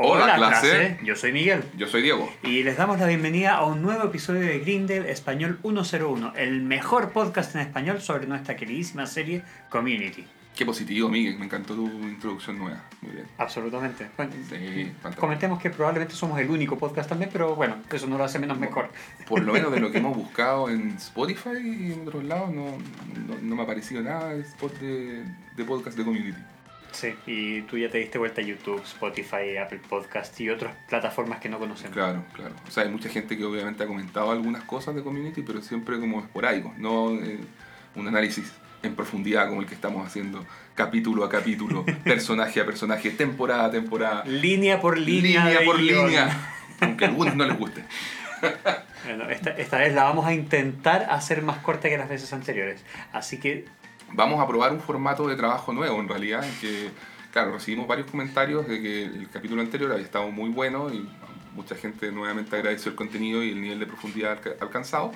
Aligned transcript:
Hola, 0.00 0.36
clase. 0.36 0.96
Yo 1.02 1.16
soy 1.16 1.32
Miguel. 1.32 1.64
Yo 1.76 1.88
soy 1.88 2.02
Diego. 2.02 2.32
Y 2.44 2.62
les 2.62 2.76
damos 2.76 3.00
la 3.00 3.06
bienvenida 3.08 3.56
a 3.56 3.64
un 3.64 3.82
nuevo 3.82 4.04
episodio 4.04 4.42
de 4.42 4.60
Grindel 4.60 5.06
Español 5.06 5.58
101, 5.60 6.34
el 6.36 6.62
mejor 6.62 7.10
podcast 7.10 7.56
en 7.56 7.62
español 7.62 8.00
sobre 8.00 8.28
nuestra 8.28 8.54
queridísima 8.54 9.06
serie 9.06 9.42
Community. 9.68 10.24
Qué 10.54 10.64
positivo, 10.64 11.08
Miguel. 11.08 11.36
Me 11.36 11.46
encantó 11.46 11.74
tu 11.74 11.86
introducción 11.88 12.58
nueva. 12.58 12.84
Muy 13.02 13.10
bien. 13.10 13.26
Absolutamente. 13.38 14.08
Bueno, 14.16 14.34
Sí, 14.48 14.92
comentemos 15.16 15.60
que 15.60 15.70
probablemente 15.70 16.14
somos 16.14 16.38
el 16.38 16.48
único 16.48 16.78
podcast 16.78 17.08
también, 17.08 17.30
pero 17.32 17.56
bueno, 17.56 17.78
eso 17.90 18.06
no 18.06 18.18
lo 18.18 18.22
hace 18.22 18.38
menos 18.38 18.56
mejor. 18.56 18.90
Por 19.26 19.42
lo 19.42 19.52
menos 19.52 19.72
de 19.72 19.80
lo 19.80 19.90
que 19.90 19.98
hemos 19.98 20.16
buscado 20.16 20.70
en 20.70 20.90
Spotify 20.90 21.58
y 21.58 21.92
en 21.94 22.06
otros 22.06 22.22
lados, 22.22 22.52
no, 22.52 22.66
no, 23.26 23.34
no 23.42 23.56
me 23.56 23.62
ha 23.64 23.66
parecido 23.66 24.00
nada 24.00 24.28
de 24.28 24.44
de, 24.80 25.24
de 25.56 25.64
podcast 25.64 25.98
de 25.98 26.04
community. 26.04 26.38
Sí, 26.92 27.14
y 27.26 27.62
tú 27.62 27.78
ya 27.78 27.90
te 27.90 27.98
diste 27.98 28.18
vuelta 28.18 28.40
a 28.40 28.44
YouTube, 28.44 28.82
Spotify, 28.82 29.56
Apple 29.62 29.80
Podcast 29.88 30.38
y 30.40 30.50
otras 30.50 30.74
plataformas 30.88 31.38
que 31.38 31.48
no 31.48 31.58
conocemos. 31.58 31.92
Claro, 31.92 32.24
claro. 32.32 32.54
O 32.66 32.70
sea, 32.70 32.84
hay 32.84 32.88
mucha 32.90 33.08
gente 33.08 33.36
que 33.36 33.44
obviamente 33.44 33.84
ha 33.84 33.86
comentado 33.86 34.30
algunas 34.30 34.64
cosas 34.64 34.94
de 34.94 35.02
community, 35.02 35.42
pero 35.42 35.62
siempre 35.62 35.98
como 36.00 36.20
esporádico, 36.20 36.74
no 36.78 37.12
eh, 37.14 37.38
un 37.94 38.08
análisis 38.08 38.52
en 38.82 38.94
profundidad 38.94 39.48
como 39.48 39.60
el 39.60 39.66
que 39.66 39.74
estamos 39.74 40.06
haciendo, 40.06 40.44
capítulo 40.74 41.24
a 41.24 41.28
capítulo, 41.28 41.84
personaje 42.04 42.60
a 42.60 42.66
personaje, 42.66 43.10
temporada 43.10 43.66
a 43.66 43.70
temporada, 43.70 44.24
Línea 44.24 44.80
por 44.80 44.98
línea. 44.98 45.44
línea 45.44 45.64
por 45.64 45.78
guion. 45.78 46.06
línea, 46.06 46.54
aunque 46.80 47.04
a 47.04 47.08
algunos 47.08 47.36
no 47.36 47.44
les 47.44 47.58
guste. 47.58 47.84
Bueno, 49.04 49.28
esta, 49.30 49.50
esta 49.50 49.78
vez 49.78 49.94
la 49.94 50.04
vamos 50.04 50.26
a 50.26 50.32
intentar 50.32 51.06
hacer 51.10 51.42
más 51.42 51.58
corta 51.58 51.88
que 51.88 51.98
las 51.98 52.08
veces 52.08 52.32
anteriores. 52.32 52.84
Así 53.12 53.38
que 53.38 53.64
Vamos 54.12 54.40
a 54.40 54.46
probar 54.46 54.72
un 54.72 54.80
formato 54.80 55.28
de 55.28 55.36
trabajo 55.36 55.72
nuevo, 55.72 56.00
en 56.00 56.08
realidad, 56.08 56.44
en 56.44 56.54
que, 56.60 56.90
claro, 57.32 57.52
recibimos 57.52 57.86
varios 57.86 58.10
comentarios 58.10 58.66
de 58.66 58.80
que 58.80 59.04
el 59.04 59.28
capítulo 59.30 59.60
anterior 59.60 59.92
había 59.92 60.04
estado 60.04 60.30
muy 60.30 60.50
bueno 60.50 60.92
y 60.92 61.08
mucha 61.54 61.74
gente 61.74 62.10
nuevamente 62.12 62.56
agradeció 62.56 62.90
el 62.90 62.96
contenido 62.96 63.42
y 63.42 63.50
el 63.50 63.60
nivel 63.60 63.78
de 63.78 63.86
profundidad 63.86 64.32
alca- 64.32 64.54
alcanzado, 64.60 65.12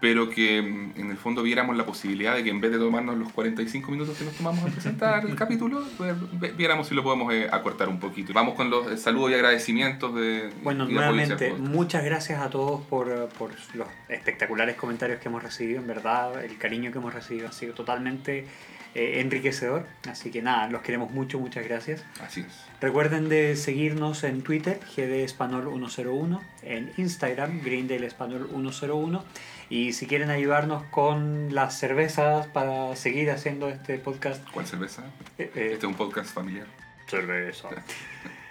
pero 0.00 0.30
que 0.30 0.62
mm, 0.62 1.00
en 1.00 1.10
el 1.10 1.16
fondo 1.16 1.42
viéramos 1.42 1.76
la 1.76 1.84
posibilidad 1.84 2.34
de 2.34 2.42
que 2.42 2.50
en 2.50 2.60
vez 2.60 2.72
de 2.72 2.78
tomarnos 2.78 3.18
los 3.18 3.32
45 3.32 3.90
minutos 3.90 4.16
que 4.16 4.24
nos 4.24 4.34
tomamos 4.34 4.64
a 4.64 4.68
presentar 4.68 5.24
el 5.26 5.34
capítulo, 5.36 5.84
pues, 5.96 6.16
viéramos 6.56 6.88
si 6.88 6.94
lo 6.94 7.02
podemos 7.02 7.32
eh, 7.32 7.48
acortar 7.50 7.88
un 7.88 8.00
poquito. 8.00 8.32
Vamos 8.32 8.54
con 8.54 8.70
los 8.70 8.90
eh, 8.90 8.96
saludos 8.96 9.30
y 9.32 9.34
agradecimientos 9.34 10.14
de... 10.14 10.50
Bueno, 10.62 10.86
de 10.86 10.94
nuevamente, 10.94 11.50
podcast. 11.50 11.70
muchas 11.70 12.04
gracias 12.04 12.40
a 12.40 12.50
todos 12.50 12.80
por, 12.82 13.10
eh, 13.10 13.28
por 13.38 13.50
los 13.74 13.88
espectaculares 14.08 14.76
comentarios 14.76 15.20
que 15.20 15.28
hemos 15.28 15.42
recibido. 15.42 15.80
En 15.80 15.86
verdad, 15.86 16.44
el 16.44 16.56
cariño 16.58 16.90
que 16.90 16.98
hemos 16.98 17.12
recibido 17.12 17.48
ha 17.48 17.52
sido 17.52 17.74
totalmente 17.74 18.46
eh, 18.94 19.20
enriquecedor. 19.20 19.86
Así 20.08 20.30
que 20.30 20.42
nada, 20.42 20.68
los 20.68 20.82
queremos 20.82 21.10
mucho, 21.12 21.38
muchas 21.38 21.64
gracias. 21.64 22.04
Así 22.20 22.40
es. 22.40 22.69
Recuerden 22.80 23.28
de 23.28 23.56
seguirnos 23.56 24.24
en 24.24 24.42
Twitter, 24.42 24.80
GD 24.96 25.22
Español 25.24 25.64
101, 25.70 26.40
en 26.62 26.90
Instagram, 26.96 27.60
Greendale 27.62 28.06
Español 28.06 28.48
101. 28.50 29.22
Y 29.68 29.92
si 29.92 30.06
quieren 30.06 30.30
ayudarnos 30.30 30.82
con 30.84 31.54
las 31.54 31.78
cervezas 31.78 32.46
para 32.48 32.96
seguir 32.96 33.30
haciendo 33.30 33.68
este 33.68 33.98
podcast, 33.98 34.42
¿Cuál 34.50 34.66
cerveza? 34.66 35.02
eh, 35.38 35.50
eh, 35.54 35.70
Este 35.74 35.74
es 35.76 35.84
un 35.84 35.94
podcast 35.94 36.32
familiar. 36.32 36.66
cerveza. 37.06 37.68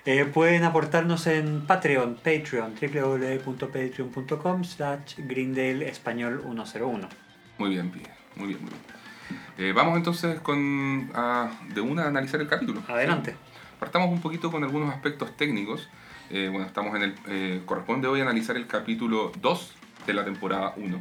Eh, 0.06 0.24
pueden 0.26 0.64
aportarnos 0.64 1.28
en 1.28 1.68
Patreon, 1.68 2.16
Patreon, 2.16 2.74
www.patreon.com 2.82 4.64
slash 4.64 5.16
Greendale 5.18 5.88
Español 5.90 6.42
101. 6.42 7.08
Muy 7.58 7.70
bien, 7.72 7.92
Pie. 7.92 8.04
Muy 8.36 8.48
bien, 8.48 8.62
muy 8.62 8.72
bien. 8.72 8.82
Eh, 9.58 9.74
vamos 9.74 9.98
entonces 9.98 10.40
con 10.40 11.12
a- 11.14 11.52
de 11.76 11.82
una 11.82 12.04
a 12.06 12.08
analizar 12.08 12.40
el 12.42 12.48
capítulo. 12.48 12.82
Adelante. 12.88 13.36
Partamos 13.80 14.10
un 14.10 14.22
poquito 14.22 14.52
con 14.52 14.64
algunos 14.64 14.94
aspectos 14.94 15.36
técnicos. 15.38 15.88
Eh, 16.30 16.50
bueno, 16.52 16.66
estamos 16.68 16.96
en 16.96 17.04
el. 17.04 17.16
eh, 17.28 17.62
corresponde 17.66 18.08
hoy 18.08 18.22
analizar 18.22 18.56
el 18.58 18.68
capítulo 18.68 19.32
2 19.42 19.76
de 20.06 20.14
la 20.14 20.26
temporada 20.26 20.74
1, 20.78 21.00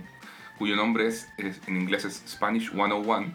cuyo 0.58 0.76
nombre 0.76 1.06
es, 1.06 1.28
es- 1.38 1.60
en 1.66 1.76
inglés 1.76 2.04
es 2.04 2.22
Spanish 2.26 2.70
101, 2.70 3.32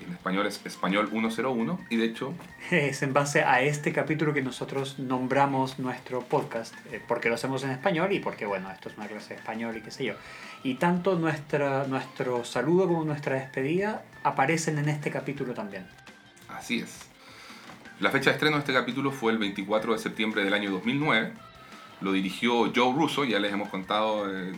y 0.00 0.04
en 0.04 0.12
español 0.12 0.46
es 0.46 0.60
Español 0.64 1.08
101, 1.10 1.78
y 1.90 1.96
de 1.96 2.04
hecho, 2.06 2.34
Es 2.70 3.02
en 3.02 3.12
base 3.12 3.42
a 3.42 3.60
este 3.62 3.92
capítulo 3.92 4.32
que 4.34 4.42
nosotros 4.42 4.98
nombramos 4.98 5.78
nuestro 5.78 6.20
podcast, 6.22 6.74
eh, 6.92 7.00
porque 7.06 7.28
lo 7.28 7.34
hacemos 7.36 7.62
en 7.64 7.70
español 7.70 8.12
y 8.12 8.20
porque, 8.20 8.46
bueno, 8.46 8.70
esto 8.70 8.88
es 8.88 8.96
una 8.96 9.06
clase 9.06 9.30
de 9.30 9.34
español 9.40 9.76
y 9.76 9.80
qué 9.82 9.90
sé 9.90 10.04
yo. 10.04 10.14
Y 10.64 10.74
tanto 10.74 11.16
nuestra, 11.16 11.86
nuestro 11.86 12.44
saludo 12.44 12.86
como 12.88 13.04
nuestra 13.04 13.36
despedida 13.36 14.02
aparecen 14.24 14.78
en 14.78 14.88
este 14.88 15.10
capítulo 15.10 15.52
también. 15.54 15.86
así 16.48 16.80
es. 16.80 17.07
La 18.00 18.10
fecha 18.10 18.30
de 18.30 18.34
estreno 18.34 18.56
de 18.56 18.60
este 18.60 18.72
capítulo 18.72 19.10
fue 19.10 19.32
el 19.32 19.38
24 19.38 19.92
de 19.92 19.98
septiembre 19.98 20.44
del 20.44 20.54
año 20.54 20.70
2009. 20.70 21.32
Lo 22.00 22.12
dirigió 22.12 22.72
Joe 22.72 22.94
Russo, 22.94 23.24
ya 23.24 23.40
les 23.40 23.52
hemos 23.52 23.70
contado 23.70 24.32
eh, 24.32 24.52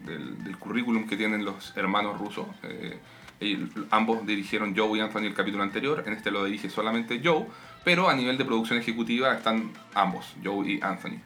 del, 0.00 0.42
del 0.42 0.56
currículum 0.56 1.06
que 1.06 1.14
tienen 1.14 1.44
los 1.44 1.76
hermanos 1.76 2.18
Russo. 2.18 2.48
Eh, 2.62 2.98
ambos 3.90 4.26
dirigieron 4.26 4.74
Joe 4.74 4.96
y 4.96 5.02
Anthony 5.02 5.24
el 5.24 5.34
capítulo 5.34 5.62
anterior, 5.62 6.04
en 6.06 6.14
este 6.14 6.30
lo 6.30 6.46
dirige 6.46 6.70
solamente 6.70 7.20
Joe, 7.22 7.44
pero 7.84 8.08
a 8.08 8.14
nivel 8.14 8.38
de 8.38 8.46
producción 8.46 8.78
ejecutiva 8.78 9.34
están 9.34 9.72
ambos, 9.92 10.34
Joe 10.42 10.66
y 10.66 10.80
Anthony. 10.80 11.20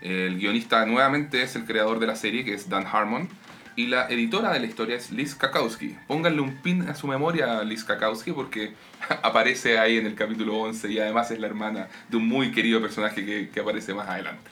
El 0.00 0.38
guionista 0.38 0.86
nuevamente 0.86 1.42
es 1.42 1.54
el 1.54 1.66
creador 1.66 1.98
de 1.98 2.06
la 2.06 2.16
serie, 2.16 2.46
que 2.46 2.54
es 2.54 2.70
Dan 2.70 2.86
Harmon, 2.90 3.28
y 3.76 3.86
la 3.86 4.08
editora 4.08 4.52
de 4.52 4.60
la 4.60 4.66
historia 4.66 4.96
es 4.96 5.10
Liz 5.10 5.34
Kakowski. 5.34 5.96
Pónganle 6.06 6.40
un 6.40 6.56
pin 6.56 6.88
a 6.88 6.94
su 6.94 7.06
memoria 7.06 7.58
a 7.58 7.64
Liz 7.64 7.84
Kakowski 7.84 8.32
porque 8.32 8.74
aparece 9.22 9.78
ahí 9.78 9.98
en 9.98 10.06
el 10.06 10.14
capítulo 10.14 10.58
11 10.58 10.90
y 10.90 10.98
además 10.98 11.30
es 11.30 11.38
la 11.38 11.46
hermana 11.46 11.88
de 12.08 12.16
un 12.16 12.26
muy 12.26 12.52
querido 12.52 12.80
personaje 12.80 13.24
que, 13.24 13.48
que 13.48 13.60
aparece 13.60 13.94
más 13.94 14.08
adelante. 14.08 14.50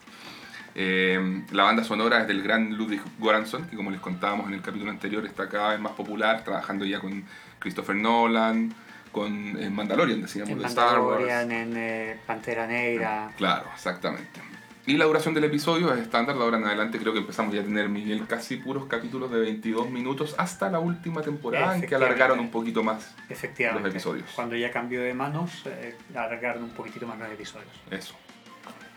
Eh, 0.81 1.43
la 1.51 1.65
banda 1.65 1.83
sonora 1.83 2.21
es 2.21 2.29
del 2.29 2.41
gran 2.41 2.77
Ludwig 2.77 3.01
Göransson, 3.21 3.67
que 3.69 3.77
como 3.77 3.91
les 3.91 4.01
contábamos 4.01 4.47
en 4.47 4.55
el 4.55 4.63
capítulo 4.63 4.91
anterior 4.91 5.27
está 5.27 5.49
cada 5.49 5.71
vez 5.71 5.81
más 5.81 5.93
popular, 5.93 6.45
trabajando 6.45 6.85
ya 6.85 7.01
con 7.01 7.25
Christopher 7.59 7.97
Nolan, 7.97 8.73
con 9.11 9.61
eh, 9.61 9.71
Mandalorian, 9.71 10.23
decíamos, 10.23 10.51
En 10.51 10.59
de 10.59 10.67
Star 10.67 11.01
Wars. 11.01 11.21
Mandalorian, 11.21 11.51
en 11.51 11.77
eh, 11.77 12.21
Pantera 12.25 12.69
Negra. 12.69 13.33
Claro, 13.37 13.69
exactamente. 13.75 14.41
Y 14.89 14.97
la 14.97 15.05
duración 15.05 15.35
del 15.35 15.45
episodio 15.45 15.93
es 15.93 16.01
estándar, 16.01 16.35
de 16.35 16.43
ahora 16.43 16.57
en 16.57 16.65
adelante 16.65 16.99
creo 16.99 17.13
que 17.13 17.19
empezamos 17.19 17.55
ya 17.55 17.61
a 17.61 17.65
tener, 17.65 17.91
Miguel, 17.91 18.27
casi 18.27 18.57
puros 18.57 18.87
capítulos 18.87 19.31
de 19.31 19.39
22 19.39 19.91
minutos 19.91 20.35
hasta 20.39 20.71
la 20.71 20.79
última 20.79 21.21
temporada 21.21 21.77
en 21.77 21.83
que 21.83 21.95
alargaron 21.95 22.41
un 22.41 22.51
poquito 22.51 22.83
más 22.83 23.15
Efectivamente. 23.29 23.83
Los 23.83 23.95
episodios. 23.95 24.31
Cuando 24.35 24.57
ya 24.57 24.71
cambió 24.71 25.03
de 25.03 25.13
manos, 25.13 25.63
eh, 25.67 25.95
alargaron 26.15 26.63
un 26.63 26.71
poquitito 26.71 27.07
más 27.07 27.19
los 27.19 27.31
episodios. 27.31 27.69
eso. 27.91 28.15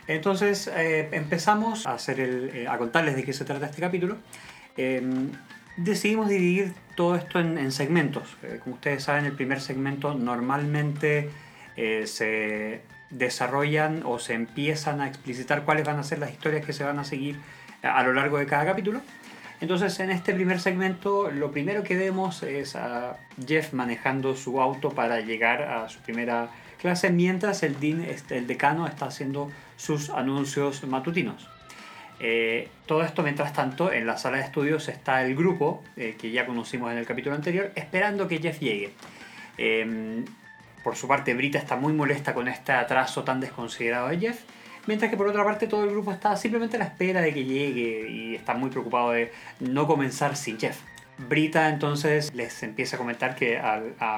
Entonces 0.07 0.67
eh, 0.67 1.09
empezamos 1.11 1.85
a, 1.85 1.95
hacer 1.95 2.21
el, 2.21 2.49
eh, 2.55 2.67
a 2.69 2.77
contarles 2.77 3.17
de 3.17 3.25
qué 3.25 3.33
se 3.33 3.43
trata 3.43 3.65
este 3.65 3.81
capítulo. 3.81 4.15
Eh, 4.77 5.01
decidimos 5.75 6.29
dividir 6.29 6.73
todo 6.95 7.15
esto 7.17 7.37
en, 7.37 7.57
en 7.57 7.73
segmentos. 7.73 8.37
Como 8.63 8.75
ustedes 8.75 9.03
saben, 9.03 9.25
el 9.25 9.33
primer 9.33 9.59
segmento 9.59 10.13
normalmente 10.13 11.29
se 11.75 12.81
desarrollan 13.11 14.03
o 14.05 14.19
se 14.19 14.33
empiezan 14.33 15.01
a 15.01 15.07
explicitar 15.07 15.63
cuáles 15.63 15.85
van 15.85 15.99
a 15.99 16.03
ser 16.03 16.19
las 16.19 16.31
historias 16.31 16.65
que 16.65 16.73
se 16.73 16.83
van 16.83 16.97
a 16.97 17.03
seguir 17.03 17.39
a, 17.83 18.01
lo 18.03 18.13
largo 18.13 18.37
de 18.37 18.45
cada 18.45 18.65
capítulo. 18.65 19.01
Entonces, 19.59 19.99
en 19.99 20.09
este 20.09 20.33
primer 20.33 20.59
segmento, 20.59 21.29
lo 21.29 21.51
primero 21.51 21.83
que 21.83 21.95
vemos 21.95 22.41
es 22.41 22.75
a 22.75 23.17
Jeff 23.45 23.73
manejando 23.73 24.35
su 24.35 24.59
auto 24.59 24.89
para 24.89 25.19
llegar 25.19 25.61
a 25.61 25.87
su 25.87 25.99
primera 25.99 26.49
clase, 26.79 27.11
mientras 27.11 27.61
el, 27.61 27.79
dean, 27.79 28.01
este, 28.01 28.37
el 28.37 28.47
decano 28.47 28.87
está 28.87 29.05
haciendo 29.05 29.51
sus 29.77 30.09
anuncios 30.09 30.83
matutinos. 30.85 31.47
Eh, 32.19 32.69
todo 32.87 33.03
esto, 33.03 33.21
mientras 33.21 33.53
tanto, 33.53 33.91
en 33.91 34.07
la 34.07 34.17
sala 34.17 34.37
de 34.37 34.43
estudios 34.43 34.87
está 34.89 35.23
el 35.23 35.35
grupo, 35.35 35.83
eh, 35.95 36.15
que 36.19 36.31
ya 36.31 36.45
conocimos 36.47 36.91
en 36.91 36.97
el 36.97 37.05
capítulo 37.05 37.35
anterior, 37.35 37.71
esperando 37.75 38.27
que 38.27 38.39
Jeff 38.39 38.59
llegue. 38.59 38.93
Eh, 39.59 40.23
por 40.83 40.95
su 40.95 41.07
parte, 41.07 41.33
Brita 41.33 41.57
está 41.57 41.75
muy 41.75 41.93
molesta 41.93 42.33
con 42.33 42.47
este 42.47 42.71
atraso 42.71 43.23
tan 43.23 43.39
desconsiderado 43.39 44.09
de 44.09 44.19
Jeff. 44.19 44.41
Mientras 44.87 45.11
que 45.11 45.17
por 45.17 45.27
otra 45.27 45.43
parte 45.43 45.67
todo 45.67 45.83
el 45.83 45.91
grupo 45.91 46.11
está 46.11 46.35
simplemente 46.35 46.77
a 46.77 46.79
la 46.79 46.85
espera 46.85 47.21
de 47.21 47.33
que 47.33 47.45
llegue 47.45 48.09
y 48.09 48.35
está 48.35 48.55
muy 48.55 48.71
preocupado 48.71 49.11
de 49.11 49.31
no 49.59 49.85
comenzar 49.85 50.35
sin 50.35 50.59
Jeff. 50.59 50.79
Brita 51.29 51.69
entonces 51.69 52.33
les 52.33 52.63
empieza 52.63 52.95
a 52.95 52.99
comentar 52.99 53.35
que 53.35 53.61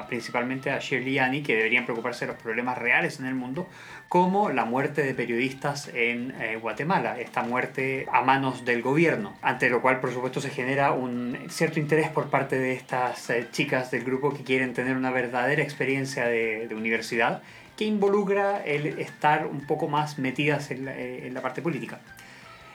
principalmente 0.08 0.70
a 0.70 0.78
Shirley 0.78 1.14
y 1.14 1.18
Annie 1.18 1.42
que 1.42 1.54
deberían 1.54 1.84
preocuparse 1.84 2.24
de 2.24 2.32
los 2.32 2.40
problemas 2.40 2.78
reales 2.78 3.20
en 3.20 3.26
el 3.26 3.34
mundo, 3.34 3.68
como 4.14 4.48
la 4.50 4.64
muerte 4.64 5.02
de 5.02 5.12
periodistas 5.12 5.90
en 5.92 6.40
eh, 6.40 6.54
Guatemala, 6.54 7.18
esta 7.18 7.42
muerte 7.42 8.06
a 8.12 8.22
manos 8.22 8.64
del 8.64 8.80
gobierno, 8.80 9.34
ante 9.42 9.68
lo 9.68 9.82
cual 9.82 9.98
por 9.98 10.12
supuesto 10.12 10.40
se 10.40 10.50
genera 10.50 10.92
un 10.92 11.36
cierto 11.48 11.80
interés 11.80 12.10
por 12.10 12.30
parte 12.30 12.56
de 12.56 12.74
estas 12.74 13.28
eh, 13.30 13.48
chicas 13.50 13.90
del 13.90 14.04
grupo 14.04 14.32
que 14.32 14.44
quieren 14.44 14.72
tener 14.72 14.96
una 14.96 15.10
verdadera 15.10 15.64
experiencia 15.64 16.26
de, 16.26 16.68
universidad 16.76 17.42
que 17.76 17.86
involucra 17.86 18.62
el 18.64 19.00
estar 19.00 19.48
un 19.48 19.66
poco 19.66 19.88
más 19.88 20.16
metidas 20.20 20.70
en 20.70 20.84
la, 20.84 20.96
eh, 20.96 21.26
en 21.26 21.34
la 21.34 21.42
parte 21.42 21.60
política. 21.60 21.98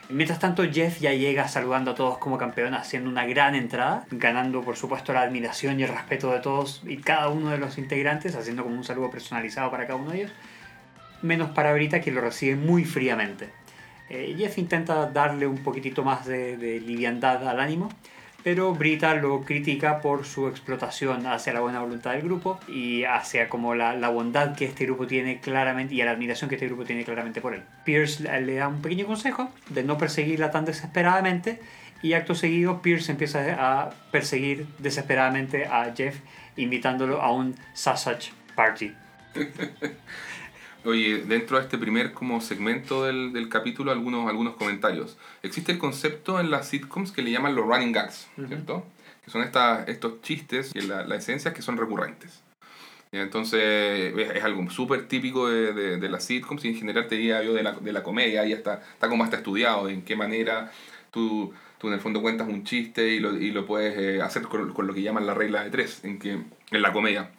Mientras 0.09 0.39
tanto, 0.39 0.69
Jeff 0.69 0.99
ya 0.99 1.13
llega 1.13 1.47
saludando 1.47 1.91
a 1.91 1.95
todos 1.95 2.17
como 2.17 2.37
campeón, 2.37 2.73
haciendo 2.73 3.09
una 3.09 3.25
gran 3.25 3.55
entrada, 3.55 4.05
ganando 4.11 4.61
por 4.61 4.75
supuesto 4.75 5.13
la 5.13 5.21
admiración 5.21 5.79
y 5.79 5.83
el 5.83 5.89
respeto 5.89 6.33
de 6.33 6.39
todos 6.39 6.81
y 6.85 6.97
cada 6.97 7.29
uno 7.29 7.49
de 7.49 7.59
los 7.59 7.77
integrantes, 7.77 8.35
haciendo 8.35 8.63
como 8.63 8.75
un 8.75 8.83
saludo 8.83 9.09
personalizado 9.09 9.71
para 9.71 9.87
cada 9.87 9.97
uno 9.97 10.11
de 10.11 10.17
ellos. 10.17 10.31
Menos 11.21 11.49
para 11.51 11.73
Brita 11.73 12.01
que 12.01 12.11
lo 12.11 12.21
recibe 12.21 12.55
muy 12.55 12.85
fríamente. 12.85 13.49
Eh, 14.09 14.35
Jeff 14.37 14.57
intenta 14.57 15.05
darle 15.11 15.45
un 15.47 15.59
poquitito 15.59 16.03
más 16.03 16.25
de, 16.25 16.57
de 16.57 16.79
liviandad 16.79 17.47
al 17.47 17.59
ánimo, 17.59 17.89
pero 18.43 18.73
Brita 18.73 19.13
lo 19.15 19.41
critica 19.41 20.01
por 20.01 20.25
su 20.25 20.47
explotación 20.47 21.27
hacia 21.27 21.53
la 21.53 21.59
buena 21.59 21.81
voluntad 21.81 22.13
del 22.13 22.21
grupo 22.21 22.59
y 22.67 23.03
hacia 23.03 23.49
como 23.49 23.75
la, 23.75 23.95
la 23.95 24.09
bondad 24.09 24.55
que 24.55 24.65
este 24.65 24.85
grupo 24.85 25.07
tiene 25.07 25.39
claramente 25.39 25.93
y 25.93 26.01
a 26.01 26.05
la 26.05 26.11
admiración 26.11 26.49
que 26.49 26.55
este 26.55 26.67
grupo 26.67 26.85
tiene 26.85 27.03
claramente 27.03 27.41
por 27.41 27.53
él. 27.53 27.63
Pierce 27.83 28.23
le 28.41 28.55
da 28.55 28.67
un 28.67 28.81
pequeño 28.81 29.05
consejo 29.05 29.49
de 29.69 29.83
no 29.83 29.97
perseguirla 29.97 30.51
tan 30.51 30.65
desesperadamente 30.65 31.59
y 32.01 32.13
acto 32.13 32.33
seguido 32.33 32.81
Pierce 32.81 33.11
empieza 33.11 33.55
a 33.59 33.89
perseguir 34.11 34.65
desesperadamente 34.79 35.65
a 35.65 35.93
Jeff 35.95 36.17
invitándolo 36.55 37.21
a 37.21 37.31
un 37.31 37.55
sausage 37.73 38.31
party. 38.55 38.93
Oye, 40.85 41.23
dentro 41.27 41.57
de 41.57 41.63
este 41.63 41.77
primer 41.77 42.13
como 42.13 42.39
segmento 42.39 43.03
del, 43.03 43.33
del 43.33 43.49
capítulo, 43.49 43.91
algunos, 43.91 44.29
algunos 44.29 44.55
comentarios. 44.55 45.17
Existe 45.43 45.71
el 45.71 45.77
concepto 45.77 46.39
en 46.39 46.51
las 46.51 46.69
sitcoms 46.69 47.11
que 47.11 47.21
le 47.21 47.31
llaman 47.31 47.55
los 47.55 47.65
running 47.65 47.91
gags, 47.91 48.27
Ujú. 48.37 48.47
¿cierto? 48.47 48.85
Que 49.25 49.31
son 49.31 49.43
estas, 49.43 49.87
estos 49.89 50.21
chistes 50.21 50.71
y 50.73 50.81
la, 50.81 51.05
la 51.05 51.15
esencia 51.15 51.53
que 51.53 51.61
son 51.61 51.77
recurrentes. 51.77 52.41
Entonces 53.11 54.13
es, 54.15 54.43
algo 54.43 54.69
súper 54.69 55.07
típico 55.07 55.49
de, 55.49 55.73
de, 55.73 55.97
de 55.97 56.09
las 56.09 56.23
sitcoms 56.23 56.63
y 56.63 56.69
en 56.69 56.75
general 56.75 57.07
te 57.07 57.15
diría 57.15 57.43
yo 57.43 57.53
de 57.53 57.63
la, 57.63 57.73
de 57.73 57.91
la 57.91 58.03
comedia, 58.03 58.45
y 58.45 58.53
está, 58.53 58.83
está 58.93 59.09
como 59.09 59.23
hasta 59.23 59.37
estudiado 59.37 59.89
en 59.89 60.03
qué 60.03 60.15
manera 60.15 60.71
tú, 61.11 61.51
tú 61.79 61.87
en 61.87 61.93
el 61.93 61.99
fondo 61.99 62.21
cuentas 62.21 62.47
un 62.47 62.63
chiste 62.63 63.09
y 63.09 63.19
lo, 63.19 63.35
y 63.35 63.51
lo 63.51 63.65
puedes 63.65 63.97
eh, 63.97 64.21
hacer 64.21 64.43
con, 64.43 64.73
con 64.73 64.85
lo 64.85 64.93
que 64.93 65.01
llaman 65.01 65.25
la 65.25 65.33
regla 65.33 65.63
de 65.63 65.71
tres, 65.71 66.03
en, 66.03 66.19
que, 66.19 66.33
en 66.33 66.81
la 66.81 66.93
comedia, 66.93 67.31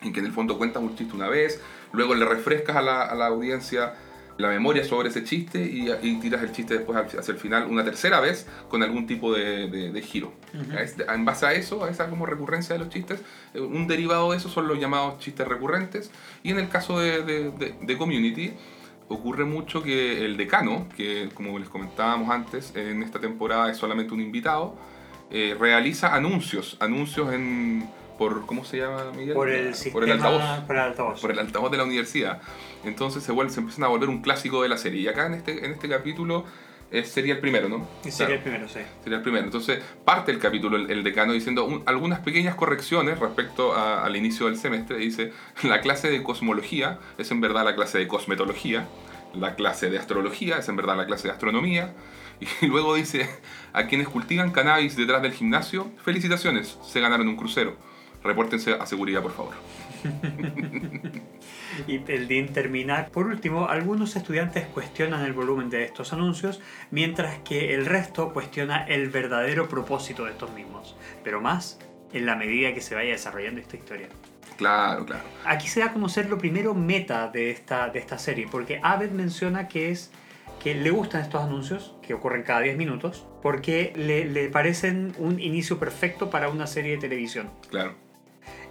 en 0.00 0.12
que 0.12 0.20
en 0.20 0.26
el 0.26 0.32
fondo 0.32 0.58
cuentas 0.58 0.82
un 0.82 0.96
chiste 0.96 1.14
una 1.14 1.28
vez, 1.28 1.60
luego 1.92 2.14
le 2.14 2.24
refrescas 2.24 2.76
a 2.76 2.82
la, 2.82 3.02
a 3.02 3.14
la 3.14 3.26
audiencia 3.26 3.94
la 4.38 4.48
memoria 4.48 4.84
sobre 4.84 5.08
ese 5.08 5.24
chiste 5.24 5.62
y, 5.64 5.90
y 6.02 6.16
tiras 6.20 6.42
el 6.42 6.52
chiste 6.52 6.74
después 6.74 6.98
hacia 6.98 7.32
el 7.32 7.38
final 7.38 7.66
una 7.70 7.82
tercera 7.84 8.20
vez 8.20 8.46
con 8.68 8.82
algún 8.82 9.06
tipo 9.06 9.32
de, 9.32 9.68
de- 9.70 9.90
de 9.92 10.02
giro. 10.02 10.34
Ujú. 10.52 10.76
Es- 10.78 10.96
En 11.08 11.24
base 11.24 11.46
a 11.46 11.54
eso, 11.54 11.84
a 11.84 11.90
esa 11.90 12.10
como 12.10 12.26
recurrencia 12.26 12.74
de 12.74 12.80
los 12.80 12.90
chistes, 12.90 13.22
eh, 13.54 13.60
un 13.60 13.86
derivado 13.86 14.32
de 14.32 14.36
eso 14.36 14.50
son 14.50 14.68
los 14.68 14.78
llamados 14.78 15.18
chistes 15.20 15.48
recurrentes. 15.48 16.10
Y 16.42 16.50
en 16.50 16.58
el 16.58 16.68
caso 16.68 16.98
de, 16.98 17.22
de- 17.22 17.50
de- 17.50 17.74
de 17.80 17.96
Community, 17.96 18.52
ocurre 19.08 19.46
mucho 19.46 19.82
que 19.82 20.24
el 20.26 20.36
decano, 20.36 20.86
que 20.98 21.30
como 21.32 21.58
les 21.58 21.70
comentábamos 21.70 22.28
antes, 22.28 22.72
en 22.76 23.02
esta 23.02 23.18
temporada 23.20 23.70
es 23.70 23.78
solamente 23.78 24.12
un 24.12 24.20
invitado, 24.20 24.76
eh, 25.30 25.56
realiza 25.58 26.14
anuncios, 26.14 26.76
anuncios 26.80 27.32
en 27.32 27.88
por 28.18 28.46
¿cómo 28.46 28.64
se 28.64 28.78
llama 28.78 29.04
Miguel? 29.16 29.34
Por 29.34 29.48
el 29.50 29.74
sistema, 29.74 30.12
altavoz 30.12 30.42
Por 30.66 30.76
el 30.76 30.82
altavoz. 30.82 31.20
por 31.20 31.30
el 31.32 31.38
altavoz 31.38 31.70
de 31.70 31.76
la 31.76 31.84
universidad. 31.84 32.40
Entonces 32.84 33.22
se, 33.22 33.32
vuelve, 33.32 33.52
se 33.52 33.60
empiezan 33.60 33.84
a 33.84 33.88
volver 33.88 34.08
un 34.08 34.22
clásico 34.22 34.62
de 34.62 34.68
la 34.68 34.78
serie. 34.78 35.00
Y 35.02 35.08
acá 35.08 35.26
en 35.26 35.34
este, 35.34 35.64
en 35.64 35.72
este 35.72 35.88
capítulo 35.88 36.44
eh, 36.90 37.04
sería 37.04 37.34
el 37.34 37.40
primero, 37.40 37.68
¿no? 37.68 37.86
Y 38.04 38.10
sería 38.10 38.26
Claro, 38.26 38.32
el 38.34 38.40
primero, 38.42 38.68
sí. 38.68 38.80
sería 39.02 39.16
el 39.18 39.22
primero. 39.22 39.44
Entonces 39.44 39.82
parte 40.04 40.30
el 40.32 40.38
capítulo 40.38 40.76
el, 40.76 40.90
el 40.90 41.02
decano 41.02 41.32
diciendo 41.32 41.64
un- 41.64 41.82
algunas 41.86 42.20
pequeñas 42.20 42.54
correcciones 42.54 43.18
respecto 43.18 43.74
a- 43.74 44.04
al 44.04 44.14
inicio 44.16 44.46
del 44.46 44.56
semestre. 44.56 44.96
Dice, 44.98 45.32
la 45.64 45.80
clase 45.80 46.10
de 46.10 46.22
cosmología 46.22 46.98
es 47.18 47.30
en 47.32 47.40
verdad 47.40 47.64
la 47.64 47.74
clase 47.74 47.98
de 47.98 48.06
cosmetología. 48.08 48.86
La 49.34 49.54
clase 49.56 49.90
de 49.90 49.98
astrología 49.98 50.58
es 50.58 50.68
en 50.68 50.76
verdad 50.76 50.96
la 50.96 51.06
clase 51.06 51.28
de 51.28 51.32
astronomía. 51.34 51.92
Y 52.60 52.66
luego 52.66 52.94
dice, 52.94 53.26
a 53.72 53.86
quienes 53.86 54.08
cultivan 54.08 54.50
cannabis 54.52 54.94
detrás 54.94 55.22
del 55.22 55.32
gimnasio, 55.32 55.90
felicitaciones, 56.04 56.78
se 56.86 57.00
ganaron 57.00 57.28
un 57.28 57.36
crucero. 57.36 57.74
Repórtense 58.26 58.74
a 58.74 58.86
seguridad, 58.86 59.22
por 59.22 59.32
favor. 59.32 59.54
Y 61.86 62.00
el 62.10 62.28
DIN 62.28 62.52
termina. 62.52 63.06
Por 63.06 63.26
último, 63.26 63.68
algunos 63.68 64.16
estudiantes 64.16 64.66
cuestionan 64.66 65.24
el 65.24 65.32
volumen 65.32 65.70
de 65.70 65.84
estos 65.84 66.12
anuncios, 66.12 66.60
mientras 66.90 67.38
que 67.40 67.74
el 67.74 67.86
resto 67.86 68.32
cuestiona 68.32 68.84
el 68.84 69.10
verdadero 69.10 69.68
propósito 69.68 70.24
de 70.24 70.32
estos 70.32 70.50
mismos, 70.52 70.96
pero 71.22 71.40
más 71.40 71.78
en 72.12 72.26
la 72.26 72.36
medida 72.36 72.72
que 72.72 72.80
se 72.80 72.94
vaya 72.94 73.10
desarrollando 73.10 73.60
esta 73.60 73.76
historia. 73.76 74.08
Claro, 74.56 75.04
claro. 75.04 75.24
Aquí 75.44 75.68
se 75.68 75.80
da 75.80 75.86
a 75.86 75.92
conocer 75.92 76.30
lo 76.30 76.38
primero 76.38 76.72
meta 76.74 77.28
de 77.28 77.50
esta, 77.50 77.90
de 77.90 77.98
esta 77.98 78.18
serie, 78.18 78.48
porque 78.50 78.80
Abed 78.82 79.10
menciona 79.10 79.68
que 79.68 79.90
es 79.90 80.10
que 80.62 80.74
le 80.74 80.90
gustan 80.90 81.20
estos 81.20 81.42
anuncios, 81.42 81.94
que 82.00 82.14
ocurren 82.14 82.42
cada 82.42 82.60
10 82.60 82.78
minutos, 82.78 83.26
porque 83.42 83.92
le, 83.96 84.24
le 84.24 84.48
parecen 84.48 85.12
un 85.18 85.38
inicio 85.38 85.78
perfecto 85.78 86.30
para 86.30 86.48
una 86.48 86.66
serie 86.66 86.92
de 86.92 86.98
televisión. 86.98 87.50
Claro. 87.68 88.05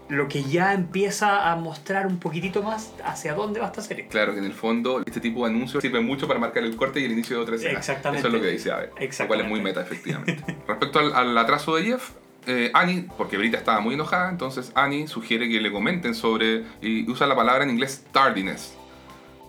Lo 0.08 0.28
que 0.28 0.44
ya 0.44 0.74
empieza 0.74 1.52
a 1.52 1.56
mostrar 1.56 2.06
un 2.06 2.20
poquitito 2.20 2.62
más 2.62 2.94
hacia 3.04 3.34
dónde 3.34 3.60
va 3.60 3.68
esta 3.68 3.82
serie. 3.82 4.08
Claro, 4.08 4.34
que 4.34 4.40
en 4.40 4.46
el 4.46 4.54
fondo 4.54 5.02
este 5.06 5.20
tipo 5.20 5.46
de 5.46 5.52
anuncios 5.52 5.82
sirve 5.82 6.00
mucho 6.00 6.28
para 6.28 6.40
marcar 6.40 6.64
el 6.64 6.76
corte 6.76 7.00
y 7.00 7.06
el 7.06 7.12
inicio 7.12 7.38
de 7.38 7.42
otra 7.44 7.56
escena. 7.56 7.80
Exactamente. 7.80 8.20
Eso 8.20 8.28
es 8.28 8.34
lo 8.34 8.42
que 8.42 8.52
dice 8.52 8.72
Abe. 8.72 8.92
Lo 9.20 9.28
cual 9.28 9.42
es 9.42 9.48
muy 9.48 9.62
meta, 9.62 9.82
efectivamente. 9.82 10.44
Respecto 10.68 11.00
al, 11.00 11.14
al 11.14 11.38
atraso 11.38 11.76
de 11.76 11.84
Jeff, 11.84 12.12
eh, 12.48 12.70
Annie, 12.74 13.08
porque 13.18 13.38
Brita 13.38 13.58
estaba 13.58 13.80
muy 13.80 13.96
enojada, 13.96 14.30
entonces 14.30 14.72
Annie 14.76 15.08
sugiere 15.08 15.50
que 15.50 15.60
le 15.60 15.72
comenten 15.72 16.14
sobre, 16.14 16.64
y 16.82 17.10
usa 17.10 17.26
la 17.26 17.36
palabra 17.36 17.64
en 17.64 17.72
inglés 17.72 18.06
tardiness. 18.12 18.76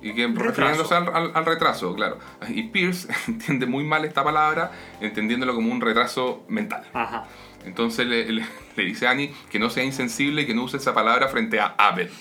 Y 0.02 0.14
que 0.14 0.26
refiriéndose 0.28 0.94
al, 0.94 1.08
al- 1.14 1.32
al 1.34 1.46
retraso, 1.46 1.94
claro. 1.94 2.18
Y 2.48 2.64
Pierce 2.64 3.08
entiende 3.28 3.66
muy 3.66 3.84
mal 3.84 4.04
esta 4.04 4.22
palabra, 4.22 4.70
entendiéndolo 5.00 5.54
como 5.54 5.72
un 5.72 5.80
retraso 5.80 6.44
mental. 6.48 6.84
Ajá. 6.94 7.24
Entonces 7.64 8.06
le, 8.06 8.30
le- 8.30 8.46
le 8.76 8.84
dice 8.84 9.06
a 9.08 9.10
Annie 9.10 9.34
que 9.50 9.58
no 9.58 9.70
sea 9.70 9.82
insensible 9.84 10.42
y 10.42 10.46
que 10.46 10.54
no 10.54 10.62
use 10.64 10.76
esa 10.76 10.94
palabra 10.94 11.28
frente 11.28 11.58
a 11.60 11.74
Abel. 11.78 12.10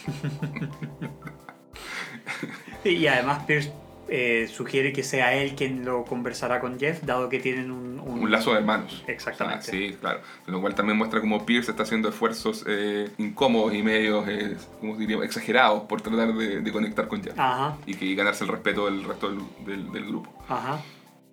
Y 2.84 3.08
además 3.08 3.44
Pierce 3.46 3.72
eh, 4.08 4.48
sugiere 4.52 4.94
que 4.94 5.04
sea 5.04 5.34
él 5.34 5.56
quien 5.56 5.84
lo 5.86 6.04
conversará 6.06 6.60
con 6.60 6.80
Jeff, 6.80 7.02
dado 7.04 7.28
que 7.30 7.40
tienen 7.40 7.72
un, 7.72 8.00
un- 8.00 8.20
Un 8.20 8.32
lazo 8.32 8.52
de 8.54 8.60
hermanos. 8.60 9.04
Exactamente. 9.08 9.60
O 9.60 9.64
sea, 9.64 9.74
sí, 9.74 9.98
claro. 10.00 10.22
Lo 10.48 10.62
cual 10.62 10.76
también 10.76 10.98
muestra 10.98 11.20
cómo 11.22 11.46
Pierce 11.46 11.72
está 11.72 11.84
haciendo 11.84 12.10
esfuerzos 12.10 12.64
eh, 12.68 13.10
incómodos 13.18 13.74
y 13.74 13.82
medios, 13.84 14.28
eh, 14.28 14.56
¿cómo 14.80 14.96
diríamos? 14.98 15.26
Exagerados 15.26 15.84
por 15.84 16.02
tratar 16.02 16.34
de, 16.34 16.62
de 16.62 16.72
conectar 16.72 17.08
con 17.08 17.24
Jeff. 17.24 17.34
Ajá, 17.38 17.78
Y 17.86 17.96
que 17.96 18.06
y 18.06 18.16
ganarse 18.16 18.44
el 18.44 18.50
respeto 18.52 18.86
del 18.86 19.04
resto 19.04 19.30
del, 19.32 19.40
del- 19.66 19.92
del 19.92 20.06
grupo. 20.06 20.32
ajá. 20.48 20.80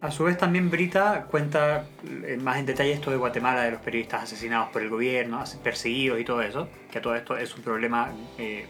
A 0.00 0.10
su 0.10 0.24
vez 0.24 0.36
también 0.36 0.68
Brita 0.68 1.28
cuenta 1.30 1.84
eh, 2.24 2.36
más 2.36 2.56
en 2.58 2.66
detalle 2.66 2.92
esto 2.92 3.12
de 3.12 3.16
Guatemala, 3.16 3.62
de 3.62 3.70
los 3.70 3.80
periodistas 3.82 4.24
asesinados 4.24 4.70
por 4.70 4.82
el 4.82 4.88
gobierno, 4.88 5.44
perseguidos 5.62 6.18
y 6.18 6.24
todo 6.24 6.42
eso, 6.42 6.68
que 6.90 7.00
todo 7.00 7.14
esto 7.14 7.36
es 7.36 7.54
un 7.54 7.62
problema 7.62 8.10
eh, 8.36 8.66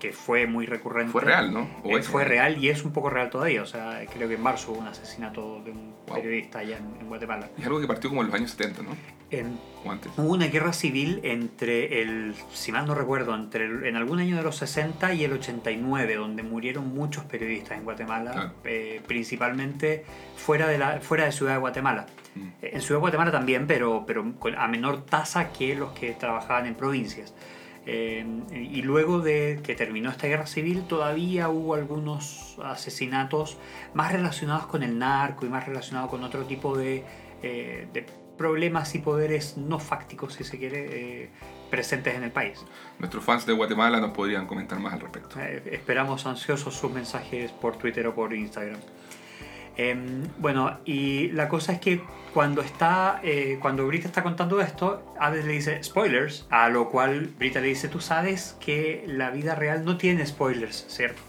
que 0.00 0.12
fue 0.12 0.46
muy 0.46 0.66
recurrente. 0.66 1.12
Fue 1.12 1.20
real, 1.20 1.52
¿no? 1.52 1.60
Eh, 1.84 1.98
es 1.98 2.08
fue 2.08 2.24
real 2.24 2.56
y 2.62 2.70
es 2.70 2.84
un 2.84 2.92
poco 2.92 3.10
real 3.10 3.30
todavía. 3.30 3.62
O 3.62 3.66
sea, 3.66 4.00
creo 4.12 4.26
que 4.28 4.34
en 4.34 4.42
marzo 4.42 4.72
hubo 4.72 4.80
un 4.80 4.88
asesinato 4.88 5.62
de 5.64 5.70
un 5.70 5.90
Wow. 6.10 6.16
periodista 6.16 6.58
allá 6.58 6.78
en, 6.78 7.00
en 7.02 7.06
Guatemala. 7.08 7.50
Es 7.56 7.64
algo 7.66 7.80
que 7.80 7.86
partió 7.86 8.10
como 8.10 8.22
en 8.22 8.28
los 8.28 8.34
años 8.34 8.50
70, 8.50 8.82
¿no? 8.82 8.90
En, 9.30 9.56
O 9.84 9.92
antes. 9.92 10.10
hubo 10.16 10.32
una 10.32 10.46
guerra 10.48 10.72
civil 10.72 11.20
entre 11.22 12.02
el, 12.02 12.34
si 12.52 12.72
mal 12.72 12.84
no 12.86 12.96
recuerdo, 12.96 13.32
entre 13.36 13.66
el- 13.66 13.84
en 13.86 13.94
algún 13.94 14.18
año 14.18 14.36
de 14.36 14.42
los 14.42 14.56
60 14.56 15.14
y 15.14 15.22
el 15.22 15.32
89, 15.34 16.16
donde 16.16 16.42
murieron 16.42 16.92
muchos 16.92 17.22
periodistas 17.26 17.78
en 17.78 17.84
Guatemala, 17.84 18.32
Claro. 18.32 18.52
eh, 18.64 19.00
principalmente 19.06 20.04
fuera 20.36 20.66
de, 20.66 20.78
la, 20.78 21.00
fuera 21.00 21.26
de 21.26 21.32
Ciudad 21.32 21.52
de 21.52 21.58
Guatemala. 21.58 22.06
Mm. 22.34 22.40
Eh, 22.62 22.70
En 22.74 22.80
Ciudad 22.80 22.96
de 22.98 23.02
Guatemala 23.02 23.30
también, 23.30 23.68
pero, 23.68 24.02
pero 24.04 24.24
a 24.58 24.66
menor 24.66 25.04
tasa 25.06 25.52
que 25.52 25.76
los 25.76 25.92
que 25.92 26.10
trabajaban 26.14 26.66
en 26.66 26.74
provincias. 26.74 27.32
Eh, 27.86 28.24
y 28.52 28.82
luego 28.82 29.20
de 29.20 29.60
que 29.62 29.74
terminó 29.74 30.10
esta 30.10 30.26
guerra 30.26 30.46
civil, 30.46 30.84
todavía 30.86 31.48
hubo 31.48 31.74
algunos 31.74 32.56
asesinatos 32.62 33.56
más 33.94 34.12
relacionados 34.12 34.66
con 34.66 34.82
el 34.82 34.98
narco 34.98 35.46
y 35.46 35.48
más 35.48 35.66
relacionados 35.66 36.10
con 36.10 36.22
otro 36.22 36.44
tipo 36.44 36.76
de, 36.76 37.04
eh, 37.42 37.88
de 37.92 38.06
problemas 38.40 38.94
y 38.94 39.00
poderes 39.00 39.58
no 39.58 39.78
fácticos, 39.78 40.32
si 40.32 40.44
se 40.44 40.56
quiere, 40.56 41.24
eh, 41.24 41.30
presentes 41.70 42.14
en 42.14 42.24
el 42.24 42.30
país. 42.30 42.64
Nuestros 42.98 43.22
fans 43.22 43.44
de 43.44 43.52
Guatemala 43.52 44.00
nos 44.00 44.12
podrían 44.12 44.46
comentar 44.46 44.80
más 44.80 44.94
al 44.94 45.00
respecto. 45.00 45.38
Eh, 45.38 45.62
esperamos 45.72 46.24
ansiosos 46.24 46.74
sus 46.74 46.90
mensajes 46.90 47.52
por 47.52 47.76
Twitter 47.76 48.06
o 48.06 48.14
por 48.14 48.32
Instagram. 48.32 48.80
Em, 49.80 50.24
bueno, 50.36 50.76
y 50.84 51.28
la 51.28 51.48
cosa 51.48 51.72
es 51.72 51.80
que 51.80 52.02
cuando 52.34 52.60
está, 52.60 53.18
eh, 53.22 53.56
cuando 53.62 53.86
Brita 53.86 54.08
está 54.08 54.22
contando 54.22 54.60
esto, 54.60 55.14
Abed 55.18 55.46
le 55.46 55.54
dice 55.54 55.82
spoilers, 55.82 56.46
a 56.50 56.68
lo 56.68 56.90
cual 56.90 57.30
Brita 57.38 57.62
le 57.62 57.68
dice, 57.68 57.88
tú 57.88 57.98
sabes 57.98 58.58
que 58.60 59.04
la 59.06 59.30
vida 59.30 59.54
real 59.54 59.86
no 59.86 59.96
tiene 59.96 60.26
spoilers, 60.26 60.84
¿cierto? 60.88 61.22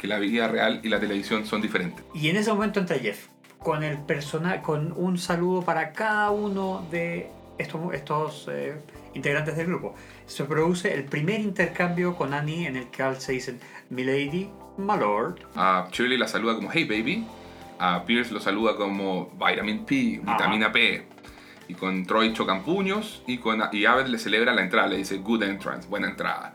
Que 0.00 0.06
la 0.06 0.18
vida 0.18 0.48
real 0.48 0.80
y 0.82 0.88
la 0.88 0.98
televisión 0.98 1.44
son 1.44 1.60
diferentes. 1.60 2.02
Y 2.14 2.30
en 2.30 2.36
ese 2.36 2.50
momento 2.50 2.80
entra 2.80 2.98
Jeff, 2.98 3.26
con 3.58 3.82
el 3.82 3.98
persona, 3.98 4.62
con 4.62 4.94
un 4.96 5.18
saludo 5.18 5.60
para 5.60 5.92
cada 5.92 6.30
uno 6.30 6.88
de 6.90 7.28
estos, 7.58 7.92
estos 7.92 8.48
eh, 8.50 8.80
integrantes 9.12 9.58
del 9.58 9.66
grupo. 9.66 9.94
Se 10.24 10.44
produce 10.44 10.94
el 10.94 11.04
primer 11.04 11.40
intercambio 11.40 12.16
con 12.16 12.32
Annie 12.32 12.66
en 12.66 12.76
el 12.76 12.86
que 12.86 13.04
se 13.18 13.32
dicen 13.32 13.60
Milady, 13.90 14.48
My 14.78 14.96
Lord, 14.98 15.40
A 15.54 15.90
Shirley 15.92 16.16
la 16.16 16.28
saluda 16.28 16.54
como 16.54 16.70
Hey 16.72 16.84
Baby. 16.84 17.26
A 17.82 18.04
Pierce 18.04 18.30
lo 18.30 18.40
saluda 18.40 18.76
como 18.76 19.32
Vitamin 19.42 19.86
P, 19.86 20.20
vitamina 20.22 20.70
P. 20.70 21.02
Y 21.66 21.72
con 21.72 22.04
Troy 22.04 22.34
chocan 22.34 22.62
puños. 22.62 23.22
Y, 23.26 23.38
con, 23.38 23.62
y 23.72 23.86
Abed 23.86 24.06
le 24.08 24.18
celebra 24.18 24.52
la 24.52 24.60
entrada, 24.60 24.86
le 24.86 24.98
dice 24.98 25.16
Good 25.16 25.44
entrance, 25.44 25.88
buena 25.88 26.06
entrada. 26.06 26.52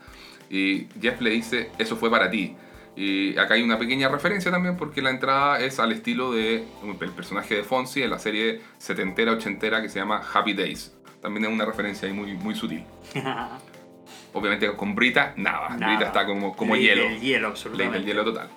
Y 0.48 0.86
Jeff 1.02 1.20
le 1.20 1.30
dice 1.30 1.72
Eso 1.78 1.96
fue 1.96 2.12
para 2.12 2.30
ti. 2.30 2.54
Y 2.94 3.36
acá 3.38 3.54
hay 3.54 3.62
una 3.62 3.76
pequeña 3.76 4.08
referencia 4.08 4.52
también 4.52 4.76
porque 4.76 5.02
la 5.02 5.10
entrada 5.10 5.58
es 5.58 5.80
al 5.80 5.90
estilo 5.90 6.32
de 6.32 6.64
el 7.00 7.10
personaje 7.10 7.56
de 7.56 7.64
Fonzie 7.64 8.04
en 8.04 8.10
la 8.10 8.20
serie 8.20 8.60
setentera, 8.78 9.32
ochentera 9.32 9.82
que 9.82 9.88
se 9.88 9.98
llama 9.98 10.22
Happy 10.32 10.54
Days. 10.54 10.94
También 11.20 11.46
es 11.46 11.50
una 11.50 11.64
referencia 11.64 12.06
ahí 12.06 12.14
muy, 12.14 12.34
muy 12.34 12.54
sutil. 12.54 12.84
Obviamente 14.32 14.72
con 14.76 14.94
Brita, 14.94 15.34
nada. 15.36 15.70
Nada. 15.70 15.88
Brita 15.88 16.06
está 16.06 16.24
como, 16.24 16.54
como 16.54 16.76
Ley 16.76 16.84
hielo. 16.84 17.02
del 17.02 17.20
hielo, 17.20 17.40
Ley 17.40 17.50
absolutamente. 17.50 17.98
del 17.98 18.06
hielo 18.06 18.24
total. 18.24 18.48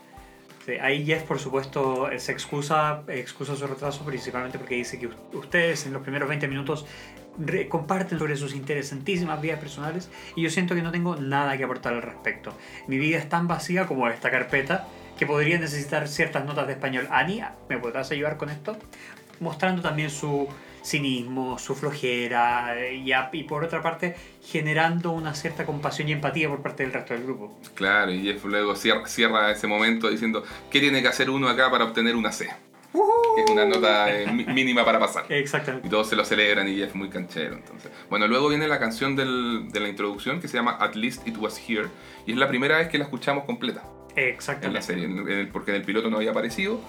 Sí, 0.65 0.73
ahí 0.73 1.05
Jeff, 1.05 1.23
por 1.23 1.39
supuesto, 1.39 2.09
se 2.17 2.31
excusa, 2.31 3.03
excusa 3.07 3.55
su 3.55 3.65
retraso 3.65 4.03
principalmente 4.03 4.59
porque 4.59 4.75
dice 4.75 4.99
que 4.99 5.09
ustedes 5.33 5.85
en 5.85 5.93
los 5.93 6.01
primeros 6.01 6.27
20 6.27 6.47
minutos 6.47 6.85
comparten 7.69 8.19
sobre 8.19 8.35
sus 8.35 8.53
interesantísimas 8.53 9.41
vidas 9.41 9.59
personales 9.59 10.09
y 10.35 10.41
yo 10.41 10.49
siento 10.49 10.75
que 10.75 10.81
no 10.81 10.91
tengo 10.91 11.15
nada 11.15 11.57
que 11.57 11.63
aportar 11.63 11.93
al 11.93 12.01
respecto. 12.01 12.53
Mi 12.87 12.97
vida 12.97 13.17
es 13.17 13.29
tan 13.29 13.47
vacía 13.47 13.87
como 13.87 14.07
esta 14.09 14.29
carpeta 14.29 14.87
que 15.17 15.25
podría 15.25 15.57
necesitar 15.57 16.07
ciertas 16.07 16.45
notas 16.45 16.67
de 16.67 16.73
español. 16.73 17.07
Ani, 17.11 17.41
¿me 17.69 17.77
podrás 17.77 18.11
ayudar 18.11 18.37
con 18.37 18.49
esto? 18.49 18.77
Mostrando 19.39 19.81
también 19.81 20.09
su 20.09 20.47
cinismo, 20.83 21.57
su 21.59 21.75
flojera 21.75 22.75
eh, 22.79 22.95
y, 22.95 23.11
a- 23.11 23.29
y 23.33 23.43
por 23.43 23.63
otra 23.63 23.81
parte 23.81 24.15
generando 24.43 25.11
una 25.11 25.33
cierta 25.33 25.65
compasión 25.65 26.09
y 26.09 26.13
empatía 26.13 26.49
por 26.49 26.61
parte 26.61 26.83
del 26.83 26.93
resto 26.93 27.13
del 27.13 27.23
grupo. 27.23 27.59
Claro, 27.75 28.11
y 28.11 28.21
Jeff 28.23 28.43
luego 28.45 28.75
cierra, 28.75 29.05
cierra 29.07 29.51
ese 29.51 29.67
momento 29.67 30.09
diciendo, 30.09 30.43
¿qué 30.71 30.79
tiene 30.79 31.01
que 31.01 31.07
hacer 31.07 31.29
uno 31.29 31.47
acá 31.49 31.69
para 31.69 31.85
obtener 31.85 32.15
una 32.15 32.31
C? 32.31 32.49
Que 33.35 33.43
es 33.43 33.51
una 33.51 33.65
nota 33.65 34.11
eh, 34.11 34.25
mínima 34.31 34.83
para 34.83 34.99
pasar. 34.99 35.25
Exactamente. 35.31 35.87
Y 35.87 35.91
todos 35.91 36.09
se 36.09 36.15
lo 36.15 36.25
celebran 36.25 36.67
y 36.67 36.75
Jeff 36.75 36.95
muy 36.95 37.09
canchero. 37.09 37.53
Entonces. 37.55 37.91
Bueno, 38.09 38.27
luego 38.27 38.49
viene 38.49 38.67
la 38.67 38.79
canción 38.79 39.15
del- 39.15 39.67
de 39.71 39.79
la 39.79 39.87
introducción 39.89 40.41
que 40.41 40.47
se 40.47 40.57
llama 40.57 40.75
At 40.79 40.95
Least 40.95 41.27
It 41.27 41.37
Was 41.37 41.61
Here. 41.69 41.87
Y 42.25 42.31
es 42.31 42.37
la 42.37 42.47
primera 42.47 42.77
vez 42.79 42.87
que 42.89 42.97
la 42.97 43.03
escuchamos 43.03 43.43
completa 43.45 43.83
en 44.15 44.23
la 44.25 44.29
Exactamente. 44.31 44.81
serie, 44.81 45.05
en 45.05 45.29
el- 45.29 45.47
porque 45.49 45.69
en 45.71 45.77
el 45.77 45.83
piloto 45.83 46.09
no 46.09 46.17
había 46.17 46.31
aparecido. 46.31 46.81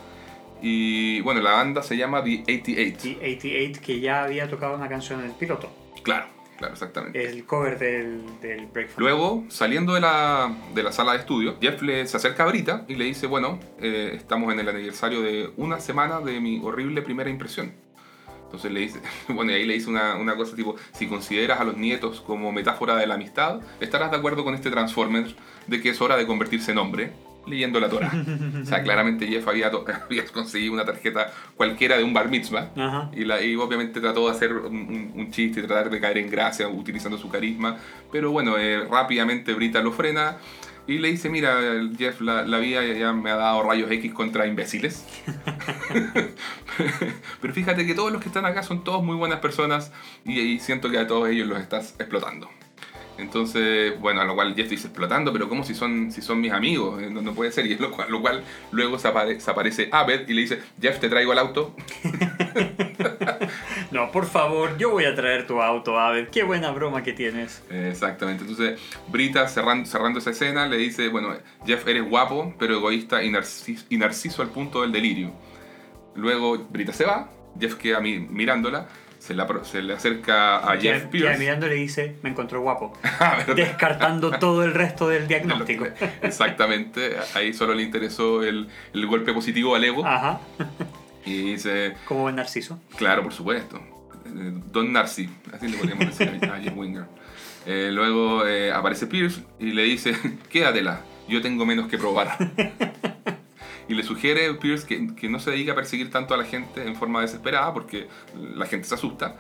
Y 0.63 1.21
bueno, 1.23 1.41
la 1.41 1.53
banda 1.53 1.83
se 1.83 1.97
llama 1.97 2.23
The 2.23 2.43
88. 2.43 3.09
Y 3.09 3.17
88 3.17 3.81
que 3.85 4.01
ya 4.01 4.25
había 4.25 4.49
tocado 4.49 4.77
una 4.77 4.89
canción 4.89 5.21
en 5.21 5.27
el 5.27 5.33
piloto. 5.33 5.71
Claro, 6.03 6.27
claro, 6.59 6.75
exactamente. 6.75 7.25
El 7.25 7.45
cover 7.45 7.79
del, 7.79 8.23
del 8.41 8.67
Break 8.67 8.91
From 8.91 9.03
Luego, 9.03 9.45
saliendo 9.49 9.95
de 9.95 10.01
la, 10.01 10.55
de 10.75 10.83
la 10.83 10.93
sala 10.93 11.13
de 11.13 11.19
estudio, 11.19 11.57
Jeff 11.61 11.81
le, 11.83 12.07
se 12.07 12.17
acerca 12.17 12.45
a 12.45 12.47
Brita 12.47 12.85
y 12.89 12.97
le 12.97 13.05
dice, 13.05 13.27
bueno, 13.27 13.59
eh, 13.81 14.13
estamos 14.15 14.53
en 14.53 14.61
el 14.61 14.69
aniversario 14.69 15.23
de 15.23 15.51
una 15.57 15.81
semana 15.81 16.21
de 16.21 16.41
mi 16.41 16.61
horrible 16.63 17.03
primera 17.03 17.31
impresión. 17.31 17.73
Entonces 18.45 18.73
le 18.73 18.81
dice, 18.81 19.01
bueno, 19.29 19.53
y 19.53 19.55
ahí 19.55 19.65
le 19.65 19.75
dice 19.75 19.89
una, 19.89 20.17
una 20.17 20.37
cosa 20.37 20.57
tipo, 20.57 20.77
si 20.93 21.07
consideras 21.07 21.61
a 21.61 21.65
los 21.65 21.77
nietos 21.77 22.21
como 22.21 22.53
metáfora 22.53 22.97
de 22.97 23.07
la 23.07 23.15
amistad, 23.15 23.61
estarás 23.81 24.11
de 24.11 24.17
acuerdo 24.17 24.45
con 24.45 24.55
este 24.55 24.71
Transformer 24.71 25.35
de 25.69 25.81
que 25.81 25.91
es 25.91 26.01
hora 26.01 26.17
de 26.17 26.27
convertirse 26.27 26.73
en 26.73 26.79
hombre, 26.79 27.13
leyendo 27.47 27.81
la 27.81 27.89
Torah. 27.89 28.13
o 28.63 28.67
sea, 28.67 28.83
claramente 28.83 29.27
Jeff 29.27 29.47
había, 29.49 29.71
había 30.07 30.25
conseguido 30.27 30.73
una 30.75 30.85
tarjeta 30.85 31.33
cualquiera 31.57 31.97
de 31.97 32.05
un 32.05 32.13
bar 32.15 32.29
mitzvah. 32.29 32.71
Ajá. 32.77 33.11
Y, 33.15 33.25
la, 33.25 33.43
y 33.43 33.57
obviamente 33.57 34.01
trató 34.01 34.27
de 34.27 34.33
hacer 34.37 34.53
un, 34.53 34.75
un- 34.77 35.13
un 35.17 35.31
chiste 35.31 35.61
y 35.61 35.67
tratar 35.67 35.91
de 35.91 36.01
caer 36.01 36.19
en 36.19 36.31
gracia 36.31 36.69
utilizando 36.69 37.19
su 37.19 37.29
carisma. 37.29 37.79
Pero 38.13 38.31
bueno, 38.31 38.59
eh, 38.59 38.85
rápidamente 38.91 39.55
Brita 39.55 39.81
lo 39.81 39.93
frena 39.93 40.37
y 40.87 40.99
le 40.99 41.09
dice, 41.09 41.31
mira, 41.31 41.57
Jeff, 41.97 42.21
la, 42.21 42.43
la 42.43 42.59
vida 42.59 42.85
ya- 42.85 42.95
ya 42.95 43.13
me 43.13 43.31
ha 43.31 43.37
dado 43.37 43.63
rayos 43.63 43.91
X 43.91 44.13
contra 44.13 44.47
imbéciles. 44.47 45.05
Pero 47.41 47.55
fíjate 47.55 47.87
que 47.87 47.95
todos 47.95 48.13
los 48.13 48.21
que 48.21 48.29
están 48.29 48.45
acá 48.47 48.63
son 48.63 48.85
todos 48.85 49.03
muy 49.03 49.17
buenas 49.17 49.41
personas 49.41 49.93
y, 50.25 50.39
y 50.41 50.59
siento 50.61 50.91
que 50.91 50.99
a 50.99 51.07
todos 51.07 51.29
ellos 51.29 51.47
los 51.49 51.61
estás 51.61 51.95
explotando. 51.99 52.49
Entonces, 53.21 53.99
bueno, 54.01 54.21
a 54.21 54.25
lo 54.25 54.35
cual 54.35 54.55
Jeff 54.55 54.69
dice 54.69 54.89
explotando, 54.89 55.33
pero 55.33 55.49
¿cómo 55.49 55.63
si 55.65 55.75
son, 55.75 56.11
si 56.13 56.23
son 56.23 56.41
mis 56.41 56.53
amigos? 56.53 57.03
Eh, 57.03 57.09
No, 57.11 57.23
no 57.23 57.33
puede 57.35 57.53
ser. 57.53 57.67
Y 57.67 57.73
es 57.75 57.81
lo 57.81 57.91
cual, 57.91 58.11
lo 58.11 58.21
cual 58.21 58.43
luego 58.73 58.99
se, 58.99 59.09
apare- 59.09 59.39
se 59.41 59.51
aparece 59.51 59.89
Abed 59.93 60.29
y 60.29 60.33
le 60.35 60.43
dice, 60.43 60.61
Jeff, 60.81 60.99
te 61.01 61.09
traigo 61.09 61.33
el 61.33 61.39
auto. 61.39 61.75
No, 63.91 64.11
por 64.13 64.27
favor, 64.27 64.77
yo 64.79 64.91
voy 64.91 65.05
a 65.05 65.15
traer 65.15 65.47
tu 65.47 65.61
auto, 65.61 65.99
Abed. 65.99 66.29
Qué 66.29 66.43
buena 66.43 66.71
broma 66.71 67.03
que 67.03 67.13
tienes. 67.13 67.63
Exactamente. 67.71 68.43
Entonces, 68.43 68.79
Brita 69.09 69.49
cerrando, 69.49 69.87
cerrando 69.89 70.19
esa 70.19 70.31
escena 70.31 70.67
le 70.67 70.77
dice, 70.77 71.09
bueno, 71.09 71.35
Jeff 71.67 71.87
eres 71.89 72.09
guapo, 72.09 72.55
pero 72.59 72.75
egoísta 72.75 73.23
y 73.25 73.31
narciso, 73.31 73.85
y 73.89 73.97
narciso 73.97 74.43
al 74.43 74.49
punto 74.51 74.83
del 74.83 74.93
delirio. 74.93 75.33
Luego 76.15 76.59
Brita 76.71 76.93
se 76.93 77.05
va, 77.05 77.31
Jeff 77.59 77.75
queda 77.77 78.01
mi- 78.01 78.19
mirándola, 78.21 78.87
se, 79.21 79.35
la 79.35 79.47
pro- 79.47 79.65
se 79.65 79.81
le 79.83 79.93
acerca 79.95 80.57
a 80.59 80.77
Jeff 80.77 81.05
Pierce. 81.05 81.39
mirando 81.39 81.69
le 81.69 81.75
dice, 81.77 82.17
me 82.23 82.31
encontró 82.31 82.61
guapo. 82.63 82.93
Descartando 83.55 84.31
todo 84.41 84.65
el 84.65 84.75
resto 84.75 85.09
del 85.09 85.29
diagnóstico. 85.29 85.87
Exactamente, 86.23 87.17
ahí 87.35 87.53
solo 87.53 87.75
le 87.75 87.83
interesó 87.85 88.43
el, 88.43 88.69
el 88.93 89.07
golpe 89.07 89.33
positivo 89.33 89.77
al 89.77 89.85
ego 89.85 90.05
Ajá. 90.05 90.41
y 91.25 91.53
dice, 91.53 91.95
Como 92.07 92.23
buen 92.23 92.35
narciso. 92.37 92.81
Claro, 92.97 93.23
por 93.23 93.33
supuesto. 93.33 93.77
Eh, 94.27 94.53
Don 94.73 94.93
Narcy, 94.93 95.29
así 95.53 95.69
le 95.69 95.77
podríamos 95.77 96.07
decir 96.19 96.45
a 96.51 96.57
Jeff 96.59 96.75
Winger. 96.77 97.05
Eh, 97.67 97.91
luego 97.93 98.47
eh, 98.47 98.73
aparece 98.73 99.07
Pierce 99.07 99.43
y 99.59 99.73
le 99.73 99.83
dice, 99.83 100.15
quédatela, 100.49 101.03
yo 101.29 101.43
tengo 101.43 101.67
menos 101.67 101.89
que 101.89 101.99
probar. 101.99 102.37
Y 103.91 103.95
le 103.95 104.03
sugiere 104.05 104.55
Pierce 104.55 104.87
que, 104.87 105.15
que 105.15 105.29
no 105.29 105.39
se 105.41 105.51
dedique 105.51 105.71
a 105.73 105.75
perseguir 105.75 106.11
tanto 106.11 106.33
a 106.35 106.37
la 106.37 106.45
gente 106.45 106.87
en 106.87 106.95
forma 106.97 107.21
desesperada 107.21 107.75
porque 107.75 108.07
la 108.55 108.67
gente 108.67 108.87
se 108.89 108.95
asusta. 108.95 109.37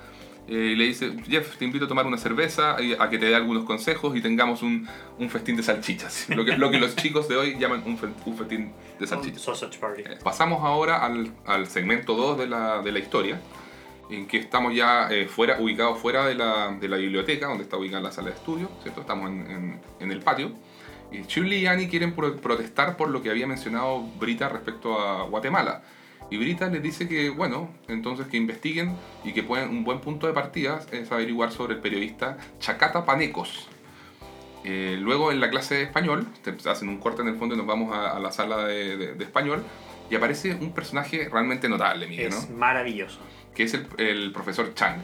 Eh, 0.49 0.71
y 0.73 0.75
le 0.75 0.85
dice, 0.87 1.13
Jeff, 1.29 1.57
te 1.59 1.65
invito 1.65 1.85
a 1.85 1.89
tomar 1.89 2.07
una 2.07 2.19
cerveza, 2.19 2.77
y 2.83 2.95
a 2.99 3.09
que 3.09 3.19
te 3.19 3.27
dé 3.27 3.37
algunos 3.37 3.63
consejos 3.65 4.17
y 4.17 4.21
tengamos 4.21 4.63
un, 4.63 4.89
un 5.19 5.31
festín 5.31 5.55
de 5.57 5.63
salchichas. 5.63 6.27
Lo 6.37 6.45
que, 6.45 6.57
lo 6.57 6.71
que 6.73 6.81
los 6.81 6.97
chicos 6.97 7.29
de 7.29 7.37
hoy 7.37 7.57
llaman 7.59 7.85
un, 7.87 7.97
un 8.27 8.37
festín 8.37 8.73
de 8.99 9.07
salchichas. 9.07 9.43
Sausage 9.43 9.79
Party. 9.79 10.03
Eh, 10.03 10.19
Pasamos 10.25 10.65
ahora 10.65 11.05
al, 11.05 11.31
al 11.47 11.69
segmento 11.69 12.15
2 12.17 12.39
de 12.39 12.47
la, 12.49 12.83
de 12.83 12.91
la 12.91 12.99
historia, 12.99 13.41
en 14.11 14.27
que 14.27 14.39
estamos 14.39 14.75
ya 14.75 15.07
eh, 15.13 15.27
fuera, 15.29 15.61
ubicados 15.61 16.01
fuera 16.01 16.27
de 16.27 16.35
la, 16.35 16.73
de 16.81 16.89
la 16.89 16.97
biblioteca, 16.97 17.47
donde 17.47 17.63
está 17.63 17.77
ubicada 17.77 18.03
la 18.03 18.11
sala 18.11 18.31
de 18.31 18.35
estudio, 18.35 18.69
¿cierto? 18.83 19.03
Estamos 19.03 19.31
en, 19.31 19.49
en- 19.51 19.81
en 20.01 20.11
el 20.11 20.19
patio. 20.21 20.51
Y 21.13 21.23
Shirley 21.23 21.59
y 21.61 21.67
Annie 21.67 21.89
quieren 21.89 22.15
pro- 22.15 22.37
protestar 22.37 22.97
por 22.97 23.09
lo 23.11 23.23
que 23.23 23.31
había 23.31 23.47
mencionado 23.47 24.01
Brita 24.19 24.49
respecto 24.49 25.01
a 25.01 25.25
Guatemala. 25.25 25.83
Y 26.31 26.37
Brita 26.37 26.69
les 26.69 26.83
dice 26.83 27.09
que, 27.09 27.29
bueno, 27.31 27.71
entonces 27.89 28.27
que 28.29 28.37
investiguen 28.37 28.95
y 29.25 29.33
que 29.33 29.43
pueden, 29.43 29.71
un 29.71 29.83
buen 29.83 30.01
punto 30.01 30.29
de 30.29 30.33
partida 30.33 30.81
es 30.93 31.11
averiguar 31.11 31.51
sobre 31.51 31.75
el 31.75 31.81
periodista 31.81 32.39
Chacata 32.61 33.05
Panecos. 33.05 33.69
Eh, 34.63 34.97
luego 35.01 35.33
en 35.33 35.41
la 35.41 35.51
clase 35.51 35.75
de 35.77 35.83
español, 35.85 36.29
hacen 36.69 36.89
un 36.89 36.99
corte 36.99 37.23
en 37.23 37.29
el 37.29 37.37
fondo 37.37 37.55
y 37.55 37.59
nos 37.59 37.67
vamos 37.67 37.93
a, 37.95 38.11
a 38.17 38.21
la 38.21 38.31
sala 38.31 38.65
de, 38.67 38.97
de- 38.97 39.15
de 39.15 39.25
español 39.25 39.65
y 40.11 40.15
aparece 40.17 40.55
un 40.55 40.73
personaje 40.73 41.29
realmente 41.33 41.69
notable, 41.69 42.07
Miguel, 42.07 42.29
Es 42.29 42.49
¿no? 42.51 42.57
maravilloso. 42.59 43.19
que 43.55 43.63
es 43.65 43.75
el, 43.75 43.87
el 43.99 44.33
profesor 44.33 44.73
Chang. 44.75 44.99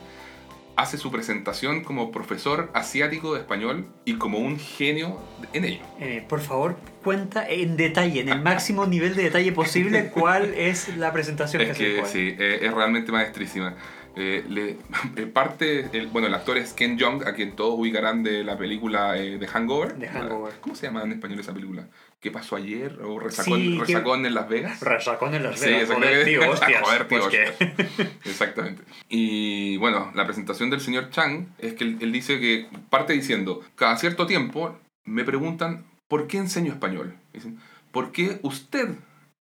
Hace 0.77 0.99
su 0.99 1.11
presentación 1.11 1.83
como 1.83 2.13
profesor 2.13 2.71
asiático 2.75 3.35
de 3.35 3.41
español 3.41 3.87
y 4.05 4.15
como 4.17 4.39
un 4.39 4.59
genio 4.59 5.19
en 5.53 5.65
ello. 5.65 5.81
Eh, 6.01 6.25
por 6.29 6.41
favor, 6.41 6.77
cuenta 7.03 7.49
en 7.49 7.77
detalle, 7.77 8.21
en 8.21 8.29
el 8.29 8.43
máximo 8.43 8.87
nivel 8.87 9.17
de 9.17 9.25
detalle 9.25 9.53
posible, 9.53 10.11
cuál 10.15 10.53
es 10.55 10.97
la 10.97 11.13
presentación 11.13 11.63
que 11.63 11.71
Es 11.71 11.77
hace 11.77 11.95
que 11.97 12.07
sí, 12.07 12.37
eh, 12.39 12.59
es 12.63 12.75
realmente 12.75 13.11
maestrísima. 13.11 13.75
Eh, 14.19 14.45
le- 14.49 14.79
eh, 15.17 15.27
parte, 15.27 15.91
el, 15.93 16.07
bueno, 16.07 16.27
el 16.27 16.35
actor 16.35 16.57
es 16.57 16.73
Ken 16.73 16.99
Jeong, 16.99 17.27
a 17.27 17.35
quien 17.35 17.55
todos 17.55 17.79
ubicarán 17.79 18.23
de 18.23 18.43
la 18.45 18.57
película 18.57 19.17
eh, 19.19 19.37
The 19.39 19.47
Hangover. 19.47 19.93
The 19.99 20.09
Hangover. 20.09 20.55
¿Cómo 20.61 20.75
se 20.75 20.87
llama 20.87 21.03
en 21.03 21.13
español 21.13 21.39
esa 21.41 21.53
película? 21.53 21.87
¿Qué 22.19 22.31
pasó 22.31 22.57
ayer? 22.57 22.99
¿O 23.03 23.21
Resacón, 23.21 23.61
Sí, 23.61 23.75
que- 23.79 23.85
resacón 23.85 24.25
en 24.27 24.35
Las 24.35 24.49
Vegas? 24.49 24.81
Resacón 24.81 25.35
en 25.35 25.43
las 25.43 25.61
Sí, 25.61 25.67
vegas. 25.67 25.89
Joder, 25.91 26.03
exactamente. 26.13 26.25
tío, 26.25 26.51
hostias. 26.51 26.83
Joder, 26.83 27.09
tío, 27.09 27.19
pues 27.21 27.29
que- 27.31 27.45
hostias. 27.67 28.11
Exactamente. 28.25 28.83
Y 29.11 29.77
bueno, 29.77 30.11
la 30.15 30.25
presentación 30.25 30.71
del 30.71 30.81
señor 30.81 31.11
Chang 31.11 31.49
es 31.59 31.75
que 31.75 31.85
él, 31.85 31.99
él 32.01 32.11
dice 32.13 32.41
que 32.41 32.69
parte 32.89 33.13
diciendo, 33.13 33.63
cada 33.75 33.97
cierto 33.99 34.27
tiempo 34.27 34.79
me 35.05 35.25
preguntan, 35.25 35.85
¿por 36.09 36.27
qué 36.27 36.39
enseño 36.39 36.73
español? 36.73 37.15
Dicen, 37.35 37.59
¿por 37.93 38.13
qué 38.13 38.39
usted 38.43 38.89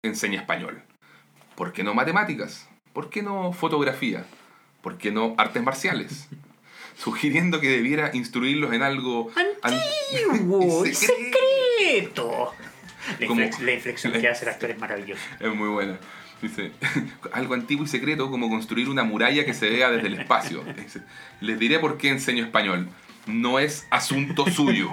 enseña 0.02 0.40
español? 0.40 0.82
¿Por 1.54 1.72
qué 1.72 1.82
no 1.82 1.94
matemáticas? 1.94 2.68
¿Por 2.92 3.08
qué 3.08 3.22
no 3.22 3.52
fotografía? 3.54 4.24
¿Por 4.86 4.98
qué 4.98 5.10
no 5.10 5.34
artes 5.36 5.64
marciales? 5.64 6.28
Sugiriendo 6.96 7.58
que 7.60 7.68
debiera 7.68 8.12
instruirlos 8.14 8.72
en 8.72 8.82
algo 8.82 9.32
an- 9.34 9.74
¡Antiguo! 10.14 10.86
y 10.86 10.90
y 10.90 10.94
secreto. 10.94 12.52
La, 13.18 13.26
Como- 13.26 13.40
inflex- 13.40 13.58
la 13.58 13.72
inflexión 13.72 14.12
que 14.12 14.28
hace 14.28 14.44
el 14.44 14.52
actor 14.52 14.70
es 14.70 14.78
maravillosa. 14.78 15.20
Es 15.40 15.52
muy 15.52 15.68
buena. 15.70 15.98
Dice, 16.40 16.70
algo 17.32 17.54
antiguo 17.54 17.84
y 17.84 17.88
secreto 17.88 18.30
como 18.30 18.48
construir 18.48 18.88
una 18.88 19.02
muralla 19.02 19.44
que 19.44 19.54
se 19.54 19.68
vea 19.70 19.90
desde 19.90 20.06
el 20.06 20.20
espacio. 20.20 20.62
Dice, 20.76 21.00
les 21.40 21.58
diré 21.58 21.80
por 21.80 21.98
qué 21.98 22.10
enseño 22.10 22.44
español. 22.44 22.88
No 23.26 23.58
es 23.58 23.88
asunto 23.90 24.46
suyo. 24.48 24.92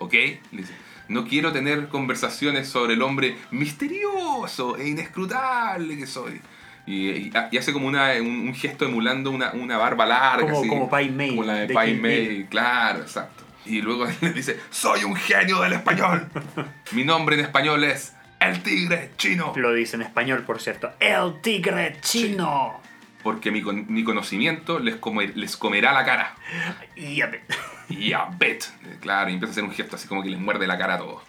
¿Ok? 0.00 0.14
Dice, 0.50 0.72
no 1.06 1.28
quiero 1.28 1.52
tener 1.52 1.86
conversaciones 1.86 2.66
sobre 2.68 2.94
el 2.94 3.02
hombre 3.02 3.36
misterioso 3.52 4.76
e 4.78 4.88
inescrutable 4.88 5.96
que 5.96 6.08
soy. 6.08 6.40
Y, 6.86 7.08
y- 7.10 7.32
y 7.52 7.56
hace 7.58 7.72
como 7.72 7.86
una, 7.86 8.12
un, 8.20 8.26
un 8.48 8.54
gesto 8.54 8.84
emulando 8.84 9.30
una, 9.30 9.52
una 9.52 9.76
barba 9.78 10.04
larga. 10.06 10.46
Como- 10.46 10.58
así, 10.60 10.68
como 10.68 10.90
Pai 10.90 11.08
Como 11.28 11.44
la 11.44 11.54
de, 11.54 11.66
de 11.68 11.74
Pai 11.74 12.46
claro, 12.50 13.00
exacto. 13.02 13.44
Y 13.64 13.80
luego 13.82 14.06
le 14.20 14.32
dice, 14.32 14.58
soy 14.70 15.04
un 15.04 15.14
genio 15.14 15.60
del 15.60 15.74
español. 15.74 16.28
Mi 16.92 17.04
nombre 17.04 17.36
en 17.36 17.42
español 17.42 17.84
es 17.84 18.14
el 18.40 18.60
tigre 18.62 19.10
chino. 19.16 19.52
Lo 19.56 19.72
dice 19.72 19.94
en 19.96 20.02
español, 20.02 20.42
por 20.44 20.60
cierto. 20.60 20.90
El 20.98 21.40
tigre 21.40 21.96
chino. 22.00 22.80
Porque 23.22 23.52
mi, 23.52 23.62
con- 23.62 23.86
mi 23.88 24.02
conocimiento 24.02 24.80
les, 24.80 24.96
comer- 24.96 25.36
les 25.36 25.56
comerá 25.56 25.92
la 25.92 26.04
cara. 26.04 26.34
Y 26.96 27.20
a 27.20 27.26
ver. 27.26 27.42
Y 27.88 28.12
a 28.14 28.24
bet. 28.36 28.64
Claro, 29.00 29.30
y 29.30 29.34
empieza 29.34 29.50
a 29.50 29.52
hacer 29.52 29.62
un 29.64 29.70
gesto 29.70 29.94
así 29.94 30.08
como 30.08 30.24
que 30.24 30.30
les 30.30 30.40
muerde 30.40 30.66
la 30.66 30.76
cara 30.76 30.94
a 30.94 30.98
todos. 30.98 31.22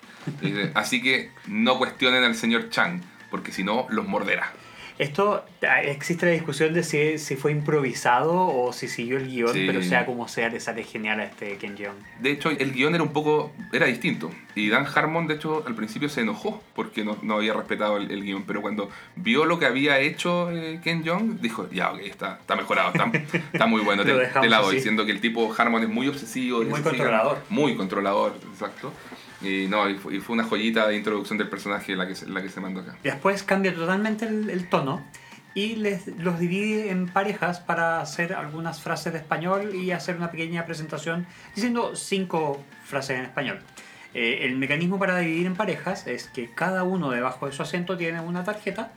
Así 0.74 1.04
que 1.04 1.30
no 1.46 1.78
cuestionen 1.78 2.24
al 2.24 2.34
señor 2.34 2.70
Chang, 2.72 3.02
porque 3.30 3.52
si 3.52 3.64
no, 3.64 3.86
los 3.90 4.08
morderá. 4.08 4.52
Esto, 5.00 5.44
ah, 5.68 5.82
existe 5.82 6.26
la 6.28 6.32
discusión 6.34 6.74
de 6.74 6.84
si, 6.84 7.18
si 7.18 7.36
fue 7.36 7.52
improvisado 7.52 8.34
o 8.48 8.72
si 8.74 8.88
siguió 8.88 9.18
el 9.18 9.28
guion, 9.28 9.54
Sí. 9.54 9.64
pero 9.66 9.82
sea 9.82 10.06
como 10.06 10.28
sea, 10.28 10.50
le 10.50 10.60
sale 10.60 10.84
genial 10.84 11.20
a 11.20 11.24
este 11.26 11.58
Ken 11.58 11.76
Jeong. 11.76 11.96
De 12.20 12.32
hecho, 12.32 12.50
el 12.52 12.72
guion 12.74 12.94
era 12.94 13.04
un 13.04 13.12
poco, 13.12 13.52
era 13.72 13.88
distinto. 13.88 14.30
Y 14.56 14.70
Dan 14.70 14.86
Harmon, 14.94 15.26
de 15.26 15.34
hecho, 15.34 15.64
al 15.66 15.74
principio 15.74 16.10
se 16.10 16.22
enojó 16.22 16.62
porque 16.76 17.04
no, 17.04 17.18
no 17.24 17.36
había 17.38 17.54
respetado 17.54 17.98
el, 17.98 18.12
el 18.12 18.24
guion. 18.24 18.44
Pero 18.44 18.62
cuando 18.62 18.90
vio 19.16 19.46
lo 19.46 19.58
que 19.58 19.66
había 19.66 19.98
hecho 20.00 20.52
eh, 20.52 20.80
Ken 20.84 21.04
Jeong, 21.04 21.40
dijo, 21.42 21.68
ya, 21.72 21.92
ok, 21.92 22.00
está, 22.02 22.38
está 22.40 22.56
mejorado, 22.56 22.92
está, 22.94 23.12
está 23.52 23.66
muy 23.66 23.82
bueno. 23.82 24.04
Te, 24.06 24.14
te 24.14 24.50
la 24.50 24.58
doy, 24.58 24.68
así. 24.68 24.76
diciendo 24.76 25.06
que 25.06 25.12
el 25.12 25.22
tipo 25.22 25.52
Harmon 25.58 25.82
es 25.84 25.90
muy 25.90 26.08
obsesivo. 26.08 26.62
Muy 26.64 26.82
controlador. 26.82 27.40
Muy 27.50 27.76
controlador, 27.76 28.36
exacto. 28.52 28.94
Y 29.44 29.68
no, 29.68 29.90
y 29.90 29.96
fue, 29.96 30.20
una 30.30 30.44
joyita 30.44 30.88
de 30.88 30.96
introducción 30.96 31.38
del 31.38 31.50
personaje 31.50 31.96
la 31.96 32.08
que, 32.08 32.16
la 32.28 32.42
que 32.42 32.50
se 32.50 32.62
mandó 32.62 32.82
acá. 32.82 32.96
Después 33.04 33.44
cambia 33.44 33.74
totalmente 33.74 34.26
el, 34.26 34.50
el 34.50 34.70
tono 34.70 35.04
y 35.56 35.76
les, 35.76 36.08
los 36.18 36.40
divide 36.40 36.90
en 36.90 37.08
parejas 37.08 37.60
para 37.60 38.02
hacer 38.02 38.34
algunas 38.34 38.82
frases 38.82 39.14
de 39.14 39.20
español 39.20 39.76
y 39.76 39.92
hacer 39.92 40.16
una 40.16 40.32
pequeña 40.32 40.66
presentación 40.66 41.28
diciendo 41.56 41.96
cinco 41.96 42.64
frases 42.84 43.20
en 43.20 43.26
español. 43.26 43.60
Eh, 44.14 44.46
el 44.46 44.56
mecanismo 44.58 45.00
para 45.00 45.18
dividir 45.18 45.48
en 45.48 45.56
parejas 45.56 46.08
es 46.08 46.28
que 46.28 46.50
cada 46.50 46.84
uno 46.84 47.10
debajo 47.10 47.48
de 47.48 47.52
su 47.52 47.62
asiento 47.62 47.98
tiene 47.98 48.20
una 48.22 48.44
tarjeta 48.44 48.92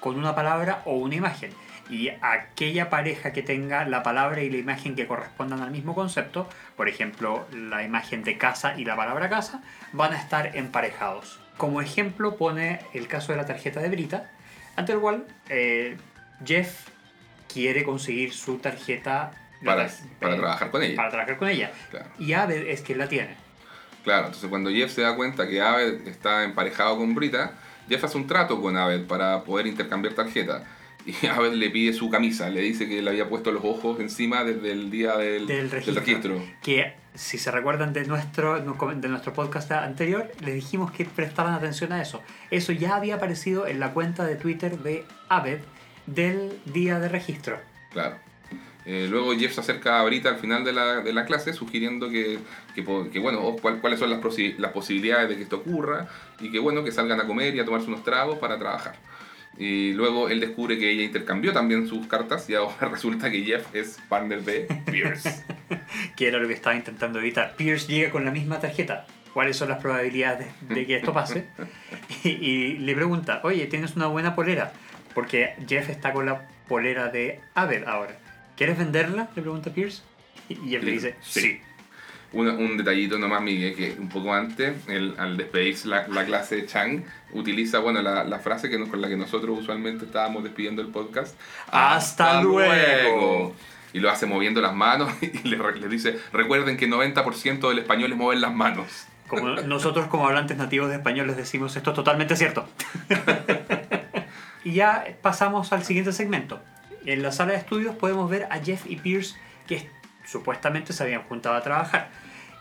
con 0.00 0.16
una 0.16 0.34
palabra 0.34 0.82
o 0.84 0.96
una 0.96 1.14
imagen. 1.14 1.50
Y 1.90 2.08
aquella 2.22 2.88
pareja 2.88 3.32
que 3.32 3.42
tenga 3.42 3.84
la 3.84 4.02
palabra 4.02 4.42
y 4.42 4.50
la 4.50 4.56
imagen 4.56 4.94
que 4.96 5.06
correspondan 5.06 5.60
al 5.60 5.70
mismo 5.70 5.94
concepto, 5.94 6.48
por 6.76 6.88
ejemplo, 6.88 7.46
la 7.52 7.82
imagen 7.82 8.24
de 8.24 8.38
casa 8.38 8.74
y 8.78 8.84
la 8.84 8.96
palabra 8.96 9.28
casa, 9.28 9.62
van 9.92 10.12
a 10.14 10.16
estar 10.20 10.56
emparejados. 10.56 11.38
Como 11.56 11.80
ejemplo 11.82 12.36
pone 12.36 12.80
el 12.94 13.06
caso 13.06 13.32
de 13.32 13.38
la 13.38 13.46
tarjeta 13.46 13.80
de 13.80 13.88
Brita, 13.90 14.30
ante 14.76 14.92
el 14.92 14.98
cual 15.00 15.26
eh, 15.48 15.96
Jeff 16.44 16.88
quiere 17.52 17.84
conseguir 17.84 18.32
su 18.32 18.58
tarjeta 18.58 19.30
Para, 19.64 19.88
para 20.20 20.34
eh, 20.34 20.38
trabajar 20.38 20.70
con 20.70 20.82
ella. 20.82 20.96
para 20.96 21.10
trabajar 21.10 21.36
con 21.36 21.48
ella. 21.48 21.70
Claro. 21.90 22.06
Y 22.18 22.32
Abel 22.32 22.66
es 22.66 22.80
quien 22.80 22.98
la 22.98 23.08
tiene. 23.08 23.36
Claro, 24.02 24.26
entonces 24.26 24.50
cuando 24.50 24.70
Jeff 24.70 24.90
se 24.92 25.02
da 25.02 25.14
cuenta 25.16 25.46
que 25.46 25.60
Abed 25.62 26.08
está 26.08 26.44
emparejado 26.44 26.96
con 26.98 27.14
Brita, 27.14 27.52
Jeff 27.88 28.02
hace 28.04 28.16
un 28.16 28.26
trato 28.26 28.60
con 28.60 28.76
Abed 28.76 29.06
para 29.06 29.44
poder 29.44 29.66
intercambiar 29.66 30.14
tarjeta. 30.14 30.64
Y 31.22 31.26
Abed 31.26 31.52
le 31.52 31.70
pide 31.70 31.92
su 31.92 32.08
camisa, 32.08 32.48
le 32.48 32.60
dice 32.62 32.88
que 32.88 33.02
le 33.02 33.10
había 33.10 33.28
puesto 33.28 33.52
los 33.52 33.62
ojos 33.64 34.00
encima 34.00 34.42
desde 34.44 34.72
el 34.72 34.90
día 34.90 35.16
del, 35.18 35.46
Del 35.46 35.70
registro. 35.70 36.00
registro. 36.00 36.42
Que 36.62 36.94
si 37.14 37.36
se 37.38 37.50
recuerdan 37.50 37.92
de 37.92 38.06
nuestro, 38.06 38.58
de 38.58 39.08
nuestro 39.08 39.32
podcast 39.34 39.70
anterior, 39.72 40.30
les 40.40 40.54
dijimos 40.54 40.90
que 40.92 41.04
prestaran 41.04 41.52
atención 41.54 41.92
a 41.92 42.00
eso. 42.00 42.22
Eso 42.50 42.72
ya 42.72 42.96
había 42.96 43.16
aparecido 43.16 43.66
en 43.66 43.80
la 43.80 43.92
cuenta 43.92 44.24
de 44.24 44.36
Twitter 44.36 44.78
de 44.78 45.04
Abed 45.28 45.60
del 46.06 46.58
día 46.64 46.98
de 46.98 47.08
registro. 47.08 47.58
Claro. 47.92 48.16
Eh, 48.86 49.06
luego 49.10 49.32
Jeff 49.34 49.54
se 49.54 49.60
acerca 49.60 50.00
a 50.00 50.04
Brita 50.04 50.28
al 50.28 50.36
final 50.38 50.62
de 50.64 50.72
la, 50.72 50.96
de 51.00 51.12
la 51.14 51.24
clase 51.24 51.52
sugiriendo 51.54 52.10
que, 52.10 52.38
que, 52.74 52.82
bueno, 53.18 53.40
o 53.42 53.56
cuál- 53.56 53.80
cuáles 53.80 53.98
son 53.98 54.10
las 54.10 54.20
posibilidades 54.72 55.28
de 55.30 55.36
que 55.36 55.42
esto 55.44 55.56
ocurra 55.56 56.06
y 56.40 56.50
que 56.50 56.58
bueno, 56.58 56.84
que 56.84 56.92
salgan 56.92 57.18
a 57.20 57.26
comer 57.26 57.54
y 57.54 57.60
a 57.60 57.64
tomarse 57.64 57.86
unos 57.88 58.04
tragos 58.04 58.38
para 58.38 58.58
trabajar. 58.58 58.96
Y 59.58 59.92
luego 59.92 60.28
él 60.28 60.40
descubre 60.40 60.78
que 60.78 60.90
ella 60.90 61.02
intercambió 61.04 61.52
también 61.52 61.86
sus 61.86 62.06
cartas 62.06 62.48
y 62.50 62.54
ahora 62.54 62.88
resulta 62.90 63.30
que 63.30 63.42
Jeff 63.44 63.66
es 63.74 63.98
partner 64.08 64.42
de 64.42 64.66
Pierce. 64.90 65.44
que 66.16 66.28
era 66.28 66.38
lo 66.38 66.48
que 66.48 66.54
estaba 66.54 66.74
intentando 66.74 67.18
evitar. 67.20 67.54
Pierce 67.56 67.86
llega 67.86 68.10
con 68.10 68.24
la 68.24 68.30
misma 68.30 68.58
tarjeta. 68.60 69.06
¿Cuáles 69.32 69.56
son 69.56 69.68
las 69.68 69.80
probabilidades 69.82 70.46
de 70.68 70.86
que 70.86 70.96
esto 70.96 71.12
pase? 71.12 71.46
Y, 72.22 72.28
y 72.30 72.78
le 72.78 72.94
pregunta, 72.94 73.40
oye, 73.44 73.66
¿tienes 73.66 73.96
una 73.96 74.06
buena 74.06 74.34
polera? 74.34 74.72
Porque 75.14 75.54
Jeff 75.68 75.88
está 75.90 76.12
con 76.12 76.26
la 76.26 76.46
polera 76.68 77.08
de 77.08 77.40
Abel 77.54 77.84
ahora. 77.86 78.16
¿Quieres 78.56 78.78
venderla? 78.78 79.28
Le 79.34 79.42
pregunta 79.42 79.72
Pierce. 79.72 80.02
Y 80.48 80.54
Jeff 80.68 80.82
le 80.82 80.90
dice, 80.92 81.14
Sí. 81.22 81.40
sí. 81.40 81.60
Una- 82.34 82.52
un 82.52 82.76
detallito 82.76 83.18
nomás, 83.18 83.40
Miguel, 83.42 83.74
que 83.74 83.96
un 83.98 84.08
poco 84.08 84.34
antes, 84.34 84.74
él, 84.88 85.14
al 85.18 85.36
despedirse 85.36 85.88
la, 85.88 86.06
la 86.08 86.24
clase 86.24 86.56
de 86.56 86.66
Chang, 86.66 87.02
utiliza 87.32 87.78
bueno, 87.78 88.02
la, 88.02 88.24
la 88.24 88.38
frase 88.40 88.68
que, 88.68 88.78
nos- 88.78 88.88
con 88.88 89.00
la 89.00 89.08
que 89.08 89.16
nosotros 89.16 89.58
usualmente 89.60 90.04
estábamos 90.04 90.42
despidiendo 90.44 90.82
el 90.82 90.88
podcast. 90.88 91.38
¡Hasta 91.70 92.42
luego! 92.42 93.54
Y 93.92 94.00
lo 94.00 94.10
hace 94.10 94.26
moviendo 94.26 94.60
las 94.60 94.74
manos 94.74 95.12
y 95.22 95.48
le, 95.48 95.88
dice, 95.88 96.18
recuerden 96.32 96.76
que 96.76 96.88
90% 96.88 97.68
del 97.68 97.78
español 97.78 98.10
es 98.12 98.18
mover 98.18 98.38
las 98.38 98.52
manos. 98.52 99.06
Como 99.28 99.48
nosotros 99.50 100.08
como 100.08 100.26
hablantes 100.26 100.56
nativos 100.58 100.90
de 100.90 100.96
español 100.96 101.28
les 101.28 101.36
decimos, 101.36 101.76
esto 101.76 101.90
es 101.90 101.96
totalmente 101.96 102.36
cierto. 102.36 102.68
y 104.64 104.72
ya 104.72 105.04
pasamos 105.22 105.72
al 105.72 105.84
siguiente 105.84 106.12
segmento. 106.12 106.60
En 107.06 107.22
la 107.22 107.32
sala 107.32 107.52
de 107.52 107.58
estudios 107.58 107.94
podemos 107.94 108.28
ver 108.30 108.48
a 108.50 108.58
Jeff 108.58 108.84
y 108.86 108.96
Pierce 108.96 109.36
que 109.66 109.88
supuestamente 110.26 110.92
se 110.92 111.02
habían 111.02 111.22
juntado 111.22 111.54
a 111.54 111.62
trabajar. 111.62 112.10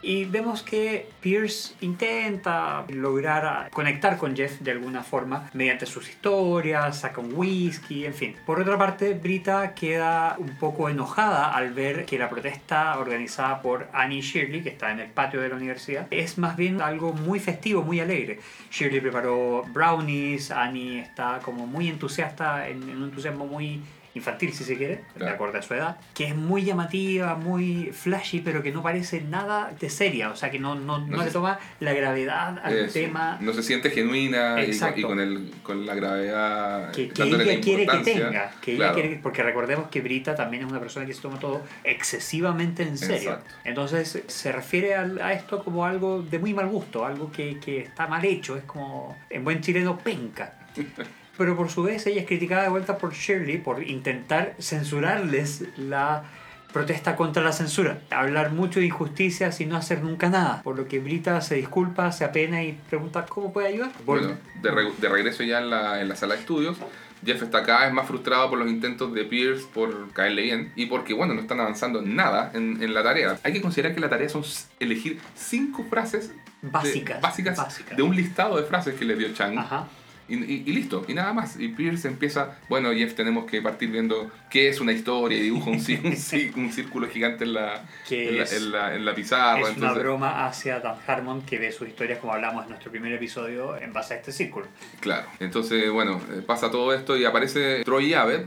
Y 0.05 0.25
vemos 0.25 0.63
que 0.63 1.07
Pierce 1.21 1.75
intenta 1.79 2.85
lograr 2.89 3.45
a- 3.45 3.69
conectar 3.71 4.17
con 4.17 4.35
Jeff 4.35 4.59
de 4.59 4.71
alguna 4.71 5.01
forma 5.01 5.49
mediante 5.53 5.85
sus 5.85 6.09
historias, 6.09 6.99
saca 6.99 7.21
un 7.21 7.33
whisky, 7.33 8.05
en 8.05 8.13
fin. 8.13 8.35
Por 8.45 8.59
otra 8.59 8.77
parte, 8.77 9.13
Brita 9.13 9.73
queda 9.73 10.35
un 10.37 10.57
poco 10.57 10.89
enojada 10.89 11.53
al 11.55 11.73
ver 11.73 12.05
que 12.05 12.19
la 12.19 12.29
protesta 12.29 12.99
organizada 12.99 13.61
por 13.61 13.87
Annie 13.93 14.19
Shirley, 14.21 14.61
que 14.61 14.69
está 14.69 14.91
en 14.91 14.99
el 14.99 15.09
patio 15.09 15.39
de 15.39 15.47
la 15.47 15.55
universidad, 15.55 16.05
es 16.11 16.37
más 16.37 16.57
bien 16.57 16.81
algo 16.81 17.13
muy 17.13 17.39
festivo, 17.39 17.81
muy 17.81 18.01
alegre. 18.01 18.39
Shirley 18.71 18.99
preparó 18.99 19.63
brownies, 19.71 20.51
Annie 20.51 20.99
está 20.99 21.39
como 21.43 21.65
muy 21.65 21.87
entusiasta, 21.87 22.67
en, 22.67 22.83
en 22.83 22.97
un 22.97 23.03
entusiasmo 23.05 23.45
muy 23.45 23.81
infantil 24.15 24.54
si 24.54 24.63
se 24.63 24.78
quiere, 24.78 24.95
de 24.97 25.04
Claro. 25.17 25.34
acuerdo 25.34 25.58
a 25.58 25.62
su 25.62 25.73
edad, 25.73 25.97
que 26.13 26.26
es 26.28 26.36
muy 26.36 26.63
llamativa, 26.63 27.36
muy 27.36 27.91
flashy, 27.93 28.41
pero 28.41 28.62
que 28.62 28.71
no 28.71 28.84
parece 28.84 29.21
nada 29.21 29.71
de 29.80 29.89
seria, 29.89 30.30
o 30.30 30.36
sea 30.36 30.52
que 30.52 30.60
no, 30.60 30.76
no, 30.76 30.99
no 30.99 31.17
No 31.17 31.23
le 31.23 31.32
toma 31.32 31.60
la 31.80 31.93
gravedad 31.93 32.60
al 32.63 32.73
Eso. 32.78 32.93
tema 32.93 33.38
No 33.41 33.54
se 33.54 33.63
siente 33.63 33.89
genuina 33.89 34.52
y 34.62 34.65
con, 34.65 34.71
Exacto. 34.73 34.99
y 34.99 35.04
con, 35.04 35.19
el, 35.19 35.52
con 35.63 35.86
la 35.86 35.95
gravedad. 35.95 36.91
que, 36.91 37.10
que 37.10 37.23
ella 37.23 37.60
quiere 37.62 37.88
que 37.88 37.97
tenga, 37.99 38.52
que 38.62 38.76
Claro. 38.76 38.93
ella 38.93 39.02
quiere, 39.02 39.19
porque 39.21 39.41
recordemos 39.43 39.88
que 39.89 40.02
Brita 40.02 40.36
también 40.36 40.63
es 40.63 40.69
una 40.69 40.80
persona 40.80 41.06
que 41.06 41.13
se 41.13 41.21
toma 41.21 41.39
todo 41.39 41.63
excesivamente 41.84 42.84
en 42.84 42.97
serio. 42.97 43.32
Exacto. 43.32 43.52
Entonces 43.63 44.23
se 44.28 44.52
refiere 44.52 44.93
al- 44.95 45.19
a, 45.21 45.34
esto 45.34 45.63
como 45.63 45.86
algo 45.86 46.21
de 46.21 46.38
muy 46.39 46.54
mal 46.54 46.67
gusto, 46.67 47.06
algo 47.06 47.32
que, 47.32 47.60
que 47.60 47.80
está 47.80 48.08
mal 48.08 48.23
hecho, 48.26 48.58
es 48.58 48.63
como 48.65 49.17
en 49.30 49.43
buen 49.43 49.62
chileno 49.62 49.97
penca. 49.97 50.54
Pero 51.37 51.55
por 51.57 51.69
su 51.69 51.83
vez 51.83 52.05
ella 52.07 52.21
es 52.21 52.27
criticada 52.27 52.63
de 52.63 52.69
vuelta 52.69 52.97
por 52.97 53.13
Shirley 53.13 53.57
por 53.57 53.81
intentar 53.83 54.55
censurarles 54.59 55.63
la 55.77 56.23
protesta 56.71 57.15
contra 57.15 57.43
la 57.43 57.53
censura, 57.53 57.99
hablar 58.09 58.51
mucho 58.51 58.79
de 58.79 58.87
injusticias 58.87 59.61
y 59.61 59.65
no 59.67 59.77
hacer 59.77 60.01
nunca 60.01 60.29
nada, 60.29 60.61
por 60.63 60.75
lo 60.75 60.87
que 60.87 60.99
Brita 60.99 61.39
se 61.41 61.53
disculpa, 61.55 62.11
se 62.11 62.25
apena 62.25 62.63
y 62.63 62.73
pregunta 62.89 63.25
cómo 63.27 63.53
puede 63.53 63.67
ayudar. 63.67 63.91
Bueno, 64.05 64.29
de, 64.61 64.71
re- 64.71 64.91
de 64.99 65.09
regreso 65.09 65.43
ya 65.43 65.59
en 65.59 65.69
la, 65.69 66.01
en 66.01 66.09
la 66.09 66.15
sala 66.15 66.33
de 66.33 66.39
estudios, 66.41 66.77
Jeff 67.23 67.43
está 67.43 67.61
cada 67.63 67.85
vez 67.85 67.93
más 67.93 68.07
frustrado 68.07 68.49
por 68.49 68.57
los 68.57 68.67
intentos 68.69 69.13
de 69.13 69.23
Pierce 69.23 69.65
por 69.71 70.11
caerle 70.13 70.41
bien 70.41 70.71
y 70.75 70.87
porque, 70.87 71.13
bueno, 71.13 71.33
no 71.35 71.41
están 71.41 71.59
avanzando 71.59 72.01
nada 72.01 72.49
en, 72.55 72.81
en 72.81 72.93
la 72.93 73.03
tarea. 73.03 73.37
Hay 73.43 73.53
que 73.53 73.61
considerar 73.61 73.93
que 73.93 74.01
la 74.01 74.09
tarea 74.09 74.27
son 74.29 74.43
elegir 74.79 75.19
cinco 75.35 75.85
frases 75.89 76.29
de- 76.29 76.35
Básicas, 76.69 77.21
básicas, 77.21 77.57
básicas. 77.57 77.95
de 77.97 78.01
un 78.03 78.15
listado 78.15 78.57
de 78.57 78.63
frases 78.63 78.95
que 78.95 79.05
le 79.05 79.15
dio 79.15 79.31
Chang. 79.33 79.57
Ajá. 79.59 79.87
Y, 80.29 80.36
y- 80.36 80.63
y 80.65 80.71
listo, 80.73 81.05
y 81.07 81.13
nada 81.13 81.33
más. 81.33 81.59
Y 81.59 81.67
Pierce 81.69 82.07
empieza, 82.07 82.57
bueno, 82.69 82.91
Jeff, 82.93 83.13
tenemos 83.15 83.45
que 83.49 83.62
partir 83.62 83.89
viendo 83.91 84.31
qué 84.49 84.69
es 84.69 84.79
una 84.79 84.91
historia 84.93 85.38
y 85.38 85.41
dibuja 85.41 85.69
un, 85.71 85.75
un, 86.55 86.63
un 86.63 86.71
círculo 86.71 87.07
gigante 87.09 87.43
en 87.43 87.53
la, 87.53 87.83
en 88.09 88.38
la, 88.38 88.43
en 88.45 88.71
la- 88.71 88.95
en 88.95 89.05
la 89.05 89.15
pizarra. 89.15 89.59
es 89.59 89.63
una 89.65 89.73
entonces- 89.73 90.03
broma 90.03 90.45
hacia 90.47 90.79
Dan 90.79 90.95
Harmon 91.05 91.41
que 91.43 91.57
ve 91.59 91.71
sus 91.71 91.88
historias 91.88 92.19
como 92.19 92.33
hablamos 92.33 92.63
en 92.63 92.69
nuestro 92.69 92.91
primer 92.91 93.12
episodio 93.13 93.75
en 93.77 93.91
base 93.93 94.13
a 94.13 94.17
este 94.17 94.31
círculo. 94.31 94.67
Claro, 94.99 95.27
entonces, 95.39 95.89
bueno, 95.91 96.21
eh, 96.31 96.41
pasa 96.45 96.71
todo 96.71 96.93
esto 96.93 97.17
y 97.17 97.25
aparece 97.25 97.83
Troy 97.83 98.05
y 98.12 98.13
Abed 98.13 98.45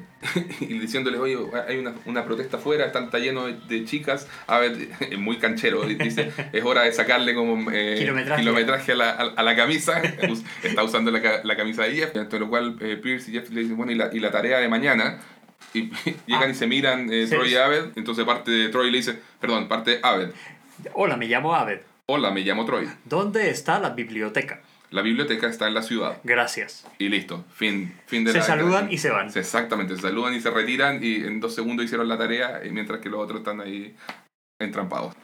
y 0.61 0.79
diciéndoles, 0.79 1.21
oye, 1.21 1.37
hay 1.69 1.79
una, 1.79 1.95
una 2.07 2.25
protesta 2.25 2.57
afuera, 2.57 2.87
está, 2.87 3.01
está 3.05 3.19
lleno 3.19 3.47
de, 3.47 3.85
chicas. 3.85 4.27
Abed 4.47 4.89
es 5.11 5.19
muy 5.19 5.37
canchero, 5.39 5.83
dice, 5.83 6.33
es 6.53 6.65
hora 6.65 6.83
de 6.83 6.93
sacarle 6.93 7.35
como 7.35 7.71
eh, 7.71 7.97
Kilometraje. 7.99 8.41
kilometraje 8.43 8.93
a, 8.93 8.97
la, 8.97 9.11
a- 9.11 9.33
a 9.37 9.43
la 9.43 9.55
camisa. 9.57 10.01
Está 10.62 10.83
usando 10.83 11.11
la, 11.11 11.21
ca- 11.23 11.41
la 11.45 11.57
camisa 11.67 11.83
de 11.85 11.95
Jeff, 11.95 12.33
lo 12.33 12.49
cual 12.49 12.77
eh, 12.81 12.97
Pierce 12.97 13.31
y 13.31 13.35
Jeff 13.35 13.51
le 13.51 13.63
dicen, 13.63 13.77
bueno, 13.77 13.93
y 13.93 13.97
la, 13.97 14.11
y 14.13 14.21
la 14.21 14.31
tarea 14.31 14.59
de 14.59 14.69
mañana. 14.69 15.19
Y 15.75 15.91
llegan 16.27 16.45
Ah. 16.45 16.51
y 16.51 16.55
se 16.55 16.67
miran 16.67 17.13
eh, 17.13 17.27
Sí. 17.27 17.35
Troy 17.35 17.53
y 17.53 17.57
Abed, 17.57 17.93
entonces 17.97 18.25
parte 18.25 18.51
de 18.51 18.69
Troy 18.69 18.91
le 18.91 18.99
dice, 18.99 19.19
perdón, 19.41 19.69
parte 19.69 19.93
de 19.93 20.01
Abed. 20.03 20.31
Hola, 20.95 21.17
me 21.17 21.27
llamo 21.27 21.55
Abed. 21.55 21.81
Hola, 22.07 22.31
me 22.31 22.43
llamo 22.43 22.65
Troy. 22.65 22.89
¿Dónde 23.05 23.51
está 23.51 23.79
la 23.81 23.91
biblioteca? 23.91 24.61
La 24.91 25.03
biblioteca 25.03 25.49
está 25.49 25.67
en 25.67 25.75
la 25.75 25.83
ciudad. 25.83 26.19
Gracias. 26.23 26.87
Y 26.99 27.09
listo, 27.09 27.45
fin, 27.53 27.93
fin 28.07 28.23
de 28.25 28.31
Se 28.33 28.39
la 28.39 28.45
saludan 28.45 28.93
y 28.93 28.99
se 28.99 29.11
van. 29.11 29.31
Exactamente, 29.35 29.97
se 29.97 30.03
saludan 30.03 30.35
y 30.35 30.41
se 30.41 30.51
retiran 30.51 31.01
y 31.03 31.17
en 31.17 31.41
dos 31.41 31.55
segundos 31.55 31.85
hicieron 31.85 32.09
la 32.09 32.17
tarea 32.17 32.61
mientras 32.71 33.01
que 33.01 33.09
los 33.09 33.21
otros 33.21 33.39
están 33.41 33.61
ahí 33.61 33.97
entrampados. 34.61 35.15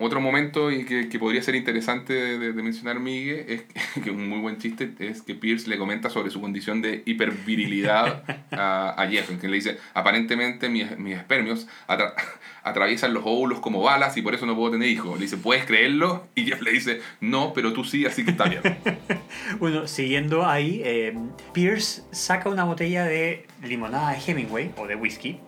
Otro 0.00 0.20
momento 0.20 0.70
y 0.70 0.84
que, 0.84 1.08
que 1.08 1.18
podría 1.18 1.42
ser 1.42 1.54
interesante 1.56 2.12
de, 2.12 2.52
de 2.52 2.62
mencionar, 2.62 3.00
Miguel, 3.00 3.44
es 3.48 3.62
que 4.04 4.10
un 4.10 4.28
muy 4.28 4.38
buen 4.38 4.58
chiste 4.58 4.92
es 5.00 5.22
que 5.22 5.34
Pierce 5.34 5.68
le 5.68 5.76
comenta 5.78 6.08
sobre 6.10 6.30
su 6.30 6.40
condición 6.40 6.80
de 6.82 7.02
hipervirilidad 7.04 8.22
a, 8.52 8.90
a 9.02 9.08
Jeff, 9.08 9.30
en 9.30 9.38
que 9.38 9.48
le 9.48 9.56
dice, 9.56 9.78
aparentemente 9.94 10.68
mis, 10.68 10.96
mis 10.98 11.16
espermios 11.16 11.66
atra- 11.88 12.14
atraviesan 12.62 13.12
los 13.14 13.24
óvulos 13.26 13.60
como 13.60 13.82
balas 13.82 14.16
y 14.16 14.22
por 14.22 14.34
eso 14.34 14.46
no 14.46 14.54
puedo 14.56 14.72
tener 14.72 14.88
hijos. 14.88 15.18
Le 15.18 15.24
dice, 15.24 15.36
¿puedes 15.36 15.64
creerlo? 15.64 16.26
Y 16.34 16.44
Jeff 16.44 16.60
le 16.62 16.72
dice, 16.72 17.00
no, 17.20 17.52
pero 17.52 17.72
tú 17.72 17.84
sí, 17.84 18.06
así 18.06 18.24
que 18.24 18.30
está 18.32 18.44
bien. 18.44 18.62
Bueno, 19.58 19.86
siguiendo 19.86 20.46
ahí, 20.46 20.82
eh, 20.84 21.16
Pierce 21.52 22.02
saca 22.12 22.48
una 22.48 22.64
botella 22.64 23.04
de 23.04 23.46
limonada 23.64 24.12
de 24.12 24.18
Hemingway 24.26 24.72
o 24.76 24.86
de 24.86 24.94
whisky 24.94 25.38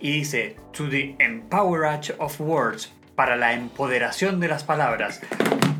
y 0.00 0.12
dice, 0.12 0.56
To 0.74 0.88
the 0.88 1.14
empowerage 1.18 2.14
of 2.18 2.38
words, 2.40 2.92
para 3.16 3.36
la 3.36 3.54
empoderación 3.54 4.38
de 4.38 4.48
las 4.48 4.62
palabras. 4.62 5.20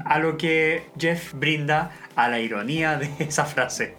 A 0.05 0.18
lo 0.18 0.37
que 0.37 0.87
Jeff 0.99 1.35
brinda 1.35 1.92
a 2.16 2.29
la 2.29 2.40
ironía 2.40 2.96
de 2.96 3.11
esa 3.25 3.44
frase. 3.44 3.94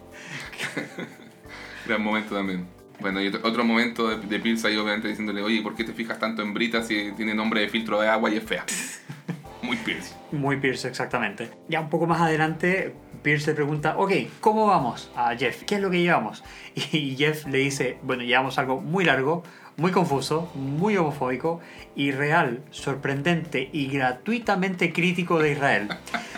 Gran 1.86 2.02
momento 2.02 2.36
también. 2.36 2.68
Bueno, 3.00 3.22
y 3.22 3.28
otro, 3.28 3.64
momento 3.64 4.10
de, 4.10 4.26
de 4.26 4.40
Pierce 4.40 4.68
ahí 4.68 4.76
obviamente 4.76 5.08
diciéndole, 5.08 5.44
oye, 5.44 5.62
¿por 5.62 5.76
qué 5.76 5.84
te 5.84 5.94
fijas 5.94 6.18
tanto 6.18 6.42
en 6.42 6.54
Brita 6.54 6.82
si 6.82 7.12
tiene 7.12 7.36
nombre 7.36 7.62
de 7.62 7.70
filtro 7.70 8.02
de 8.02 8.08
agua 8.08 8.32
y 8.32 8.38
es 8.38 8.44
fea? 8.44 8.66
Muy 9.62 9.78
Pierce. 9.78 10.16
Muy 10.32 10.58
Pierce, 10.58 10.88
exactamente. 10.88 11.52
Ya 11.68 11.80
un 11.80 11.90
poco 11.90 12.08
más 12.08 12.22
adelante, 12.22 12.96
Pierce 13.22 13.52
le 13.52 13.56
pregunta, 13.56 13.98
ok, 13.98 14.12
¿cómo 14.40 14.66
vamos 14.66 15.12
a 15.16 15.36
Jeff? 15.36 15.64
¿Qué 15.64 15.76
es 15.76 15.82
lo 15.82 15.92
que 15.92 16.02
llevamos? 16.02 16.44
Y 16.92 17.16
Jeff 17.16 17.46
le 17.46 17.60
dice, 17.60 17.98
bueno, 18.02 18.24
llevamos 18.24 18.58
algo 18.58 18.82
muy 18.82 19.06
largo, 19.06 19.44
muy 19.78 19.92
confuso, 19.92 20.52
muy 20.56 20.98
homofóbico, 20.98 21.62
irreal, 21.96 22.64
sorprendente 22.72 23.70
y 23.72 23.88
gratuitamente 23.88 24.92
crítico 24.92 25.40
de 25.40 25.52
Israel. 25.52 25.90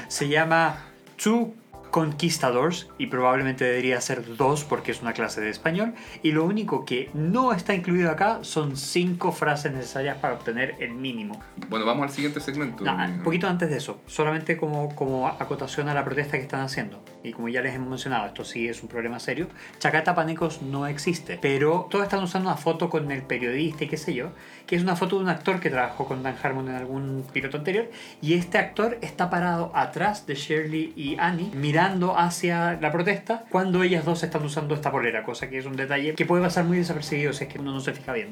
Se 0.10 0.28
llama 0.28 0.86
Two 1.16 1.54
Conquistadors 1.92 2.90
y 2.98 3.08
probablemente 3.08 3.66
debería 3.66 4.00
ser 4.02 4.36
dos 4.38 4.64
porque 4.64 4.92
es 4.92 5.02
una 5.02 5.14
clase 5.14 5.42
de 5.42 5.50
español. 5.50 5.94
Y 6.24 6.32
lo 6.32 6.46
único 6.46 6.86
que 6.86 7.10
no 7.14 7.54
está 7.54 7.74
incluido 7.74 8.12
acá 8.12 8.40
son 8.42 8.78
cinco 8.78 9.32
frases 9.32 9.72
necesarias 9.72 10.18
para 10.18 10.36
obtener 10.36 10.76
el 10.80 10.92
mínimo. 10.92 11.40
Bueno, 11.70 11.86
vamos 11.86 12.04
al 12.04 12.10
siguiente 12.10 12.40
segmento. 12.40 12.84
No, 12.84 12.96
un 12.96 13.24
poquito 13.24 13.48
antes 13.48 13.70
de 13.70 13.78
eso, 13.78 14.02
solamente 14.08 14.58
como, 14.58 14.96
como 14.96 15.28
acotación 15.28 15.90
a 15.90 15.94
la 15.94 16.04
protesta 16.04 16.38
que 16.38 16.44
están 16.44 16.62
haciendo. 16.62 17.04
Y 17.24 17.34
como 17.34 17.50
ya 17.50 17.62
les 17.62 17.76
hemos 17.76 17.90
mencionado, 17.90 18.28
esto 18.28 18.46
sí 18.46 18.68
es 18.68 18.82
un 18.82 18.90
problema 18.90 19.20
serio. 19.20 19.48
Chacata 19.80 20.16
Panecos 20.16 20.62
no 20.62 20.88
existe, 20.88 21.38
pero 21.42 21.88
todos 21.90 22.04
están 22.06 22.24
usando 22.24 22.50
una 22.50 22.58
foto 22.58 22.90
con 22.90 23.12
el 23.12 23.24
periodista 23.24 23.84
y 23.84 23.88
qué 23.88 23.98
sé 23.98 24.14
yo, 24.14 24.32
que 24.70 24.76
es 24.76 24.84
una 24.84 24.96
foto 24.96 25.16
de 25.18 25.24
un 25.24 25.30
actor 25.30 25.60
que 25.60 25.72
trabajó 25.72 26.06
con 26.06 26.22
Dan 26.22 26.36
Harmon 26.44 26.70
en 26.70 26.76
algún 26.76 27.26
piloto 27.34 27.58
anterior. 27.58 27.90
Y 28.22 28.36
este 28.36 28.60
actor 28.60 29.00
está 29.02 29.32
parado 29.32 29.72
atrás 29.74 30.28
de 30.28 30.36
Shirley 30.36 30.94
y 30.96 31.18
Annie, 31.18 31.50
mirando 31.56 32.16
hacia 32.16 32.80
la 32.80 32.92
protesta, 32.92 33.46
cuando 33.50 33.82
ellas 33.82 34.06
dos 34.06 34.22
están 34.22 34.44
usando 34.46 34.76
esta 34.76 34.92
polera, 34.92 35.24
cosa 35.24 35.50
que 35.50 35.58
es 35.58 35.66
un 35.66 35.76
detalle 35.76 36.14
que 36.14 36.26
puede 36.28 36.44
pasar 36.44 36.66
muy 36.66 36.78
desapercibido 36.78 37.34
si 37.34 37.46
es 37.46 37.50
que 37.52 37.58
uno 37.58 37.72
no 37.72 37.80
se 37.80 37.94
fija 37.94 38.14
bien. 38.14 38.30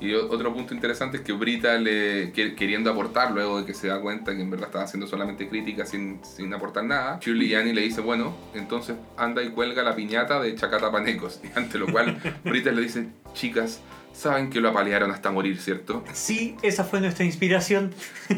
Y 0.00 0.12
otro 0.12 0.52
punto 0.52 0.74
interesante 0.74 1.18
es 1.18 1.22
que 1.22 1.32
Brita, 1.32 1.78
le, 1.78 2.32
que- 2.32 2.56
queriendo 2.56 2.90
aportar, 2.90 3.30
luego 3.30 3.60
de 3.60 3.64
que 3.66 3.74
se 3.74 3.86
da 3.86 4.00
cuenta 4.00 4.34
que 4.34 4.42
en 4.42 4.50
verdad 4.50 4.66
estaba 4.66 4.84
haciendo 4.84 5.06
solamente 5.06 5.48
crítica 5.48 5.86
sin, 5.86 6.18
sin 6.24 6.52
aportar 6.52 6.82
nada, 6.84 7.20
Shirley 7.22 7.52
y 7.52 7.54
Annie 7.54 7.72
le 7.72 7.82
dice, 7.82 8.00
bueno, 8.00 8.34
entonces 8.54 8.96
anda 9.16 9.40
y 9.44 9.50
cuelga 9.50 9.84
la 9.84 9.94
piñata 9.94 10.40
de 10.40 10.52
Chacata 10.56 10.90
Panecos. 10.90 11.40
Y 11.44 11.56
ante 11.56 11.78
lo 11.78 11.86
cual 11.86 12.18
Brita 12.44 12.72
le 12.72 12.82
dice, 12.82 13.06
chicas, 13.34 13.80
saben 14.14 14.48
que 14.48 14.60
lo 14.62 14.70
apalearon 14.70 15.10
hasta 15.10 15.30
morir, 15.30 15.60
¿cierto? 15.60 16.02
Sí, 16.14 16.56
esa 16.62 16.84
fue 16.84 17.00
nuestra 17.00 17.24
inspiración. 17.26 17.92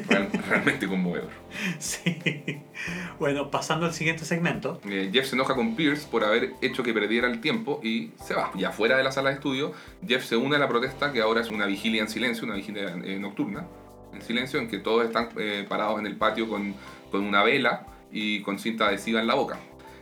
Real- 0.08 0.28
realmente 0.48 0.88
conmovedor. 0.88 1.30
Sí. 1.78 2.18
Bueno, 3.18 3.50
pasando 3.50 3.86
al 3.86 3.94
siguiente 3.94 4.24
segmento. 4.26 4.78
Eh, 4.88 5.08
Jeff 5.12 5.26
se 5.28 5.36
enoja 5.36 5.54
con 5.54 5.74
Pierce 5.76 6.06
por 6.06 6.22
haber 6.24 6.52
hecho 6.60 6.82
que 6.82 6.92
perdiera 6.92 7.28
el 7.28 7.40
tiempo 7.40 7.80
y 7.82 8.10
se 8.22 8.34
va. 8.34 8.50
Ya 8.56 8.72
fuera 8.72 8.98
de 8.98 9.04
la 9.04 9.10
sala 9.12 9.30
de 9.30 9.36
estudio, 9.36 9.72
Jeff 10.06 10.24
se 10.24 10.36
une 10.36 10.56
a 10.56 10.58
la 10.58 10.68
protesta, 10.68 11.12
que 11.12 11.22
ahora 11.22 11.40
es 11.40 11.50
una 11.50 11.64
vigilia 11.66 12.02
en 12.02 12.08
silencio, 12.08 12.44
una 12.44 12.56
vigilia 12.56 12.94
eh, 13.04 13.18
nocturna, 13.18 13.66
en 14.12 14.20
silencio, 14.22 14.60
en 14.60 14.68
que 14.68 14.78
todos 14.78 15.04
están 15.06 15.30
eh, 15.38 15.64
parados 15.68 15.98
en 15.98 16.06
el 16.06 16.16
patio 16.16 16.46
con, 16.48 16.74
con 17.10 17.22
una 17.24 17.42
vela 17.42 17.86
y 18.12 18.40
con 18.42 18.58
cinta 18.58 18.88
adhesiva 18.88 19.20
en 19.20 19.26
la 19.26 19.34
boca. 19.34 19.58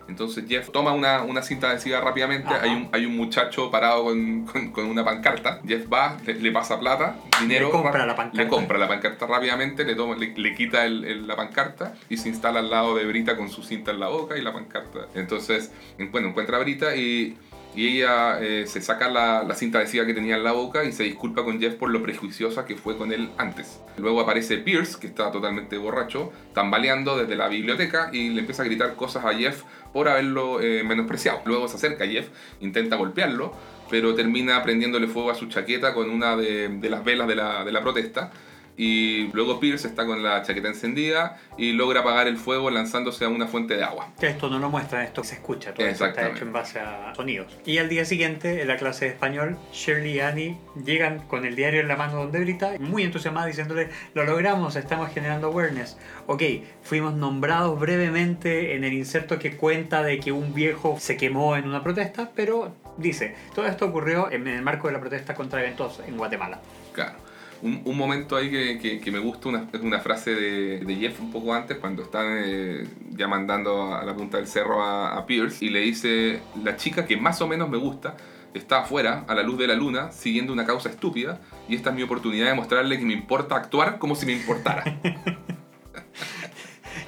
Entonces 0.09 0.45
Jeff 0.49 0.71
toma 0.71 0.93
una, 0.93 1.23
una 1.23 1.43
cinta 1.43 1.71
adhesiva 1.71 2.01
rápidamente, 2.01 2.49
hay 2.55 2.71
un, 2.71 2.89
hay 2.93 3.07
un 3.07 3.17
muchacho 3.17 3.71
parado 3.71 4.05
con, 4.05 4.45
con- 4.45 4.71
con 4.71 4.85
una 4.87 5.05
pancarta, 5.05 5.61
Jeff 5.67 5.91
va, 5.93 6.17
le, 6.27 6.35
le 6.35 6.53
pasa 6.53 6.79
plata, 6.79 7.17
dinero, 7.41 7.67
Le 7.67 7.73
compra 7.73 8.07
la 8.07 8.15
pancarta. 8.15 8.43
le 8.43 8.49
compra 8.49 8.79
la 8.79 8.89
pancarta 8.89 9.27
rápidamente, 9.27 9.85
le, 9.85 9.95
toma, 9.95 10.15
le, 10.17 10.35
le 10.37 10.55
quita 10.55 10.85
el- 10.85 11.05
el- 11.05 11.27
la 11.27 11.37
pancarta 11.37 11.95
y 12.09 12.17
se 12.19 12.29
instala 12.29 12.61
al 12.61 12.71
lado 12.71 12.95
de 12.97 13.07
Brita 13.07 13.37
con 13.37 13.49
su 13.49 13.63
cinta 13.63 13.93
en 13.93 14.01
la 14.01 14.09
boca 14.09 14.37
y 14.37 14.43
la 14.43 14.53
pancarta. 14.53 15.07
Entonces, 15.15 15.73
en- 15.99 16.11
bueno, 16.13 16.29
encuentra 16.29 16.59
a 16.59 16.61
Brita 16.61 16.95
y, 16.95 17.37
y 17.75 17.89
ella 17.99 18.39
eh, 18.41 18.67
se 18.69 18.81
saca 18.81 19.09
la, 19.09 19.43
la 19.43 19.55
cinta 19.57 19.79
adhesiva 19.79 20.07
que 20.07 20.15
tenía 20.15 20.37
en 20.37 20.45
la 20.45 20.53
boca 20.53 20.85
y 20.85 20.93
se 20.93 21.03
disculpa 21.03 21.43
con 21.45 21.59
Jeff 21.59 21.75
por 21.75 21.91
lo 21.91 22.03
prejuiciosa 22.03 22.67
que 22.67 22.77
fue 22.77 22.97
con 22.97 23.11
él 23.13 23.31
antes. 23.37 23.81
Luego 23.97 24.21
aparece 24.21 24.59
Pierce, 24.59 24.99
que 25.01 25.07
está 25.09 25.33
totalmente 25.33 25.77
borracho, 25.79 26.31
tambaleando 26.53 27.17
desde 27.17 27.35
la 27.37 27.49
biblioteca 27.49 28.11
y 28.13 28.29
le 28.29 28.41
empieza 28.41 28.63
a 28.63 28.67
gritar 28.67 28.95
cosas 28.95 29.25
a 29.25 29.35
Jeff 29.35 29.63
por 29.95 30.09
haberlo 30.09 30.61
eh, 30.61 30.83
menospreciado. 30.83 31.41
Luego 31.47 31.69
se 31.69 31.77
acerca 31.77 32.05
Jeff, 32.07 32.27
intenta 32.61 32.97
golpearlo, 32.97 33.53
pero 33.89 34.15
termina 34.15 34.61
prendiéndole 34.65 35.07
fuego 35.07 35.31
a 35.31 35.37
su 35.37 35.47
chaqueta 35.47 35.95
con 35.95 36.11
una 36.11 36.37
de, 36.37 36.69
las 36.91 37.05
velas 37.05 37.29
de 37.29 37.37
la, 37.37 37.65
de 37.65 37.73
la 37.73 37.81
protesta. 37.81 38.33
Y 38.77 39.29
luego 39.33 39.61
Pierce 39.61 39.87
está 39.87 40.05
con 40.05 40.23
la 40.23 40.43
chaqueta 40.43 40.69
encendida 40.69 41.39
y 41.57 41.73
logra 41.73 42.01
apagar 42.01 42.27
el 42.27 42.37
fuego 42.37 42.71
lanzándose 42.71 43.25
a 43.25 43.29
una 43.29 43.47
fuente 43.47 43.77
de 43.77 43.85
agua. 43.85 44.09
Que 44.19 44.27
esto 44.27 44.49
no 44.51 44.59
lo 44.59 44.69
muestra, 44.69 45.05
esto 45.05 45.23
se 45.23 45.35
escucha, 45.35 45.73
todo 45.73 45.87
esto 45.87 46.07
está 46.07 46.29
hecho 46.29 46.45
en 46.45 46.53
base 46.53 46.81
a 46.81 47.13
sonidos. 47.15 47.57
Y 47.65 47.79
al 47.79 47.89
día 47.89 48.05
siguiente, 48.05 48.63
en 48.63 48.69
la 48.69 48.77
clase 48.77 49.05
de 49.05 49.11
español, 49.13 49.57
Shirley 49.73 50.15
y 50.15 50.21
Annie 50.21 50.59
llegan 50.85 51.21
con 51.29 51.45
el 51.45 51.55
diario 51.55 51.81
en 51.81 51.89
la 51.89 51.97
mano 51.97 52.17
donde 52.17 52.41
Brita, 52.41 52.73
muy 52.81 53.05
entusiasmadas 53.05 53.49
diciéndole, 53.49 53.91
lo 54.15 54.25
logramos, 54.25 54.77
estamos 54.77 55.13
generando 55.13 55.49
awareness. 55.49 55.97
Ok, 56.27 56.43
fuimos 56.83 57.15
nombrados 57.15 57.79
brevemente 57.79 58.75
en 58.75 58.85
el 58.85 58.93
inserto 58.93 59.39
que 59.39 59.57
cuenta 59.57 60.03
de 60.03 60.19
que 60.19 60.33
un 60.33 60.53
viejo 60.53 60.97
se 60.99 61.17
quemó 61.17 61.57
en 61.57 61.69
una 61.69 61.83
protesta, 61.83 62.33
pero 62.35 62.75
dice, 62.97 63.35
todo 63.55 63.67
esto 63.67 63.87
ocurrió 63.87 64.31
en 64.31 64.49
el 64.49 64.63
marco 64.63 64.89
de 64.89 64.95
la 64.95 65.01
protesta 65.01 65.35
contra 65.35 65.61
eventos 65.61 66.01
en 66.07 66.17
Guatemala. 66.17 66.61
Claro. 66.93 67.24
Un, 67.65 67.97
momento 67.97 68.37
ahí 68.37 68.51
que, 68.51 69.01
que- 69.01 69.11
me 69.11 69.19
gusta 69.19 69.49
una, 69.49 69.71
es 69.73 69.81
una 69.81 69.99
frase 69.99 70.35
de, 70.35 70.97
Jeff 71.01 71.19
un 71.19 71.33
poco 71.33 71.55
antes, 71.55 71.79
cuando 71.79 72.03
están 72.03 72.27
eh, 72.45 72.87
ya 73.17 73.27
mandando 73.27 73.95
a 73.95 74.05
la 74.05 74.15
punta 74.15 74.37
del 74.37 74.47
cerro 74.47 74.83
a, 74.83 75.17
a 75.17 75.25
Pierce, 75.25 75.65
y 75.65 75.71
le 75.71 75.81
dice, 75.81 76.41
la 76.63 76.77
chica 76.77 77.07
que 77.07 77.17
más 77.17 77.41
o 77.41 77.49
menos 77.49 77.71
me 77.71 77.79
gusta 77.79 78.19
está 78.53 78.81
afuera, 78.81 79.25
a 79.29 79.35
la 79.35 79.43
luz 79.43 79.57
de 79.57 79.67
la 79.67 79.75
luna, 79.77 80.13
siguiendo 80.13 80.53
una 80.53 80.67
causa 80.67 80.91
estúpida, 80.91 81.41
y 81.67 81.75
esta 81.75 81.89
es 81.89 81.97
mi 81.97 82.03
oportunidad 82.03 82.49
de 82.49 82.55
mostrarle 82.55 82.99
que 82.99 83.07
me 83.07 83.15
importa 83.15 83.57
actuar 83.57 83.99
como 83.99 84.15
si 84.15 84.27
me 84.27 84.33
importara. 84.33 84.85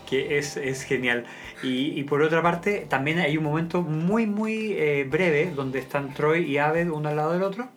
que 0.09 0.38
es, 0.38 0.57
es 0.57 0.85
genial. 0.85 1.27
Y, 1.62 2.01
y 2.01 2.05
por 2.05 2.23
otra 2.23 2.42
parte, 2.42 2.87
también 2.88 3.19
hay 3.19 3.37
un 3.37 3.45
momento 3.45 3.83
muy, 3.83 4.27
muy 4.27 4.73
eh, 4.73 5.07
breve 5.09 5.53
donde 5.55 5.81
están 5.81 6.14
Troy 6.14 6.51
y 6.51 6.57
Aved 6.57 6.88
uno 6.88 7.11
al 7.11 7.16
lado 7.16 7.35
del 7.35 7.42
otro, 7.42 7.69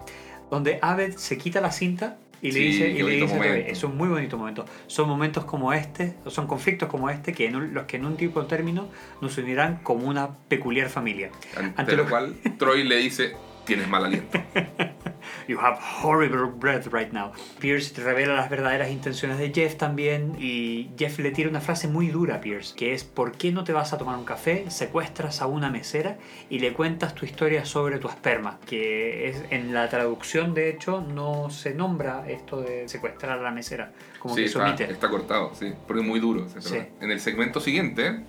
donde 0.49 0.79
Aved 0.81 1.17
se 1.17 1.37
quita 1.37 1.59
la 1.59 1.73
cinta 1.73 2.17
y 2.41 2.47
le 2.47 2.53
Sí, 2.53 2.59
dice, 2.59 2.89
y 2.91 3.03
le 3.03 3.11
dice 3.17 3.35
momento. 3.35 3.69
es 3.71 3.83
un 3.83 3.97
muy 3.97 4.07
bonito 4.09 4.37
momento. 4.37 4.65
Son 4.87 5.07
momentos 5.09 5.45
como 5.45 5.73
este, 5.73 6.15
son 6.27 6.47
conflictos 6.47 6.87
como 6.89 7.09
este, 7.09 7.33
que 7.33 7.47
en 7.47 7.73
los 7.73 7.83
que 7.85 7.97
en 7.97 8.05
un 8.05 8.15
tipo 8.17 8.41
de 8.41 8.47
término 8.47 8.89
nos 9.21 9.37
unirán 9.37 9.79
como 9.83 10.07
una 10.07 10.29
peculiar 10.47 10.89
familia. 10.89 11.31
Ante 11.57 11.81
Ante 11.81 11.95
lo 11.97 12.03
lo- 12.03 12.09
cual, 12.09 12.35
Troy 12.57 12.83
le 12.83 12.97
dice, 12.97 13.33
tienes 13.65 13.87
mal 13.89 14.05
aliento. 14.05 14.39
You 15.47 15.59
have 15.59 15.79
horrible 16.03 16.45
breath 16.45 16.87
right 16.87 17.11
now. 17.11 17.31
Pierce 17.59 17.93
revela 18.01 18.35
las 18.35 18.49
verdaderas 18.49 18.91
intenciones 18.91 19.37
de 19.37 19.51
Jeff 19.53 19.75
también 19.75 20.35
y 20.39 20.89
Jeff 20.97 21.19
le 21.19 21.31
tira 21.31 21.49
una 21.49 21.61
frase 21.61 21.87
muy 21.87 22.07
dura 22.07 22.35
a 22.35 22.41
Pierce, 22.41 22.75
que 22.75 22.93
es 22.93 23.03
¿por 23.03 23.33
qué 23.33 23.51
no 23.51 23.63
te 23.63 23.73
vas 23.73 23.93
a 23.93 23.97
tomar 23.97 24.17
un 24.17 24.25
café, 24.25 24.69
secuestras 24.69 25.41
a 25.41 25.47
una 25.47 25.69
mesera 25.69 26.17
y 26.49 26.59
le 26.59 26.73
cuentas 26.73 27.15
tu 27.15 27.25
historia 27.25 27.65
sobre 27.65 27.99
tu 27.99 28.07
esperma? 28.07 28.59
Que 28.65 29.29
es 29.29 29.43
en 29.49 29.73
la 29.73 29.89
traducción 29.89 30.53
de 30.53 30.69
hecho 30.69 31.01
no 31.01 31.49
se 31.49 31.73
nombra 31.73 32.25
esto 32.27 32.61
de 32.61 32.87
secuestrar 32.87 33.39
a 33.39 33.41
la 33.41 33.51
mesera, 33.51 33.91
como 34.19 34.35
sí, 34.35 34.43
que 34.43 34.47
se 34.47 34.57
está, 34.57 34.67
omite. 34.67 34.91
está 34.91 35.09
cortado, 35.09 35.51
sí, 35.53 35.73
porque 35.87 36.01
es 36.01 36.07
muy 36.07 36.19
duro. 36.19 36.47
Sí. 36.59 36.77
En 37.01 37.11
el 37.11 37.19
segmento 37.19 37.59
siguiente, 37.59 38.21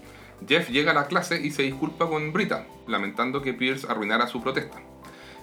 Jeff 0.47 0.71
llega 0.71 0.93
a 0.93 0.95
la 0.95 1.07
clase 1.07 1.41
y 1.41 1.51
se 1.51 1.63
disculpa 1.63 2.09
con 2.09 2.33
Brita, 2.33 2.67
lamentando 2.87 3.43
que 3.43 3.55
Pierce 3.55 3.87
arruinara 3.89 4.27
su 4.27 4.43
protesta. 4.43 4.79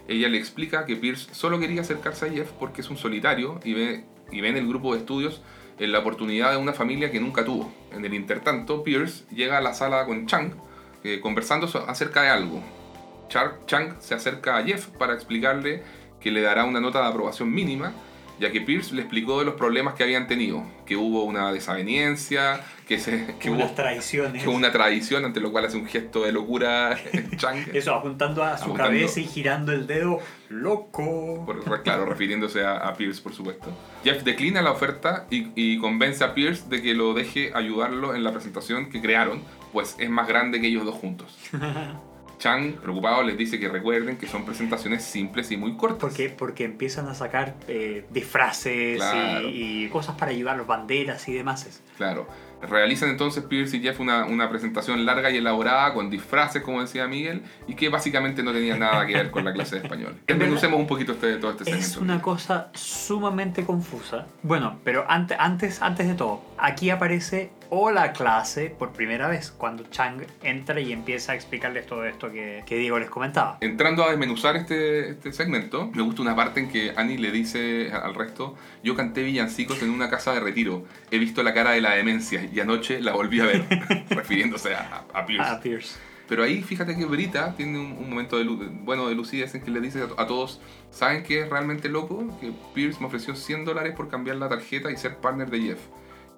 Ella 0.08 0.30
le 0.30 0.38
explica 0.38 0.86
que 0.86 0.96
Pierce 0.96 1.34
solo 1.34 1.60
quería 1.60 1.82
acercarse 1.82 2.28
a 2.28 2.30
Jeff 2.30 2.52
porque 2.60 2.82
es 2.82 2.90
un 2.90 2.98
solitario 2.98 3.60
y 3.64 3.74
ve, 3.74 4.06
y 4.32 4.42
ve 4.42 4.50
en 4.50 4.58
el 4.58 4.68
grupo 4.68 4.94
de 4.94 5.00
estudios 5.00 5.42
en 5.80 5.92
la 5.92 6.00
oportunidad 6.00 6.52
de 6.52 6.58
una 6.58 6.74
familia 6.74 7.12
que 7.12 7.20
nunca 7.20 7.46
tuvo. 7.46 7.72
En 7.92 8.04
el 8.06 8.14
intertanto, 8.14 8.84
Pierce 8.84 9.26
llega 9.34 9.58
a 9.58 9.62
la 9.62 9.74
sala 9.74 10.06
con 10.06 10.26
Chang, 10.26 10.54
eh, 11.04 11.20
conversando 11.22 11.68
acerca 11.88 12.24
de 12.24 12.30
algo. 12.30 12.64
Char- 13.30 13.60
Chang 13.68 13.96
se 14.00 14.16
acerca 14.16 14.58
a 14.58 14.64
Jeff 14.64 14.88
para 14.98 15.14
explicarle 15.14 15.84
que 16.20 16.32
le 16.32 16.42
dará 16.42 16.64
una 16.64 16.80
nota 16.80 17.02
de 17.02 17.08
aprobación 17.08 17.54
mínima, 17.54 17.94
ya 18.40 18.52
que 18.52 18.62
Pierce 18.62 18.94
le 18.94 19.02
explicó 19.02 19.40
de 19.40 19.46
los 19.46 19.56
problemas 19.56 19.96
que 19.96 20.04
habían 20.04 20.28
tenido, 20.28 20.64
que 20.86 20.96
hubo 20.96 21.24
una 21.24 21.52
desaveniencia, 21.52 22.62
que, 22.88 23.00
se, 23.00 23.36
que, 23.40 23.50
unas 23.50 23.68
hubo, 23.70 23.76
traiciones. 23.76 24.44
que 24.44 24.50
una 24.50 24.72
tradición 24.72 25.26
ante 25.26 25.40
lo 25.40 25.52
cual 25.52 25.66
hace 25.66 25.78
un 25.78 25.86
gesto 25.88 26.24
de 26.24 26.32
locura 26.32 26.98
Chang. 27.38 27.58
Eso, 27.74 27.94
apuntando 27.94 28.44
a 28.44 28.58
su 28.58 28.66
Apuntando. 28.66 28.92
cabeza 28.92 29.20
y 29.20 29.26
girando 29.26 29.72
el 29.74 29.88
dedo. 29.88 30.20
¡Loco! 30.50 31.44
Por- 31.46 31.84
claro, 31.84 32.06
refiriéndose 32.06 32.64
a, 32.64 32.78
a 32.78 32.96
Pierce, 32.96 33.22
por 33.22 33.34
supuesto. 33.34 33.68
Jeff 34.04 34.24
declina 34.24 34.62
la 34.62 34.72
oferta 34.72 35.26
y, 35.30 35.48
y 35.56 35.78
convence 35.80 36.24
a 36.24 36.34
Pierce 36.34 36.70
de 36.70 36.82
que 36.82 36.94
lo 36.94 37.14
deje 37.14 37.52
ayudarlo 37.54 38.16
en 38.16 38.24
la 38.24 38.32
presentación 38.32 38.90
que 38.90 39.02
crearon, 39.02 39.42
pues 39.74 39.96
es 40.00 40.10
más 40.10 40.28
grande 40.28 40.62
que 40.62 40.68
ellos 40.68 40.86
dos 40.86 40.96
juntos. 40.96 41.38
Chang, 42.40 42.74
preocupado, 42.74 43.24
les 43.24 43.38
dice 43.38 43.60
que 43.60 43.68
recuerden 43.68 44.18
que 44.18 44.28
son 44.28 44.46
presentaciones 44.46 45.04
simples 45.04 45.52
y 45.52 45.58
muy 45.58 45.76
cortas. 45.76 46.00
Porque, 46.00 46.30
porque 46.30 46.66
empiezan 46.66 47.08
a 47.08 47.14
sacar 47.16 47.56
eh, 47.68 48.06
disfraces 48.12 48.96
y- 48.96 48.98
Claro. 48.98 49.50
y, 49.50 49.90
cosas 49.90 50.16
para 50.18 50.32
ayudarlos, 50.32 50.68
banderas 50.68 51.28
y 51.28 51.34
demás. 51.34 51.82
Claro. 51.98 52.28
Realizan 52.62 53.10
entonces 53.10 53.44
Pierce 53.44 53.78
y 53.78 53.82
Jeff 53.82 54.00
una, 54.00 54.26
una 54.26 54.50
presentación 54.50 55.06
larga 55.06 55.30
y 55.30 55.38
elaborada 55.38 55.94
con 55.94 56.10
disfraces, 56.10 56.64
como 56.64 56.82
decía 56.82 57.08
Miguel, 57.08 57.44
y 57.68 57.76
que 57.76 57.90
básicamente 57.90 58.42
no 58.42 58.52
tenía 58.52 58.76
nada 58.78 59.06
que 59.06 59.14
ver 59.14 59.30
con 59.30 59.46
la 59.46 59.54
clase 59.54 59.76
de 59.78 59.84
español. 59.84 60.16
Desmenuzemos 60.28 60.80
un 60.80 60.88
poquito 60.88 61.12
este, 61.12 61.38
todo 61.38 61.52
este 61.52 61.66
segmento. 61.66 61.88
Es 61.88 61.98
una 61.98 62.20
cosa 62.20 62.70
sumamente 62.74 63.64
confusa. 63.64 64.26
Bueno, 64.42 64.80
pero 64.84 65.06
antes, 65.08 65.38
antes, 65.40 65.82
antes 65.84 66.08
de 66.08 66.16
todo, 66.16 66.42
aquí 66.58 66.90
aparece 66.90 67.52
Hola 67.70 68.14
clase 68.14 68.70
por 68.70 68.94
primera 68.94 69.28
vez, 69.28 69.52
cuando 69.52 69.84
Chang 69.90 70.22
entra 70.42 70.80
y 70.80 70.94
empieza 70.94 71.34
a 71.34 71.36
explicarles 71.36 71.86
todo 71.86 72.06
esto 72.06 72.32
que, 72.32 72.64
que 72.66 72.78
Diego 72.78 72.98
les 72.98 73.10
comentaba. 73.10 73.58
Entrando 73.60 74.06
a 74.06 74.10
desmenuzar 74.10 74.56
este, 74.56 75.10
este 75.10 75.34
segmento, 75.34 75.92
me 75.94 76.02
gusta 76.02 76.22
una 76.22 76.34
parte 76.34 76.62
en 76.62 76.70
que 76.70 76.94
Annie 76.96 77.18
le 77.18 77.32
dice 77.32 77.92
al 77.92 78.16
resto, 78.16 78.56
yo 78.84 78.96
canté 78.96 79.24
villancicos 79.24 79.82
en 79.84 79.90
una 79.90 80.10
casa 80.10 80.34
de 80.34 80.40
retiro, 80.40 80.86
he 81.12 81.20
visto 81.20 81.44
la 81.44 81.54
cara 81.54 81.72
de 81.72 81.82
la 81.82 81.92
demencia 81.92 82.48
y 82.50 82.58
anoche 82.62 83.02
la 83.02 83.12
volví 83.12 83.42
a 83.42 83.48
ver, 83.48 83.66
refiriéndose 84.10 84.74
a, 84.74 85.04
a 85.14 85.26
Pierce. 85.26 85.52
A 85.52 85.60
Pierce. 85.60 85.98
Pero 86.30 86.44
ahí 86.44 86.62
fíjate 86.62 86.96
que 86.96 87.06
Brita 87.06 87.54
tiene 87.58 87.80
un, 87.80 87.92
un 87.94 88.10
momento 88.10 88.38
de, 88.38 88.46
bueno, 88.46 89.10
de 89.10 89.16
lucidez 89.16 89.56
en 89.56 89.62
que 89.62 89.72
le 89.72 89.82
dice 89.82 90.02
a, 90.02 90.22
a 90.22 90.26
todos, 90.26 90.62
¿saben 90.90 91.24
qué 91.24 91.42
es 91.42 91.50
realmente 91.50 91.90
loco? 91.90 92.34
Que 92.40 92.54
Pierce 92.74 93.02
me 93.02 93.08
ofreció 93.08 93.36
100 93.36 93.66
dólares 93.66 93.94
por 93.94 94.08
cambiar 94.08 94.38
la 94.38 94.48
tarjeta 94.48 94.90
y 94.90 94.96
ser 94.96 95.18
partner 95.18 95.50
de 95.50 95.60
Jeff. 95.60 95.80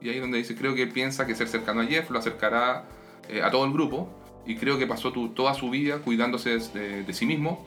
Y 0.01 0.09
ahí 0.09 0.19
donde 0.19 0.37
dice, 0.37 0.55
creo 0.55 0.75
que 0.75 0.87
piensa 0.87 1.25
que 1.27 1.35
ser 1.35 1.47
cercano 1.47 1.81
a 1.81 1.85
Jeff 1.85 2.09
lo 2.09 2.19
acercará 2.19 2.85
eh, 3.27 3.41
a 3.41 3.51
todo 3.51 3.65
el 3.65 3.73
grupo 3.73 4.09
y 4.45 4.55
creo 4.55 4.77
que 4.79 4.87
pasó 4.87 5.11
tu- 5.11 5.29
toda 5.29 5.53
su 5.53 5.69
vida 5.69 5.97
cuidándose 5.99 6.57
de, 6.57 7.03
de 7.03 7.13
sí 7.13 7.25
mismo 7.25 7.65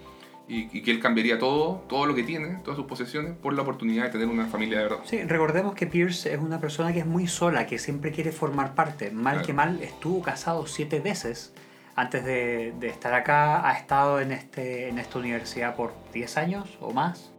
y, 0.48 0.68
y 0.76 0.82
que 0.82 0.90
él 0.90 0.98
cambiaría 1.00 1.38
todo, 1.38 1.84
todo 1.88 2.06
lo 2.06 2.14
que 2.14 2.22
tiene, 2.24 2.56
todas 2.64 2.76
sus 2.76 2.86
posesiones, 2.86 3.34
por 3.36 3.54
la 3.54 3.62
oportunidad 3.62 4.04
de 4.04 4.10
tener 4.10 4.26
una 4.28 4.46
familia 4.46 4.78
de 4.78 4.84
verdad. 4.84 4.98
Sí, 5.04 5.22
recordemos 5.22 5.74
que 5.74 5.86
Pierce 5.86 6.32
es 6.34 6.40
una 6.40 6.58
persona 6.60 6.92
que 6.92 6.98
es 7.00 7.06
muy 7.06 7.26
sola, 7.28 7.66
que 7.66 7.78
siempre 7.78 8.10
quiere 8.12 8.32
formar 8.32 8.74
parte. 8.74 9.10
Mal 9.10 9.34
Claro. 9.34 9.46
que 9.46 9.52
mal, 9.52 9.82
estuvo 9.82 10.20
casado 10.22 10.66
siete 10.66 11.00
veces 11.00 11.52
antes 11.94 12.24
de, 12.24 12.72
de 12.80 12.88
estar 12.88 13.14
acá. 13.14 13.68
Ha 13.68 13.74
estado 13.74 14.20
en, 14.20 14.32
este, 14.32 14.88
en 14.88 14.98
esta 14.98 15.18
universidad 15.18 15.76
por 15.76 15.92
10 16.12 16.36
años 16.38 16.76
o 16.80 16.92
más. 16.92 17.30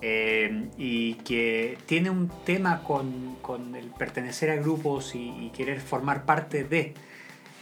Eh, 0.00 0.68
y 0.78 1.14
que 1.14 1.76
tiene 1.86 2.10
un 2.10 2.30
tema 2.44 2.84
con, 2.84 3.36
con 3.42 3.74
el 3.74 3.86
pertenecer 3.86 4.50
a 4.50 4.56
grupos 4.56 5.14
y, 5.16 5.46
y 5.46 5.50
querer 5.50 5.80
formar 5.80 6.24
parte 6.24 6.62
de. 6.64 6.94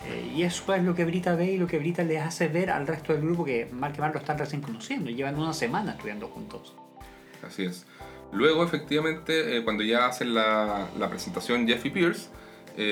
Eh, 0.07 0.33
y 0.35 0.42
eso 0.42 0.75
es 0.75 0.85
lo 0.85 0.94
que 0.94 1.07
Brita 1.07 1.35
ve 1.35 1.53
y 1.53 1.59
lo 1.59 1.66
que 1.66 1.79
Brita 1.79 2.05
les 2.05 2.20
hace 2.20 2.49
ver 2.49 2.70
al 2.70 2.87
resto 2.87 3.14
del 3.14 3.22
grupo 3.22 3.44
que 3.44 3.66
mal 3.72 3.92
que 3.92 4.03
mal 4.03 4.12
lo 4.12 4.18
están 4.18 4.38
recién 4.38 4.61
conociendo. 4.61 5.11
Llevan 5.11 5.37
una 5.37 5.55
semana 5.55 5.92
estudiando 5.92 6.29
juntos. 6.29 6.75
Así 7.42 7.64
es. 7.64 7.87
Luego, 8.33 8.64
efectivamente, 8.64 9.57
eh, 9.57 9.64
cuando 9.64 9.83
ya 9.83 10.07
hacen 10.07 10.35
la, 10.35 10.88
la 10.99 11.09
presentación 11.09 11.66
Jeff 11.66 11.87
y 11.87 11.90
Pierce, 11.90 12.29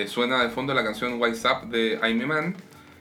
suena 0.06 0.42
de 0.42 0.48
fondo 0.48 0.72
la 0.72 0.82
canción 0.82 1.20
Wise 1.20 1.46
Up 1.46 1.68
de 1.68 1.98
I'm 2.02 2.22
a 2.22 2.26
Man 2.26 2.56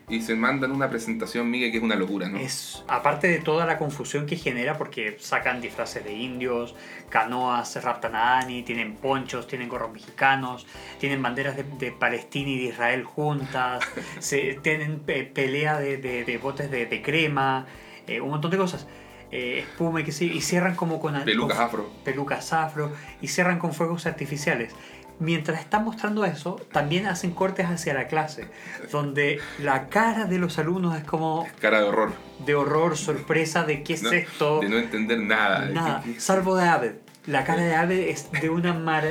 y 0.10 0.22
se 0.22 0.36
mandan 0.36 0.72
una 0.72 0.90
presentación, 0.90 1.50
Miguel, 1.50 1.72
que 1.72 1.78
es 1.78 1.84
una 1.84 1.96
locura, 1.96 2.28
¿no? 2.30 2.38
Es, 2.38 2.84
aparte 2.88 3.28
de 3.28 3.40
toda 3.40 3.66
la 3.66 3.78
confusión 3.78 4.26
que 4.26 4.36
genera, 4.36 4.78
porque 4.78 5.16
sacan 5.20 5.62
disfraces 5.62 6.04
de 6.04 6.14
indios, 6.14 6.76
canoas 7.10 7.82
raptan 7.84 8.16
a 8.16 8.40
Annie, 8.40 8.64
tienen 8.64 8.96
ponchos, 8.96 9.48
tienen 9.48 9.70
gorros 9.70 9.92
mexicanos, 9.94 10.68
tienen 11.00 11.22
banderas 11.22 11.56
de, 11.56 11.64
de 11.64 11.92
Palestina 11.92 12.50
y 12.50 12.58
de 12.60 12.64
Israel 12.66 13.04
juntas, 13.06 13.84
se, 14.20 14.60
tienen 14.62 15.00
pe- 15.00 15.24
pelea 15.24 15.80
de, 15.80 15.98
de- 15.98 16.26
de 16.26 16.38
botes 16.38 16.70
de, 16.70 16.86
de 16.86 17.02
crema, 17.02 17.66
eh, 18.08 18.20
un 18.22 18.30
montón 18.32 18.52
de 18.52 18.58
cosas. 18.58 18.88
Eh, 19.36 19.60
espuma 19.68 20.02
y 20.02 20.04
que 20.04 20.12
sí, 20.12 20.32
y 20.32 20.42
cierran 20.42 20.76
como 20.76 21.00
con 21.00 21.20
Pelucas 21.24 21.58
con- 21.58 21.66
afro. 21.66 21.90
pelucas 22.04 22.54
afro 22.54 22.92
y 23.20 23.30
cierran 23.30 23.58
con 23.58 23.74
fuegos 23.74 24.06
artificiales. 24.06 24.76
Mientras 25.24 25.62
están 25.62 25.86
mostrando 25.86 26.26
eso, 26.26 26.60
también 26.74 27.06
hacen 27.08 27.32
cortes 27.32 27.66
hacia 27.68 27.94
la 27.94 28.08
clase, 28.08 28.48
donde 28.92 29.40
la 29.60 29.88
cara 29.88 30.26
de 30.26 30.38
los 30.38 30.60
alumnos 30.60 30.98
es 30.98 31.04
como 31.06 31.48
Cara 31.62 31.80
de 31.80 31.86
horror. 31.86 32.12
de 32.46 32.56
horror, 32.56 32.98
sorpresa 32.98 33.64
de 33.64 33.84
qué 33.84 33.94
es 33.94 34.04
¿no? 34.04 34.12
esto. 34.12 34.60
De 34.60 34.68
no 34.68 34.78
entender 34.78 35.20
nada. 35.20 35.66
Nada, 35.70 36.04
salvo 36.18 36.58
de 36.58 36.66
Abed. 36.68 36.92
La 37.26 37.46
cara 37.46 37.64
de 37.64 37.74
Abed 37.74 38.00
es 38.10 38.30
de 38.34 38.50
una 38.50 38.74
mar... 38.74 39.06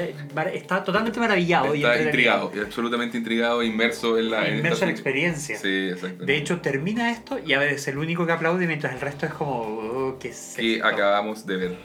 está 0.53 0.85
totalmente 0.85 1.19
maravillado 1.19 1.75
y 1.75 1.79
Está 1.79 1.97
entretenido. 1.97 2.35
intrigado, 2.45 2.67
absolutamente 2.67 3.17
intrigado, 3.17 3.63
inmerso 3.63 4.19
en 4.19 4.31
la, 4.31 4.51
Inmerso 4.51 4.83
en 4.85 4.89
la 4.89 4.93
experiencia. 4.93 5.57
Sí, 5.57 5.89
exacto. 5.89 6.27
De 6.27 6.37
hecho, 6.37 6.61
termina 6.61 7.11
esto 7.11 7.39
y 7.39 7.55
Abed 7.55 7.69
es 7.69 7.89
el 7.89 7.97
único 7.97 8.27
que 8.27 8.33
aplaude 8.33 8.67
mientras 8.67 8.93
el 8.93 9.01
resto 9.01 9.25
es 9.25 9.33
como, 9.33 9.61
"Oh, 9.63 10.19
¿qué 10.21 10.29
es 10.29 10.59
esto?". 10.59 10.87
acabamos 10.87 11.47
de 11.47 11.57
ver. 11.57 11.79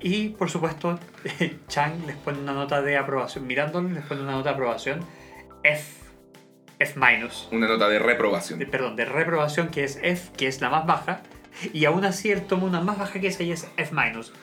Y 0.00 0.30
por 0.30 0.50
supuesto, 0.50 0.98
Chang 1.68 2.06
les 2.06 2.16
pone 2.16 2.38
una 2.38 2.52
nota 2.52 2.82
de 2.82 2.96
aprobación. 2.96 3.46
Mirándolos, 3.46 3.92
les 3.92 4.04
pone 4.04 4.22
una 4.22 4.32
nota 4.32 4.50
de 4.50 4.54
aprobación 4.54 5.00
F. 5.62 6.00
F 6.78 6.98
minus. 6.98 7.48
Una 7.52 7.68
nota 7.68 7.88
de 7.88 7.98
reprobación. 7.98 8.58
de- 8.58 8.66
perdón, 8.66 8.96
de 8.96 9.04
reprobación 9.04 9.68
que 9.68 9.84
es 9.84 9.98
F, 10.02 10.30
que 10.36 10.46
es 10.46 10.60
la 10.62 10.70
más 10.70 10.86
baja, 10.86 11.20
y 11.74 11.84
aún 11.84 12.04
así 12.06 12.30
él 12.30 12.42
toma 12.46 12.64
una 12.64 12.80
más 12.80 12.98
baja 12.98 13.20
que 13.20 13.26
esa 13.26 13.42
y 13.42 13.52
es 13.52 13.68
F-. 13.76 13.94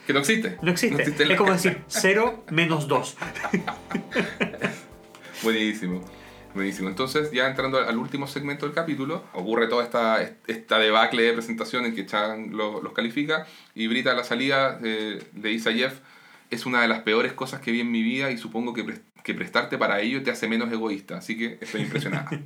Que 0.05 0.13
no 0.13 0.19
existe. 0.19 0.57
No 0.61 0.69
existe. 0.69 1.01
en 1.23 1.27
la- 1.29 1.33
es 1.33 1.37
como 1.39 1.51
decir 1.51 1.81
0 1.87 2.43
menos 2.51 2.87
2. 2.87 3.17
Buenísimo. 5.43 6.01
Buenísimo. 6.57 6.89
Entonces, 6.89 7.31
ya 7.31 7.47
entrando 7.47 7.77
al 7.77 7.97
último 7.99 8.25
segmento 8.25 8.65
del 8.65 8.73
capítulo, 8.73 9.23
ocurre 9.33 9.67
toda 9.67 9.83
esta, 9.83 10.17
esta 10.47 10.79
debacle 10.79 11.21
de 11.21 11.33
presentación 11.33 11.85
en 11.85 11.93
que 11.93 12.07
Chang 12.07 12.51
lo- 12.51 12.81
los 12.81 12.93
califica 12.93 13.45
y 13.75 13.85
Brita 13.85 14.11
a 14.11 14.15
la 14.15 14.23
salida 14.23 14.79
eh, 14.83 15.23
le 15.39 15.49
dice 15.49 15.69
a 15.69 15.73
Jeff, 15.73 15.99
es 16.49 16.65
una 16.65 16.81
de 16.81 16.87
las 16.87 17.01
peores 17.01 17.33
cosas 17.33 17.61
que 17.61 17.71
vi 17.71 17.81
en 17.81 17.91
mi 17.91 18.01
vida 18.01 18.31
y 18.31 18.37
supongo 18.39 18.73
que, 18.73 18.83
pres- 18.83 19.01
que 19.23 19.35
prestarte 19.35 19.77
para 19.77 19.99
ello 20.01 20.23
te 20.23 20.31
hace 20.31 20.47
menos 20.47 20.71
egoísta, 20.71 21.17
así 21.17 21.37
que 21.37 21.59
estoy 21.61 21.81
impresionada. 21.81 22.27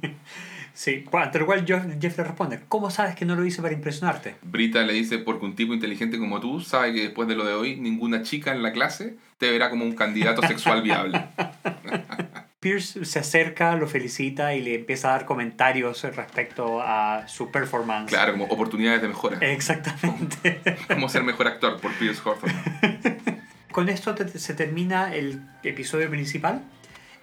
Sí, 0.74 1.04
ante 1.12 1.38
lo 1.38 1.46
cual 1.46 1.66
Jeff, 1.68 1.84
Jeff 2.00 2.18
le 2.18 2.24
responde, 2.24 2.62
¿cómo 2.70 2.90
sabes 2.90 3.14
que 3.16 3.26
no 3.26 3.36
lo 3.36 3.44
hice 3.46 3.62
para 3.62 3.74
impresionarte? 3.74 4.36
Brita 4.42 4.82
le 4.84 4.94
dice, 4.94 5.18
porque 5.18 5.44
un 5.46 5.54
tipo 5.54 5.74
inteligente 5.74 6.18
como 6.18 6.40
tú 6.40 6.62
sabe 6.62 6.94
que 6.94 7.02
después 7.02 7.28
de 7.28 7.36
lo 7.36 7.44
de 7.44 7.54
hoy, 7.54 7.76
ninguna 7.76 8.24
chica 8.24 8.54
en 8.54 8.64
la 8.64 8.72
clase 8.72 9.18
te 9.38 9.52
verá 9.52 9.70
como 9.70 9.84
un 9.84 9.96
candidato 9.96 10.42
sexual 10.48 10.82
viable. 10.82 11.22
Pierce 12.62 13.06
se 13.06 13.18
acerca, 13.20 13.76
lo 13.76 13.88
felicita 13.88 14.54
y 14.54 14.62
le 14.62 14.76
empieza 14.76 15.10
a 15.10 15.12
dar 15.14 15.26
comentarios 15.26 16.04
respecto 16.16 16.80
a 16.80 17.28
su 17.28 17.50
performance. 17.52 18.08
Claro, 18.10 18.34
como 18.34 18.46
oportunidades 18.46 19.02
de 19.02 19.08
mejora. 19.08 19.38
Exactamente. 19.42 20.62
Cómo 20.88 21.10
ser 21.10 21.24
mejor 21.24 21.48
actor 21.48 21.82
por 21.82 21.92
Pierce 21.96 22.22
Hawthorne. 22.24 23.42
Con 23.72 23.90
esto 23.90 24.14
te- 24.14 24.38
se 24.38 24.54
termina 24.54 25.14
el 25.16 25.42
episodio 25.64 26.08
principal 26.12 26.62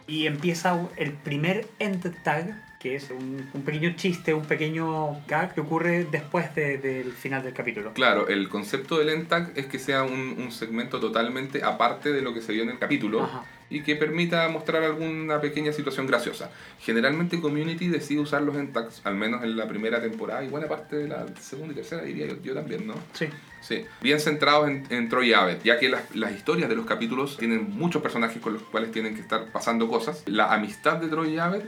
y 0.08 0.26
empieza 0.26 0.76
el 0.96 1.12
primer 1.12 1.68
end 1.78 2.20
tag, 2.24 2.60
que 2.78 2.94
es 2.94 3.10
un, 3.10 3.50
un 3.54 3.62
pequeño 3.62 3.94
chiste, 3.96 4.32
un 4.34 4.44
pequeño 4.44 5.20
gag 5.26 5.52
que 5.54 5.60
ocurre 5.60 6.06
después 6.10 6.54
de- 6.54 6.78
del 6.78 7.12
final 7.12 7.42
del 7.42 7.52
capítulo. 7.52 7.92
Claro, 7.92 8.28
el 8.28 8.48
concepto 8.48 8.98
del 8.98 9.08
ENTAG 9.08 9.52
es 9.56 9.66
que 9.66 9.78
sea 9.80 10.04
un, 10.04 10.36
un 10.38 10.52
segmento 10.52 11.00
totalmente 11.00 11.64
aparte 11.64 12.12
de 12.12 12.22
lo 12.22 12.32
que 12.32 12.40
se 12.40 12.52
vio 12.52 12.62
en 12.62 12.70
el 12.70 12.78
capítulo 12.78 13.24
Ajá. 13.24 13.44
y 13.68 13.82
que 13.82 13.96
permita 13.96 14.48
mostrar 14.48 14.84
alguna 14.84 15.40
pequeña 15.40 15.72
situación 15.72 16.06
graciosa. 16.06 16.50
Generalmente 16.78 17.40
Community 17.40 17.88
decide 17.88 18.20
usar 18.20 18.42
los 18.42 18.56
ENTAGs, 18.56 19.00
al 19.04 19.16
menos 19.16 19.42
en 19.42 19.56
la 19.56 19.66
primera 19.66 20.00
temporada 20.00 20.44
y 20.44 20.48
buena 20.48 20.68
parte 20.68 20.94
de 20.96 21.08
la 21.08 21.26
segunda 21.40 21.72
y 21.72 21.76
tercera, 21.76 22.02
diría 22.02 22.26
yo, 22.26 22.40
yo 22.42 22.54
también, 22.54 22.86
¿no? 22.86 22.94
Sí. 23.12 23.26
Sí, 23.60 23.84
bien 24.00 24.20
centrados 24.20 24.68
en, 24.68 24.86
en 24.90 25.08
Troy 25.08 25.30
y 25.30 25.32
Abed, 25.32 25.58
ya 25.64 25.80
que 25.80 25.88
las, 25.88 26.14
las 26.14 26.30
historias 26.32 26.68
de 26.68 26.76
los 26.76 26.86
capítulos 26.86 27.36
tienen 27.38 27.70
muchos 27.76 28.00
personajes 28.00 28.40
con 28.40 28.52
los 28.52 28.62
cuales 28.62 28.92
tienen 28.92 29.16
que 29.16 29.20
estar 29.20 29.46
pasando 29.50 29.88
cosas. 29.88 30.22
La 30.26 30.54
amistad 30.54 30.98
de 30.98 31.08
Troy 31.08 31.34
y 31.34 31.38
Abed 31.38 31.62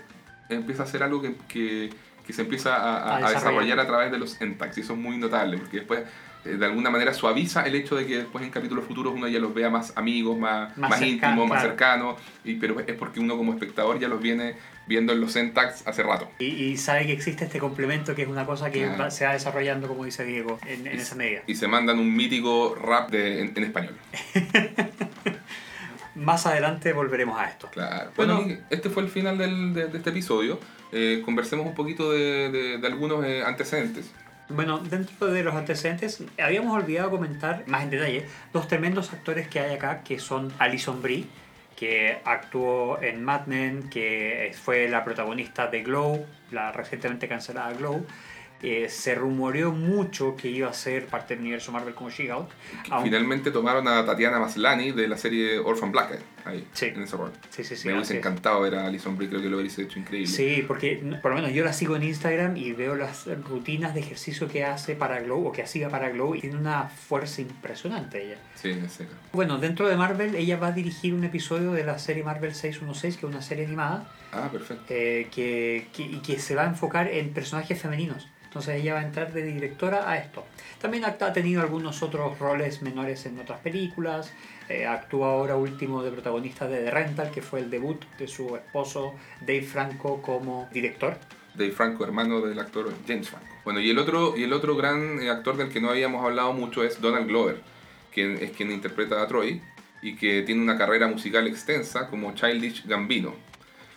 empieza 0.51 0.83
a 0.83 0.87
ser 0.87 1.03
algo 1.03 1.21
que, 1.23 1.35
que- 1.49 1.91
que 2.27 2.33
se 2.33 2.43
empieza 2.43 2.77
a, 2.77 3.17
a- 3.17 3.27
A 3.27 3.31
desarrollar. 3.31 3.81
a 3.81 3.87
través 3.87 4.13
de 4.13 4.19
los 4.19 4.41
entags 4.41 4.77
y 4.79 4.83
eso 4.83 4.93
es 4.93 4.99
muy 4.99 5.17
notable 5.17 5.59
porque 5.59 5.79
después 5.79 6.03
eh, 6.45 6.51
de 6.51 6.65
alguna 6.65 6.89
manera 6.89 7.13
suaviza 7.13 7.63
el 7.67 7.75
hecho 7.75 7.97
de 7.97 8.07
que 8.07 8.19
después 8.19 8.45
en 8.45 8.51
capítulos 8.51 8.85
futuros 8.87 9.13
uno 9.15 9.27
ya 9.29 9.39
los 9.41 9.53
vea 9.53 9.69
más 9.69 9.93
amigos, 9.97 10.39
más, 10.39 10.77
Más 10.79 10.91
más, 10.91 11.03
íntimos, 11.03 11.49
más 11.49 11.59
claro. 11.61 11.69
cercanos, 11.69 12.17
y, 12.45 12.55
pero 12.55 12.79
es 12.81 12.95
porque 12.97 13.19
uno 13.21 13.37
como 13.37 13.53
espectador 13.53 13.99
ya 13.99 14.07
los 14.09 14.21
viene 14.23 14.55
viendo 14.87 15.13
en 15.13 15.21
los 15.21 15.33
syntax 15.33 15.87
hace 15.87 16.03
rato. 16.03 16.31
Y, 16.39 16.47
y 16.47 16.77
sabe 16.77 17.07
que 17.07 17.13
existe 17.13 17.45
este 17.45 17.59
complemento 17.59 18.15
que 18.15 18.23
es 18.23 18.29
una 18.29 18.47
cosa 18.47 18.71
que 18.71 18.85
Claro. 18.85 18.99
va- 19.05 19.11
se 19.11 19.25
va 19.27 19.33
desarrollando, 19.33 19.87
como 19.89 20.05
dice 20.05 20.25
Diego, 20.25 20.59
en, 20.67 20.87
en 20.87 20.95
Y- 20.99 21.01
esa 21.01 21.15
medida. 21.17 21.43
Y 21.47 21.55
se 21.57 21.67
mandan 21.69 21.99
un 21.99 22.15
mítico 22.15 22.75
rap 22.75 23.11
de, 23.11 23.41
en, 23.43 23.53
en 23.57 23.65
español. 23.65 23.95
Más 26.21 26.47
adelante 26.47 26.93
volveremos 26.93 27.39
a 27.41 27.49
esto. 27.49 27.69
Claro. 27.71 28.11
Bueno. 28.17 28.43
Bueno, 28.43 28.59
este 28.71 28.91
fue 28.91 29.03
el 29.03 29.09
final 29.09 29.39
del- 29.39 29.73
de, 29.75 29.87
de 29.87 29.99
este 29.99 30.11
episodio. 30.11 30.59
Eh, 30.93 31.23
conversemos 31.25 31.67
un 31.67 31.75
poquito 31.75 32.11
de, 32.13 32.51
de- 32.51 32.79
de 32.79 32.87
algunos 32.87 33.25
eh, 33.25 33.43
antecedentes. 33.45 34.11
Bueno, 34.49 34.79
dentro 34.81 35.29
de 35.29 35.43
los 35.45 35.55
antecedentes, 35.55 36.23
habíamos 36.43 36.77
olvidado 36.77 37.11
comentar 37.11 37.63
más 37.69 37.85
en 37.85 37.91
detalle 37.91 38.27
los 38.53 38.67
tremendos 38.69 39.13
actores 39.13 39.47
que 39.49 39.61
hay 39.61 39.75
acá, 39.75 40.03
que 40.03 40.19
son 40.19 40.53
Alison 40.59 41.01
Brie, 41.01 41.25
que 41.77 42.19
actuó 42.25 43.01
en 43.01 43.23
Mad 43.25 43.47
Men, 43.47 43.89
que 43.89 44.53
fue 44.61 44.89
la 44.89 45.05
protagonista 45.05 45.69
de 45.69 45.83
Glow, 45.83 46.27
la 46.51 46.73
recientemente 46.73 47.29
cancelada 47.29 47.73
Glow. 47.75 48.05
Eh, 48.63 48.89
se 48.91 49.15
rumoreó 49.15 49.73
mucho 49.73 50.37
que 50.37 50.49
iba 50.49 50.69
a 50.69 50.73
ser 50.75 51.07
parte 51.07 51.35
del 51.35 51.41
universo 51.43 51.73
Marvel 51.73 51.95
como 51.95 52.11
She-Hulk. 52.11 52.49
Finalmente 53.03 53.51
tomaron 53.51 53.89
a 53.89 54.05
Tatiana 54.05 54.39
Maslany 54.39 54.93
de 54.93 55.09
la 55.09 55.17
serie 55.17 55.59
Orphan 55.59 55.91
Black 55.91 56.13
eh, 56.13 56.19
ahí, 56.45 56.67
Sí. 56.75 56.93
en. 56.95 57.33
Sí, 57.49 57.65
sí, 57.65 57.75
sí. 57.75 57.89
Me 57.89 57.95
hubiese 57.95 58.13
es. 58.15 58.19
encantado 58.19 58.61
ver 58.61 58.75
a 58.75 58.87
Alison 58.87 59.17
Brie, 59.17 59.29
creo 59.31 59.41
que 59.41 59.49
lo 59.49 59.59
hubiese 59.59 59.83
hecho 59.83 59.99
increíble. 59.99 60.27
Sí, 60.31 60.63
porque 60.69 61.03
por 61.23 61.31
lo 61.31 61.37
menos 61.39 61.53
yo 61.55 61.65
la 61.65 61.73
sigo 61.73 61.97
en 61.97 62.03
Instagram 62.03 62.57
y 62.59 62.73
veo 62.73 62.97
las 62.97 63.27
rutinas 63.49 63.95
de 63.95 64.01
ejercicio 64.01 64.47
que 64.49 64.65
hace 64.65 64.95
para 64.95 65.21
Glow 65.21 65.47
o 65.47 65.53
que 65.53 65.63
hacía 65.63 65.89
para 65.89 66.11
Glow 66.11 66.35
y 66.35 66.41
tiene 66.43 66.57
una 66.59 66.85
fuerza 66.89 67.41
impresionante 67.41 68.23
ella. 68.27 68.37
Sí, 68.57 68.71
es 68.71 68.93
seca. 68.93 69.13
Bueno, 69.33 69.57
dentro 69.57 69.89
de 69.89 69.97
Marvel, 69.97 70.35
ella 70.35 70.59
va 70.59 70.67
a 70.69 70.73
dirigir 70.73 71.15
un 71.15 71.25
episodio 71.25 71.73
de 71.73 71.85
la 71.85 71.99
serie 71.99 72.23
Marvel 72.25 72.55
616, 72.55 73.17
que 73.17 73.27
es 73.27 73.33
una 73.33 73.41
serie 73.43 73.65
animada, 73.65 74.07
Ah, 74.33 74.49
perfecto. 74.53 74.85
eh, 74.91 75.29
que, 75.35 75.89
que- 75.95 76.03
y 76.03 76.19
que 76.21 76.39
se 76.39 76.55
va 76.55 76.65
a 76.65 76.67
enfocar 76.67 77.09
en 77.09 77.31
personajes 77.31 77.81
femeninos. 77.81 78.29
Entonces 78.51 78.83
ella 78.83 78.95
va 78.95 79.01
a 79.01 79.05
entrar 79.05 79.33
de 79.33 79.45
directora 79.45 80.11
a 80.11 80.19
esto. 80.19 80.45
También 80.81 81.05
ha 81.05 81.33
tenido 81.33 81.63
algunos 81.63 82.03
otros 82.03 82.37
roles 82.41 82.83
menores 82.83 83.25
en 83.27 83.39
otras 83.39 83.61
películas. 83.61 84.33
Eh, 84.69 84.87
actúa 84.87 85.29
ahora 85.29 85.55
último 85.55 86.03
de 86.03 86.11
protagonista 86.11 86.67
de 86.67 86.83
The 86.83 86.91
Rental, 86.91 87.31
que 87.31 87.43
fue 87.43 87.61
el 87.61 87.71
debut 87.71 88.05
de 88.19 88.27
su 88.27 88.57
esposo 88.57 89.15
Dave 89.41 89.63
Franco 89.63 90.21
como 90.21 90.69
director. 90.73 91.17
Dave 91.55 91.71
Franco, 91.71 92.03
hermano 92.03 92.41
del 92.41 92.59
actor 92.59 92.93
James 93.07 93.29
Franco. 93.29 93.47
Bueno, 93.65 93.79
y 93.79 93.89
el 93.89 93.99
otro, 93.99 94.37
y 94.37 94.43
el 94.43 94.53
otro 94.53 94.75
gran 94.75 95.23
eh, 95.23 95.31
actor 95.31 95.57
del 95.57 95.69
que 95.69 95.81
no 95.81 95.91
habíamos 95.91 96.25
hablado 96.25 96.53
mucho 96.53 96.83
es 96.83 97.01
Donald 97.01 97.29
Glover, 97.29 97.61
quien 98.13 98.37
es 98.43 98.51
quien 98.51 98.73
interpreta 98.73 99.23
a 99.23 99.29
Troy 99.29 99.63
y 100.03 100.17
que 100.17 100.43
tiene 100.43 100.61
una 100.61 100.77
carrera 100.77 101.07
musical 101.07 101.47
extensa 101.47 102.09
como 102.09 102.35
Childish 102.35 102.85
Gambino. 102.85 103.33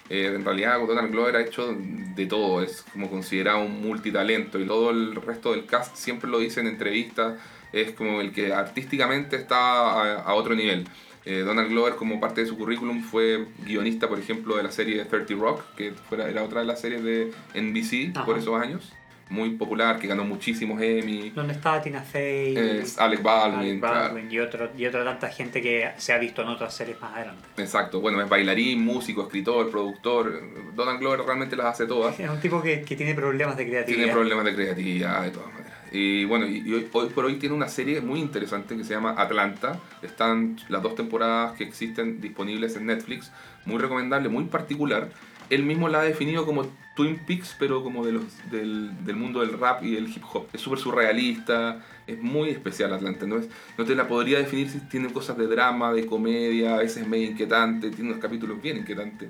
Eh, 0.09 0.31
en 0.35 0.43
realidad 0.43 0.79
Donald 0.85 1.11
Glover 1.11 1.37
ha 1.37 1.41
hecho 1.41 1.75
de 1.75 2.25
todo, 2.25 2.61
es 2.61 2.83
como 2.91 3.09
considerado 3.09 3.61
un 3.61 3.81
multitalento 3.81 4.59
y 4.59 4.65
todo 4.65 4.89
el 4.91 5.15
resto 5.15 5.51
del 5.51 5.65
cast 5.65 5.95
siempre 5.95 6.29
lo 6.29 6.39
dice 6.39 6.59
en 6.59 6.67
entrevistas, 6.67 7.39
es 7.71 7.91
como 7.91 8.21
el 8.21 8.31
que 8.31 8.53
artísticamente 8.53 9.35
está 9.35 9.57
a, 9.57 10.21
a 10.21 10.33
otro 10.35 10.55
nivel. 10.55 10.85
Eh, 11.25 11.39
Donald 11.39 11.69
Glover 11.69 11.95
como 11.95 12.19
parte 12.19 12.41
de 12.41 12.47
su 12.47 12.57
currículum 12.57 13.01
fue 13.01 13.47
guionista, 13.65 14.09
por 14.09 14.19
ejemplo, 14.19 14.57
de 14.57 14.63
la 14.63 14.71
serie 14.71 15.05
30 15.05 15.35
Rock, 15.35 15.63
que 15.77 15.91
fuera, 15.91 16.29
era 16.29 16.43
otra 16.43 16.61
de 16.61 16.65
las 16.65 16.81
series 16.81 17.03
de 17.03 17.31
NBC 17.53 18.15
Ajá. 18.15 18.25
por 18.25 18.37
esos 18.37 18.61
años, 18.61 18.91
muy 19.29 19.51
popular, 19.51 19.99
que 19.99 20.07
ganó 20.07 20.23
muchísimos 20.23 20.81
Emmy. 20.81 21.31
Donde 21.31 21.53
estaba 21.53 21.81
Tina 21.81 22.01
Fey, 22.01 22.55
Es 22.55 22.99
Alec 22.99 23.23
Baldwin, 23.23 23.79
claro. 23.79 24.13
Baldwin 24.13 24.31
y, 24.31 24.39
otro, 24.39 24.69
y 24.77 24.85
otra 24.85 25.03
tanta 25.03 25.29
gente 25.29 25.61
que 25.61 25.91
se 25.97 26.13
ha 26.13 26.17
visto 26.17 26.41
en 26.41 26.49
otras 26.49 26.73
series 26.75 26.99
más 27.01 27.15
adelante. 27.15 27.41
Exacto, 27.57 27.99
bueno, 27.99 28.21
es 28.21 28.29
bailarín, 28.29 28.83
músico, 28.83 29.23
escritor, 29.23 29.71
productor. 29.71 30.41
Donald 30.75 30.99
Glover 30.99 31.21
realmente 31.21 31.55
las 31.55 31.67
hace 31.67 31.85
todas. 31.85 32.19
Es 32.19 32.29
un 32.29 32.39
tipo 32.39 32.61
que, 32.61 32.81
que 32.81 32.95
tiene 32.95 33.15
problemas 33.15 33.57
de 33.57 33.67
creatividad. 33.67 34.03
Tiene 34.03 34.13
problemas 34.13 34.45
de 34.45 34.55
creatividad 34.55 35.23
de 35.23 35.31
todas 35.31 35.47
maneras. 35.51 35.73
Y 35.95 36.25
bueno, 36.25 36.47
y, 36.47 36.67
y 36.67 36.73
hoy, 36.73 36.89
hoy 36.91 37.09
por 37.09 37.25
hoy 37.25 37.35
tiene 37.35 37.53
una 37.53 37.67
serie 37.67 38.01
muy 38.01 38.19
interesante 38.19 38.75
que 38.75 38.83
se 38.83 38.95
llama 38.95 39.13
Atlanta. 39.15 39.79
Están 40.01 40.57
las 40.67 40.81
dos 40.81 40.95
temporadas 40.95 41.53
que 41.55 41.63
existen 41.63 42.19
disponibles 42.19 42.75
en 42.75 42.87
Netflix. 42.87 43.31
Muy 43.65 43.79
recomendable, 43.79 44.27
muy 44.27 44.45
particular. 44.45 45.09
Él 45.53 45.63
mismo 45.63 45.89
la 45.89 46.01
ha 46.01 46.03
definido 46.03 46.45
como 46.45 46.65
Twin 46.95 47.17
Peaks, 47.25 47.55
pero 47.57 47.83
como 47.83 48.05
de 48.05 48.11
los, 48.13 48.23
del, 48.51 49.03
del 49.05 49.15
mundo 49.15 49.39
del 49.41 49.57
rap 49.59 49.83
y 49.83 49.95
del 49.95 50.07
hip 50.07 50.23
hop. 50.31 50.47
Es 50.53 50.61
súper 50.61 50.79
surrealista, 50.79 51.79
es 52.07 52.21
muy 52.21 52.49
especial 52.49 52.93
Atlanta. 52.93 53.25
No, 53.25 53.37
es, 53.37 53.47
no 53.77 53.85
te 53.85 53.95
la 53.95 54.07
podría 54.07 54.37
definir 54.37 54.69
si 54.69 54.79
tiene 54.81 55.11
cosas 55.11 55.37
de 55.37 55.47
drama, 55.47 55.91
de 55.93 56.05
comedia, 56.05 56.75
a 56.75 56.77
veces 56.77 57.07
medio 57.07 57.29
inquietante, 57.31 57.89
tiene 57.89 58.11
unos 58.11 58.21
capítulos 58.21 58.61
bien 58.61 58.77
inquietantes. 58.77 59.29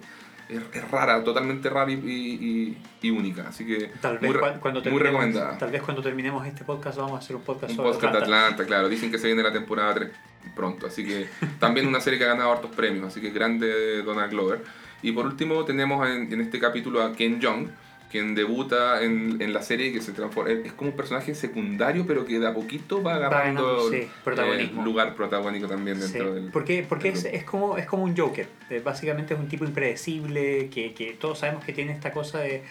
Es, 0.49 0.59
es 0.73 0.91
rara, 0.91 1.23
totalmente 1.23 1.69
rara 1.69 1.89
y, 1.89 1.95
y- 1.95 1.97
y- 2.01 2.77
y 3.07 3.09
única. 3.12 3.47
Así 3.47 3.65
que 3.65 3.89
Tal 4.01 4.17
vez, 4.19 4.29
muy, 4.29 4.39
cuando 4.59 4.81
muy 4.91 4.99
recomendada. 4.99 5.57
tal 5.57 5.71
vez 5.71 5.81
cuando 5.81 6.01
terminemos 6.03 6.45
este 6.45 6.65
podcast 6.65 6.97
vamos 6.97 7.13
a 7.13 7.17
hacer 7.19 7.36
un 7.38 7.43
podcast 7.43 7.71
Un 7.71 7.77
sobre 7.77 7.89
podcast 7.91 8.13
de 8.13 8.19
Atlanta. 8.19 8.45
Atlanta, 8.47 8.65
claro. 8.65 8.89
Dicen 8.89 9.09
que 9.09 9.17
se 9.17 9.27
viene 9.27 9.41
la 9.41 9.53
temporada 9.53 9.93
3 9.93 10.09
pronto. 10.53 10.86
Así 10.86 11.05
que 11.05 11.27
también 11.59 11.88
una 11.88 12.01
serie 12.01 12.19
que 12.19 12.25
ha 12.25 12.29
ganado 12.29 12.51
hartos 12.51 12.71
premios. 12.75 13.07
Así 13.07 13.21
que 13.21 13.29
grande 13.31 14.03
Donald 14.03 14.31
Glover. 14.31 14.62
Y 15.03 15.11
por 15.11 15.25
último 15.27 15.63
tenemos 15.65 16.07
en, 16.09 16.31
en 16.33 16.41
este 16.41 16.59
capítulo 16.59 17.03
a 17.03 17.13
Ken 17.13 17.39
Jeong, 17.39 17.67
quien 18.09 18.35
debuta 18.35 19.01
en, 19.03 19.41
en 19.41 19.53
la 19.53 19.61
serie 19.63 19.91
que 19.91 19.99
se 20.01 20.11
transforma. 20.11 20.51
Es 20.51 20.71
como 20.73 20.91
un 20.91 20.95
personaje 20.95 21.33
secundario, 21.35 22.05
pero 22.07 22.25
que 22.25 22.39
de 22.39 22.47
a 22.47 22.53
poquito 22.53 23.01
va 23.03 23.15
agarrando 23.15 23.89
sí, 23.89 24.07
eh, 24.25 24.71
lugar 24.83 25.15
protagónico 25.15 25.67
también 25.67 25.97
Sí, 25.99 26.13
dentro 26.13 26.33
del. 26.35 26.51
porque 26.51 26.85
porque 26.87 27.09
del 27.09 27.17
es, 27.17 27.25
es 27.25 27.43
como, 27.43 27.77
es 27.77 27.85
como 27.85 28.03
un 28.03 28.15
Joker. 28.15 28.47
Eh, 28.69 28.81
Básicamente 28.83 29.33
es 29.33 29.39
un 29.39 29.47
tipo 29.47 29.65
impredecible, 29.65 30.69
que, 30.69 30.93
que 30.93 31.13
todos 31.19 31.39
sabemos 31.39 31.65
que 31.65 31.73
tiene 31.73 31.91
esta 31.91 32.11
cosa 32.11 32.39
de 32.39 32.63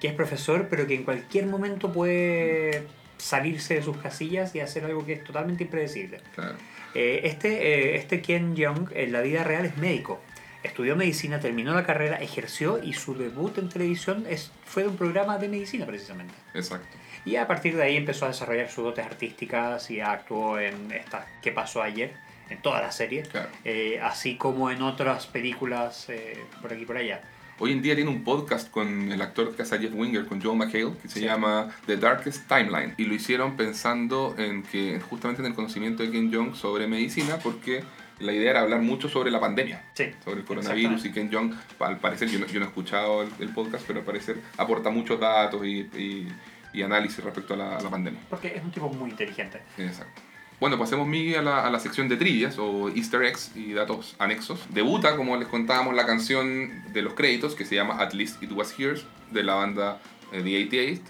que 0.00 0.08
es 0.08 0.14
profesor, 0.14 0.66
pero 0.70 0.86
que 0.86 0.94
en 0.94 1.04
cualquier 1.04 1.46
momento 1.46 1.92
puede 1.92 2.84
salirse 3.16 3.74
de 3.74 3.82
sus 3.82 3.96
casillas 3.98 4.54
y 4.54 4.60
hacer 4.60 4.84
algo 4.84 5.04
que 5.04 5.14
es 5.14 5.24
totalmente 5.24 5.64
impredecible. 5.64 6.18
Claro. 6.34 6.56
Eh, 6.94 7.20
este, 7.24 7.48
eh, 7.48 7.96
este 7.96 8.20
Ken 8.20 8.56
Jeong 8.56 8.88
en 8.94 9.12
la 9.12 9.20
vida 9.20 9.44
real 9.44 9.64
es 9.66 9.76
médico. 9.76 10.20
Estudió 10.62 10.94
medicina, 10.96 11.40
terminó 11.40 11.74
la 11.74 11.86
carrera, 11.86 12.16
ejerció 12.16 12.82
y 12.82 12.92
su 12.92 13.14
debut 13.16 13.56
en 13.58 13.68
televisión 13.70 14.26
es, 14.28 14.50
fue 14.66 14.82
de 14.82 14.90
un 14.90 14.96
programa 14.96 15.38
de 15.38 15.48
medicina 15.48 15.86
precisamente. 15.86 16.34
Exacto. 16.54 16.86
Y 17.24 17.36
a 17.36 17.46
partir 17.46 17.76
de 17.76 17.82
ahí 17.82 17.96
empezó 17.96 18.26
a 18.26 18.28
desarrollar 18.28 18.68
sus 18.70 18.84
dotes 18.84 19.04
artísticas 19.06 19.90
y 19.90 20.00
actuó 20.00 20.58
en 20.58 20.90
esta 20.92 21.26
¿Qué 21.42 21.52
pasó 21.52 21.82
ayer? 21.82 22.12
En 22.50 22.60
toda 22.62 22.80
la 22.82 22.90
serie, 22.92 23.22
Claro. 23.22 23.48
eh, 23.64 24.00
así 24.02 24.36
como 24.36 24.70
en 24.70 24.82
otras 24.82 25.26
películas 25.26 26.06
eh, 26.08 26.38
por 26.60 26.72
aquí 26.72 26.82
y 26.82 26.86
por 26.86 26.96
allá. 26.96 27.20
Hoy 27.58 27.72
en 27.72 27.82
día 27.82 27.94
tiene 27.94 28.10
un 28.10 28.24
podcast 28.24 28.70
con 28.70 29.12
el 29.12 29.20
actor 29.20 29.54
que 29.54 29.62
hace 29.62 29.78
Jeff 29.78 29.92
Winger, 29.94 30.24
con 30.26 30.40
Joe 30.42 30.56
McHale, 30.56 30.94
que 31.00 31.08
se 31.08 31.20
Sí. 31.20 31.26
llama 31.26 31.68
The 31.86 31.98
Darkest 31.98 32.48
Timeline. 32.48 32.94
Y 32.96 33.04
lo 33.04 33.14
hicieron 33.14 33.56
pensando 33.56 34.34
en 34.38 34.62
que 34.62 34.98
justamente 34.98 35.42
en 35.42 35.46
el 35.48 35.54
conocimiento 35.54 36.02
de 36.02 36.10
Ken 36.10 36.30
Jeong 36.30 36.54
sobre 36.56 36.86
medicina, 36.86 37.38
porque 37.42 37.82
la 38.20 38.32
idea 38.32 38.50
era 38.50 38.60
hablar 38.60 38.80
mucho 38.80 39.08
sobre 39.08 39.30
la 39.30 39.40
pandemia, 39.40 39.82
Sí, 39.94 40.04
sobre 40.24 40.40
el 40.40 40.44
coronavirus. 40.46 41.04
Y 41.06 41.12
Ken 41.12 41.30
Jeong, 41.30 41.54
al 41.80 41.98
parecer, 41.98 42.28
yo 42.28 42.38
no, 42.38 42.46
yo 42.46 42.60
no 42.60 42.66
he 42.66 42.68
escuchado 42.68 43.22
el, 43.22 43.30
el 43.40 43.48
podcast, 43.50 43.84
pero 43.86 44.00
al 44.00 44.04
parecer 44.04 44.40
aporta 44.56 44.90
muchos 44.90 45.18
datos 45.20 45.64
y, 45.66 45.80
y- 45.96 46.28
y 46.72 46.82
análisis 46.82 47.24
respecto 47.24 47.54
a 47.54 47.56
la, 47.56 47.76
a 47.78 47.80
la 47.82 47.90
pandemia. 47.90 48.20
porque 48.30 48.48
es 48.54 48.62
un 48.62 48.70
tipo 48.70 48.88
muy 48.88 49.10
inteligente. 49.10 49.60
Exacto. 49.76 50.22
Bueno, 50.60 50.78
pasemos, 50.78 51.06
Miguel, 51.08 51.38
a 51.38 51.42
la, 51.42 51.66
a 51.66 51.70
la 51.70 51.80
sección 51.80 52.08
de 52.08 52.16
trivias 52.16 52.58
o 52.58 52.90
easter 52.90 53.22
eggs 53.24 53.50
y 53.56 53.72
datos 53.72 54.14
anexos. 54.18 54.66
Debuta, 54.68 55.16
como 55.16 55.36
les 55.36 55.48
contábamos, 55.48 55.94
la 55.94 56.04
canción 56.06 56.82
de 56.92 57.02
los 57.02 57.14
créditos 57.14 57.54
que 57.54 57.64
se 57.64 57.74
llama 57.74 57.96
At 57.98 58.12
Least 58.12 58.42
It 58.42 58.52
Was 58.52 58.78
Here 58.78 59.00
de 59.32 59.42
la 59.42 59.54
banda 59.54 59.98
eh, 60.32 60.42
The 60.42 60.66
88. 60.68 61.02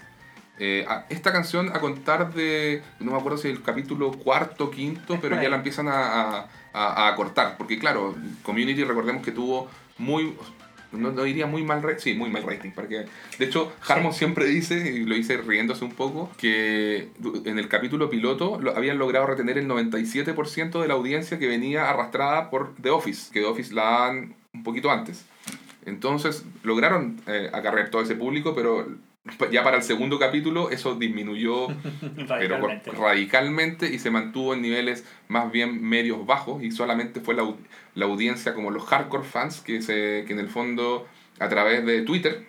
Eh, 0.59 0.85
esta 1.09 1.31
canción, 1.31 1.69
a 1.75 1.79
contar 1.79 2.33
de, 2.33 2.81
no 2.99 3.11
me 3.11 3.17
acuerdo 3.17 3.37
si 3.37 3.47
el 3.49 3.61
capítulo 3.61 4.11
cuarto, 4.11 4.69
quinto, 4.71 5.15
Es 5.15 5.19
pero 5.19 5.41
ya 5.41 5.49
la 5.49 5.57
empiezan 5.57 5.87
a, 5.87 6.39
a, 6.39 6.47
a- 6.73 7.07
a 7.07 7.15
cortar. 7.15 7.57
Porque, 7.57 7.77
claro, 7.79 8.15
Community, 8.43 8.83
recordemos 8.83 9.23
que 9.23 9.31
tuvo 9.31 9.69
muy. 9.97 10.33
No, 10.91 11.09
no 11.11 11.23
diría 11.23 11.47
muy 11.47 11.63
mal 11.63 11.81
rating, 11.81 12.01
sí, 12.01 12.13
muy 12.15 12.29
mal 12.29 12.43
rating. 12.43 12.71
Porque, 12.71 13.05
de 13.39 13.45
hecho, 13.45 13.71
Harmon 13.87 14.11
siempre 14.13 14.45
dice, 14.45 14.91
y 14.91 15.05
lo 15.05 15.15
dice 15.15 15.37
riéndose 15.37 15.85
un 15.85 15.93
poco, 15.93 16.29
que 16.37 17.07
en 17.45 17.57
el 17.57 17.69
capítulo 17.69 18.09
piloto 18.09 18.59
lo, 18.59 18.75
habían 18.75 18.97
logrado 18.97 19.25
retener 19.25 19.57
el 19.57 19.67
97% 19.69 20.81
de 20.81 20.87
la 20.89 20.95
audiencia 20.95 21.39
que 21.39 21.47
venía 21.47 21.89
arrastrada 21.89 22.49
por 22.49 22.75
The 22.81 22.89
Office, 22.89 23.31
que 23.31 23.39
The 23.39 23.45
Office 23.45 23.73
la 23.73 23.83
dan 24.07 24.35
un 24.53 24.63
poquito 24.63 24.91
antes. 24.91 25.23
Entonces 25.85 26.45
lograron 26.63 27.21
eh, 27.25 27.49
acarrear 27.53 27.89
todo 27.89 28.01
ese 28.01 28.15
público, 28.15 28.53
pero 28.53 28.85
ya 29.51 29.63
para 29.63 29.77
el 29.77 29.83
segundo 29.83 30.17
capítulo 30.17 30.71
eso 30.71 30.95
disminuyó 30.95 31.67
pero 32.15 32.27
Radicalmente. 32.27 32.91
radicalmente 32.91 33.93
y 33.93 33.99
se 33.99 34.09
mantuvo 34.09 34.53
en 34.53 34.61
niveles 34.61 35.05
más 35.27 35.51
bien 35.51 35.81
medios 35.83 36.25
bajos 36.25 36.63
y 36.63 36.71
solamente 36.71 37.21
fue 37.21 37.35
la, 37.35 37.53
la 37.93 38.05
audiencia 38.05 38.53
como 38.55 38.71
los 38.71 38.83
hardcore 38.85 39.23
fans 39.23 39.61
que, 39.61 39.81
se, 39.81 40.23
que 40.25 40.33
en 40.33 40.39
el 40.39 40.49
fondo 40.49 41.07
a 41.39 41.49
través 41.49 41.85
de 41.85 42.01
Twitter 42.01 42.47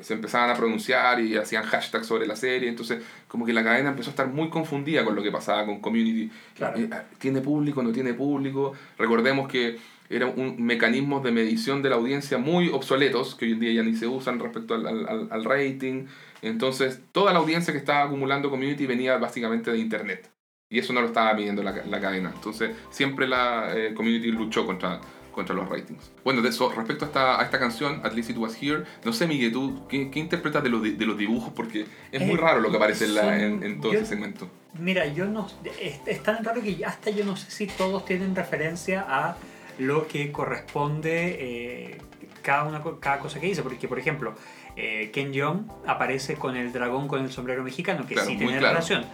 se 0.00 0.14
empezaban 0.14 0.50
a 0.50 0.54
pronunciar 0.54 1.20
y 1.20 1.36
hacían 1.36 1.64
hashtags 1.64 2.06
sobre 2.06 2.26
la 2.26 2.36
serie, 2.36 2.68
entonces 2.68 3.02
como 3.26 3.44
que 3.44 3.52
la 3.52 3.64
cadena 3.64 3.90
empezó 3.90 4.10
a 4.10 4.12
estar 4.12 4.28
muy 4.28 4.48
confundida 4.48 5.04
con 5.04 5.16
lo 5.16 5.22
que 5.22 5.32
pasaba 5.32 5.66
con 5.66 5.80
Community. 5.80 6.30
Claro. 6.54 6.78
Eh, 6.78 6.88
¿Tiene 7.18 7.40
público, 7.40 7.82
no 7.82 7.90
tiene 7.90 8.14
público? 8.14 8.74
Recordemos 8.96 9.48
que 9.48 9.76
eran 10.10 10.32
un 10.36 10.62
mecanismos 10.64 11.22
de 11.22 11.32
medición 11.32 11.82
de 11.82 11.90
la 11.90 11.96
audiencia 11.96 12.38
muy 12.38 12.68
obsoletos, 12.70 13.34
que 13.34 13.44
hoy 13.46 13.52
en 13.52 13.60
día 13.60 13.72
ya 13.72 13.82
ni 13.82 13.94
se 13.94 14.06
usan 14.06 14.38
respecto 14.40 14.74
al, 14.74 14.86
al, 14.86 15.28
al 15.30 15.44
rating. 15.44 16.06
Entonces, 16.42 17.00
toda 17.12 17.32
la 17.32 17.40
audiencia 17.40 17.72
que 17.72 17.78
estaba 17.78 18.04
acumulando 18.04 18.50
Community 18.50 18.86
venía 18.86 19.16
básicamente 19.18 19.70
de 19.70 19.78
Internet. 19.78 20.30
Y 20.70 20.78
eso 20.78 20.92
no 20.92 21.00
lo 21.00 21.06
estaba 21.08 21.32
midiendo 21.34 21.62
la, 21.62 21.72
la 21.86 22.00
cadena. 22.00 22.30
Entonces, 22.34 22.70
siempre 22.90 23.26
la 23.26 23.72
eh, 23.74 23.94
Community 23.94 24.30
luchó 24.30 24.66
contra, 24.66 25.00
contra 25.32 25.54
los 25.54 25.68
ratings. 25.68 26.12
Bueno, 26.24 26.42
de 26.42 26.50
eso, 26.50 26.70
respecto 26.70 27.06
a 27.06 27.08
esta, 27.08 27.40
a 27.40 27.44
esta 27.44 27.58
canción, 27.58 28.00
At 28.04 28.12
Least 28.12 28.30
It 28.30 28.36
Was 28.36 28.62
Here, 28.62 28.84
no 29.04 29.12
sé, 29.12 29.26
Miguel, 29.26 29.50
¿tú 29.52 29.86
qué, 29.88 30.10
qué 30.10 30.20
interpretas 30.20 30.62
de 30.62 30.68
los, 30.68 30.82
de 30.82 31.06
los 31.06 31.16
dibujos? 31.16 31.52
Porque 31.54 31.86
es 32.12 32.20
muy 32.20 32.34
Eh, 32.34 32.36
raro 32.36 32.60
lo 32.60 32.70
que 32.70 32.76
aparece 32.76 33.06
en, 33.06 33.14
la- 33.14 33.22
son- 33.22 33.32
en, 33.34 33.62
en 33.62 33.80
todo 33.80 33.92
yo- 33.92 33.98
ese 34.00 34.08
segmento. 34.10 34.50
Mira, 34.78 35.06
yo 35.06 35.24
no. 35.24 35.48
Es, 35.80 36.00
es 36.06 36.22
tan 36.22 36.44
raro 36.44 36.62
que 36.62 36.84
hasta 36.84 37.08
yo 37.10 37.24
no 37.24 37.36
sé 37.36 37.50
si 37.50 37.66
todos 37.66 38.04
tienen 38.04 38.36
referencia 38.36 39.04
a 39.08 39.36
lo 39.78 40.06
que 40.08 40.30
corresponde 40.32 41.36
eh, 41.38 41.98
cada, 42.42 42.64
una, 42.64 42.82
cada 43.00 43.18
cosa 43.18 43.40
que 43.40 43.46
dice. 43.46 43.62
Porque, 43.62 43.88
por 43.88 43.98
ejemplo, 43.98 44.34
eh, 44.76 45.10
Ken 45.12 45.32
Jeong 45.32 45.66
aparece 45.86 46.34
con 46.36 46.56
el 46.56 46.72
dragón 46.72 47.08
con 47.08 47.22
el 47.24 47.30
sombrero 47.30 47.62
mexicano, 47.62 48.06
que 48.06 48.14
Claro, 48.14 48.28
sí 48.30 48.36
tiene 48.36 48.58
claro. 48.58 48.68
relación. 48.74 49.04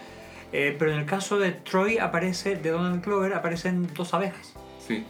Eh, 0.52 0.74
pero 0.78 0.92
en 0.92 0.98
el 1.00 1.06
caso 1.06 1.38
de 1.38 1.52
Troy 1.52 1.98
aparece, 1.98 2.56
de 2.56 2.70
Donald 2.70 3.04
Glover, 3.04 3.34
aparecen 3.34 3.88
dos 3.94 4.14
abejas. 4.14 4.54
Sí, 4.86 5.04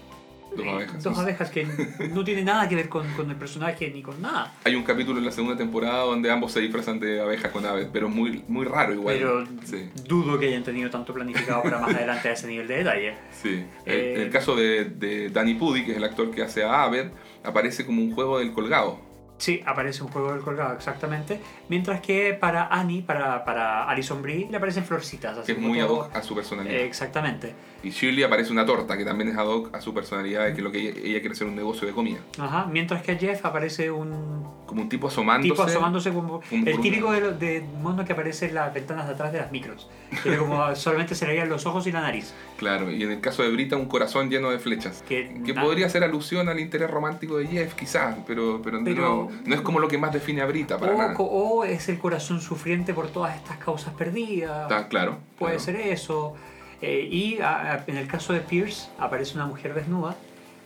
dos 0.57 0.67
abejas. 0.67 1.03
Dos 1.03 1.19
abejas 1.19 1.51
que 1.51 1.67
no 2.13 2.25
tienen 2.25 2.45
nada 2.47 2.69
que 2.69 2.75
ver 2.75 2.89
con, 2.89 3.07
con 3.15 3.31
el 3.31 3.37
personaje 3.37 3.91
ni 3.91 4.03
con 4.03 4.21
nada. 4.23 4.55
Hay 4.65 4.75
un 4.75 4.83
capítulo 4.85 5.19
en 5.19 5.25
la 5.25 5.31
segunda 5.33 5.57
temporada 5.57 6.03
donde 6.05 6.31
ambos 6.31 6.53
se 6.53 6.61
disfrazan 6.61 6.99
de 7.01 7.21
abejas 7.21 7.51
con 7.53 7.65
aves, 7.67 7.89
pero 7.93 8.09
muy, 8.09 8.45
muy 8.49 8.65
raro 8.65 8.93
igual. 8.93 9.17
Pero 9.17 9.47
Sí, 9.65 9.89
dudo 10.07 10.39
que 10.39 10.47
hayan 10.49 10.63
tenido 10.65 10.91
tanto 10.91 11.13
planificado 11.15 11.63
para 11.63 11.79
más 11.79 11.95
adelante 11.95 12.29
a 12.29 12.33
ese 12.33 12.47
nivel 12.47 12.69
de 12.69 12.77
detalle. 12.79 13.15
sí. 13.43 13.65
Eh, 13.87 14.15
en 14.17 14.23
el 14.23 14.31
caso 14.31 14.55
de, 14.57 14.85
de 14.87 15.31
Danny 15.31 15.55
Pudi, 15.55 15.85
que 15.85 15.93
es 15.93 15.97
el 15.97 16.05
actor 16.05 16.31
que 16.31 16.43
hace 16.43 16.65
a 16.65 16.85
Abed, 16.85 17.09
aparece 17.43 17.85
como 17.85 18.03
un 18.03 18.13
juego 18.15 18.39
del 18.39 18.53
colgado. 18.53 18.99
Sí, 19.37 19.61
aparece 19.67 20.03
un 20.03 20.09
juego 20.11 20.33
del 20.33 20.43
colgado, 20.43 20.75
exactamente. 20.75 21.41
Mientras 21.69 22.01
que 22.01 22.35
para 22.35 22.69
Annie, 22.69 23.03
para, 23.03 23.45
para 23.45 23.89
Alison 23.91 24.23
Brie, 24.23 24.47
le 24.49 24.57
aparecen 24.57 24.85
florcitas. 24.85 25.37
así 25.37 25.47
que 25.53 25.59
es 25.61 25.67
muy 25.67 25.81
ad 25.81 25.89
hoc 25.89 26.15
a 26.15 26.23
su 26.23 26.35
personalidad. 26.37 26.77
Exactamente. 26.83 27.53
Y 27.85 27.91
Shirley 27.91 28.23
aparece 28.25 28.51
una 28.51 28.65
torta, 28.65 28.97
que 28.97 29.05
también 29.05 29.29
es 29.31 29.37
ad 29.37 29.47
hoc 29.47 29.75
a 29.75 29.81
su 29.81 29.93
personalidad, 29.93 30.47
de 30.47 30.55
que 30.55 30.63
lo 30.63 30.73
que 30.73 30.79
ella, 30.81 30.91
ella 31.05 31.21
quiere 31.21 31.33
hacer 31.33 31.47
un 31.47 31.55
negocio 31.55 31.87
de 31.87 31.93
comida. 31.93 32.19
Ajá. 32.39 32.67
Mientras 32.71 33.03
que 33.03 33.17
Jeff 33.17 33.45
aparece 33.45 33.91
un 33.91 34.45
Como 34.67 34.83
un 34.83 34.89
tipo 34.89 35.09
asomándose. 35.09 35.51
tipo 35.51 35.63
asomándose 35.63 36.11
como 36.13 36.41
por 36.41 36.45
el 36.53 36.75
un- 36.77 36.81
típico 36.83 37.13
de, 37.13 37.33
de 37.35 37.63
mono 37.83 38.05
que 38.05 38.13
aparece 38.15 38.47
en 38.47 38.55
las 38.55 38.73
ventanas 38.73 39.07
de 39.07 39.13
atrás 39.15 39.33
de 39.33 39.39
las 39.39 39.53
micros. 39.53 39.89
Que 40.23 40.37
como 40.39 40.75
solamente 40.77 41.15
se 41.15 41.27
le 41.27 41.33
veían 41.33 41.49
los 41.51 41.67
ojos 41.67 41.87
y 41.87 41.93
la 41.93 42.01
nariz. 42.01 42.33
Claro, 42.57 42.91
y 42.91 43.03
en 43.03 43.11
el 43.11 43.21
caso 43.21 43.43
de 43.43 43.51
Brita, 43.51 43.77
un 43.77 43.87
corazón 43.87 44.31
lleno 44.31 44.51
de 44.51 44.59
flechas. 44.59 45.05
Que, 45.07 45.43
Que 45.45 45.53
podría 45.55 45.89
ser 45.91 46.05
alusión 46.05 46.49
al 46.49 46.61
interés 46.61 46.91
romántico 46.91 47.37
de 47.37 47.47
Jeff, 47.49 47.75
quizás, 47.75 48.17
pero, 48.27 48.61
pero, 48.65 48.81
Pero- 48.83 48.97
nuevo, 49.01 49.31
no 49.45 49.55
es 49.55 49.61
como 49.61 49.79
lo 49.79 49.89
que 49.89 49.99
más 49.99 50.13
define 50.13 50.41
a 50.41 50.47
Brita, 50.47 50.79
para 50.79 50.95
o, 50.95 50.99
nada. 50.99 51.15
o 51.19 51.65
es 51.65 51.89
el 51.91 51.99
corazón 51.99 52.41
sufriente 52.41 52.95
por 52.95 53.09
todas 53.09 53.37
estas 53.37 53.59
causas 53.59 53.93
perdidas. 53.95 54.63
Está 54.63 54.89
claro. 54.89 55.19
Puede 55.39 55.57
claro. 55.57 55.61
ser 55.65 55.77
eso. 55.77 56.35
Eh, 56.83 57.09
y 57.11 57.41
a- 57.41 57.73
a- 57.75 57.85
en 57.87 57.97
el 57.97 58.07
caso 58.07 58.33
de 58.33 58.41
Pierce 58.41 58.89
aparece 58.99 59.35
una 59.37 59.47
mujer 59.47 59.75
desnuda, 59.75 60.17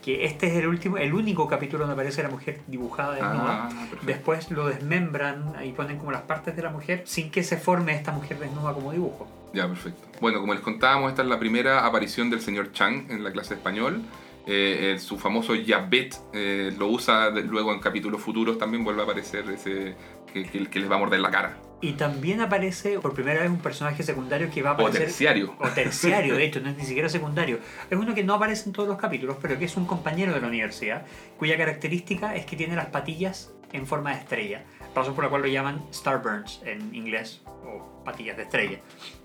que 0.03 0.25
este 0.25 0.47
es 0.47 0.53
el 0.55 0.67
último, 0.67 0.97
el 0.97 1.13
único 1.13 1.47
capítulo 1.47 1.79
donde 1.79 1.93
aparece 1.93 2.23
la 2.23 2.29
mujer 2.29 2.61
dibujada 2.67 3.13
desnuda. 3.15 3.65
Ah, 3.65 3.69
perfecto. 3.69 4.05
Después 4.05 4.51
lo 4.51 4.67
desmembran 4.67 5.53
y 5.63 5.71
ponen 5.73 5.97
como 5.97 6.11
las 6.11 6.21
partes 6.21 6.55
de 6.55 6.61
la 6.61 6.69
mujer 6.69 7.03
sin 7.05 7.29
que 7.31 7.43
se 7.43 7.57
forme 7.57 7.93
esta 7.95 8.11
mujer 8.11 8.39
desnuda 8.39 8.73
como 8.73 8.91
dibujo. 8.91 9.27
Ya, 9.53 9.67
perfecto. 9.67 10.07
Bueno, 10.21 10.39
como 10.39 10.53
les 10.53 10.61
contábamos, 10.63 11.09
esta 11.09 11.21
es 11.23 11.27
la 11.27 11.39
primera 11.39 11.85
aparición 11.85 12.29
del 12.29 12.39
señor 12.41 12.71
Chang 12.71 13.09
en 13.11 13.23
la 13.23 13.31
clase 13.31 13.49
de 13.49 13.55
español. 13.55 14.01
Eh, 14.47 14.91
el- 14.93 14.99
su 14.99 15.17
famoso 15.19 15.53
Yabet 15.53 16.15
eh, 16.33 16.73
lo 16.77 16.87
usa 16.87 17.29
luego 17.29 17.73
en 17.73 17.79
capítulos 17.79 18.21
futuros, 18.21 18.57
también 18.57 18.83
vuelve 18.83 19.01
a 19.01 19.03
aparecer 19.03 19.47
ese 19.49 19.95
que, 20.33 20.45
que- 20.45 20.67
que 20.67 20.79
les 20.79 20.89
va 20.91 20.95
a 20.95 20.99
morder 20.99 21.19
la 21.19 21.31
cara. 21.31 21.57
Y 21.81 21.93
también 21.93 22.41
aparece 22.41 22.99
por 22.99 23.13
primera 23.13 23.39
vez 23.41 23.49
un 23.49 23.59
personaje 23.59 24.03
secundario 24.03 24.49
que 24.51 24.61
va 24.61 24.71
a 24.71 24.73
O 24.73 24.75
aparecer... 24.75 25.03
terciario. 25.03 25.55
O 25.59 25.67
terciario, 25.69 26.35
de 26.35 26.43
hecho, 26.45 26.59
no 26.59 26.69
es 26.69 26.77
ni 26.77 26.83
siquiera 26.83 27.07
secundario. 27.07 27.59
Es 27.89 27.97
uno 27.97 28.13
que 28.13 28.23
no 28.23 28.33
aparece 28.33 28.65
en 28.67 28.73
todos 28.73 28.89
los 28.89 28.97
capítulos, 28.97 29.37
pero 29.41 29.57
que 29.57 29.63
es 29.65 29.77
un 29.77 29.85
compañero 29.85 30.33
de 30.33 30.41
la 30.41 30.47
universidad, 30.47 31.05
cuya 31.37 31.55
característica 31.57 32.35
es 32.35 32.45
que 32.45 32.57
tiene 32.57 32.75
las 32.75 32.87
patillas 32.87 33.53
en 33.71 33.87
forma 33.87 34.11
de 34.13 34.17
estrella. 34.19 34.63
Razón 34.93 35.15
por 35.15 35.23
la 35.23 35.29
cual 35.29 35.43
lo 35.43 35.47
llaman 35.47 35.81
Starburns 35.93 36.61
en 36.65 36.93
inglés, 36.93 37.41
o 37.45 38.03
patillas 38.03 38.35
de 38.35 38.43
estrella. 38.43 38.79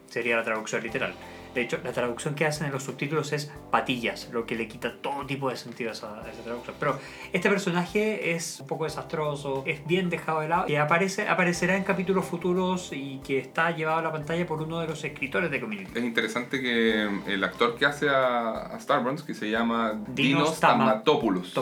Sería 0.09 0.37
la 0.37 0.45
traducción 0.45 0.81
literal. 0.83 1.13
De 1.55 1.61
hecho, 1.63 1.79
la 1.85 1.93
traducción 1.93 2.35
que 2.35 2.45
hacen 2.47 2.67
en 2.67 2.73
los 2.73 2.83
subtítulos 2.83 3.33
es 3.33 3.53
patillas, 3.71 4.29
lo 4.33 4.45
que 4.45 4.57
le 4.57 4.67
quita 4.69 4.95
todo 5.01 5.25
tipo 5.25 5.49
de 5.51 5.57
sentido 5.57 5.91
a 5.91 5.93
esa, 5.93 6.21
a 6.21 6.29
esa 6.31 6.43
traducción. 6.43 6.75
Pero 6.81 6.99
este 7.33 7.49
personaje 7.49 8.33
es 8.35 8.59
un 8.61 8.67
poco 8.67 8.85
desastroso, 8.85 9.63
es 9.67 9.87
bien 9.87 10.11
dejado 10.11 10.41
de 10.41 10.49
lado, 10.49 10.67
que 10.67 10.79
aparece, 10.79 11.29
aparecerá 11.29 11.77
en 11.77 11.85
capítulos 11.85 12.25
futuros 12.25 12.91
y 12.93 13.21
que 13.25 13.39
está 13.39 13.71
llevado 13.71 13.99
a 13.99 14.03
la 14.03 14.13
pantalla 14.13 14.47
por 14.47 14.61
uno 14.63 14.81
de 14.81 14.89
los 14.89 15.05
escritores 15.05 15.51
de 15.51 15.61
Community. 15.61 15.93
Es 15.99 16.05
interesante 16.05 16.61
que 16.61 17.09
el 17.27 17.45
actor 17.45 17.77
que 17.77 17.87
hace 17.87 18.09
a, 18.11 18.67
a 18.75 18.81
Starburns, 18.81 19.23
que 19.23 19.35
se 19.35 19.51
llama 19.51 19.93
Dinos 19.93 20.15
Dinos 20.17 20.61
Tama- 20.61 20.87
Tamatopoulos, 20.87 21.55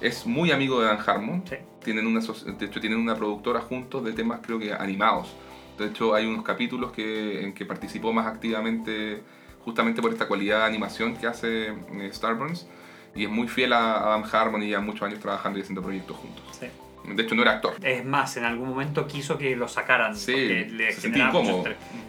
es 0.00 0.26
muy 0.26 0.50
amigo 0.50 0.80
de 0.80 0.86
Dan 0.86 0.98
Harmon. 1.06 1.44
Sí. 1.48 1.56
Tienen 1.82 2.06
una, 2.06 2.20
de 2.20 2.66
hecho, 2.66 2.80
tienen 2.80 2.98
una 2.98 3.14
productora 3.14 3.60
juntos 3.60 4.04
de 4.04 4.12
temas, 4.12 4.40
creo 4.42 4.58
que 4.58 4.72
animados. 4.72 5.34
De 5.78 5.86
hecho, 5.86 6.14
hay 6.14 6.26
unos 6.26 6.44
capítulos 6.44 6.92
que, 6.92 7.42
en 7.42 7.52
que 7.52 7.64
participó 7.64 8.12
más 8.12 8.26
activamente, 8.26 9.22
justamente 9.64 10.00
por 10.00 10.12
esta 10.12 10.28
cualidad 10.28 10.60
de 10.60 10.64
animación 10.64 11.16
que 11.16 11.26
hace 11.26 11.68
eh, 11.68 12.10
Starburns. 12.12 12.66
Y 13.14 13.24
es 13.24 13.30
muy 13.30 13.46
fiel 13.46 13.72
a 13.72 13.98
Adam 13.98 14.24
Harmon 14.30 14.62
y 14.62 14.70
ya 14.70 14.80
muchos 14.80 15.02
años 15.02 15.20
trabajando 15.20 15.58
y 15.58 15.62
haciendo 15.62 15.82
proyectos 15.82 16.16
juntos. 16.16 16.44
Sí. 16.58 16.66
De 17.12 17.22
hecho, 17.22 17.34
no 17.34 17.42
era 17.42 17.52
actor. 17.52 17.74
Es 17.82 18.04
más, 18.04 18.36
en 18.36 18.44
algún 18.44 18.70
momento 18.70 19.06
quiso 19.06 19.36
que 19.36 19.54
lo 19.54 19.68
sacaran 19.68 20.16
Sí, 20.16 20.32
porque 20.32 20.68
le 20.72 20.92
se 20.92 21.02
sentía 21.02 21.28
incómodo. 21.28 21.64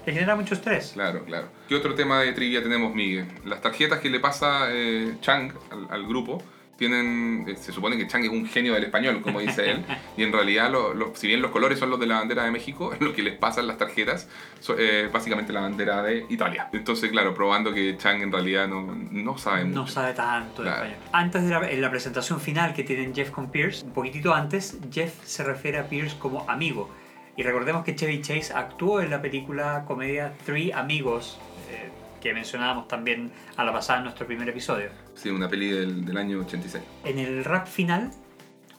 Le 0.05 0.13
genera 0.13 0.36
mucho 0.36 0.53
estrés. 0.53 0.91
Claro, 0.93 1.26
claro. 1.26 1.49
¿Qué 1.68 1.76
otro 1.76 1.95
tema 1.95 2.22
de 2.22 2.32
trivia 2.32 2.63
tenemos, 2.63 2.95
Miguel? 2.95 3.28
Las 3.43 3.61
tarjetas 3.61 3.99
que 3.99 4.09
le 4.09 4.20
pasa 4.20 4.68
eh, 4.72 5.16
Chang 5.22 5.51
al, 5.70 5.88
al 5.89 6.07
grupo 6.07 6.41
tienen. 6.78 7.45
eh, 7.47 7.55
se 7.55 7.71
supone 7.71 7.97
que 7.97 8.07
Chang 8.07 8.23
es 8.23 8.30
un 8.30 8.45
genio 8.45 8.73
del 8.73 8.84
español, 8.84 9.21
como 9.21 9.39
dice 9.39 9.71
él, 9.71 9.86
y 10.17 10.23
en 10.23 10.32
realidad, 10.34 10.71
lo- 10.71 10.93
lo- 10.93 11.15
si 11.15 11.28
bien 11.28 11.41
los 11.41 11.51
colores 11.51 11.80
son 11.80 11.89
los 11.89 11.99
de 11.99 12.07
la 12.07 12.19
bandera 12.19 12.43
de 12.43 12.51
México, 12.51 12.93
lo 12.99 13.13
que 13.13 13.21
les 13.23 13.36
pasan 13.38 13.67
las 13.67 13.78
tarjetas 13.78 14.28
so- 14.59 14.78
eh, 14.78 15.09
básicamente 15.11 15.53
la 15.53 15.61
bandera 15.61 16.01
de 16.03 16.26
Italia. 16.30 16.69
Entonces, 16.73 17.09
claro, 17.11 17.34
probando 17.34 17.73
que 17.73 17.97
Chang 17.97 18.21
en 18.21 18.32
realidad 18.32 18.67
no, 18.67 18.82
no 19.11 19.38
sabe 19.38 19.63
No 19.65 19.82
mucho. 19.82 19.93
sabe 19.93 20.13
tanto 20.13 20.63
de 20.63 20.69
Claro. 20.69 20.86
español. 20.86 21.09
Antes 21.13 21.43
de 21.43 21.49
la, 21.49 21.69
en 21.69 21.82
la 21.82 21.89
presentación 21.89 22.39
final 22.39 22.73
que 22.73 22.84
tienen 22.84 23.13
Jeff 23.15 23.32
con 23.32 23.49
Pierce, 23.51 23.86
un 23.86 23.91
poquitito 23.93 24.34
antes, 24.34 24.78
Jeff 24.91 25.13
se 25.23 25.43
refiere 25.43 25.78
a 25.80 25.88
Pierce 25.88 26.17
como 26.19 26.49
amigo. 26.49 26.89
Y 27.38 27.43
recordemos 27.43 27.84
que 27.84 27.95
Chevy 27.95 28.21
Chase 28.21 28.53
actuó 28.53 29.01
en 29.01 29.09
la 29.09 29.21
película 29.21 29.84
comedia 29.86 30.34
Three 30.45 30.71
Amigos, 30.71 31.38
eh, 31.69 31.89
que 32.26 32.34
mencionábamos 32.34 32.88
también 32.88 33.32
a 33.55 33.63
la 33.63 33.71
pasada 33.71 33.99
en 33.99 34.05
nuestro 34.05 34.26
primer 34.26 34.49
episodio. 34.49 34.89
Sí, 35.13 35.30
una 35.30 35.47
peli 35.47 35.69
del, 35.69 36.03
del 36.05 36.17
año 36.17 36.39
86. 36.39 36.84
En 37.03 37.19
el 37.19 37.43
rap 37.45 37.67
final, 37.67 38.09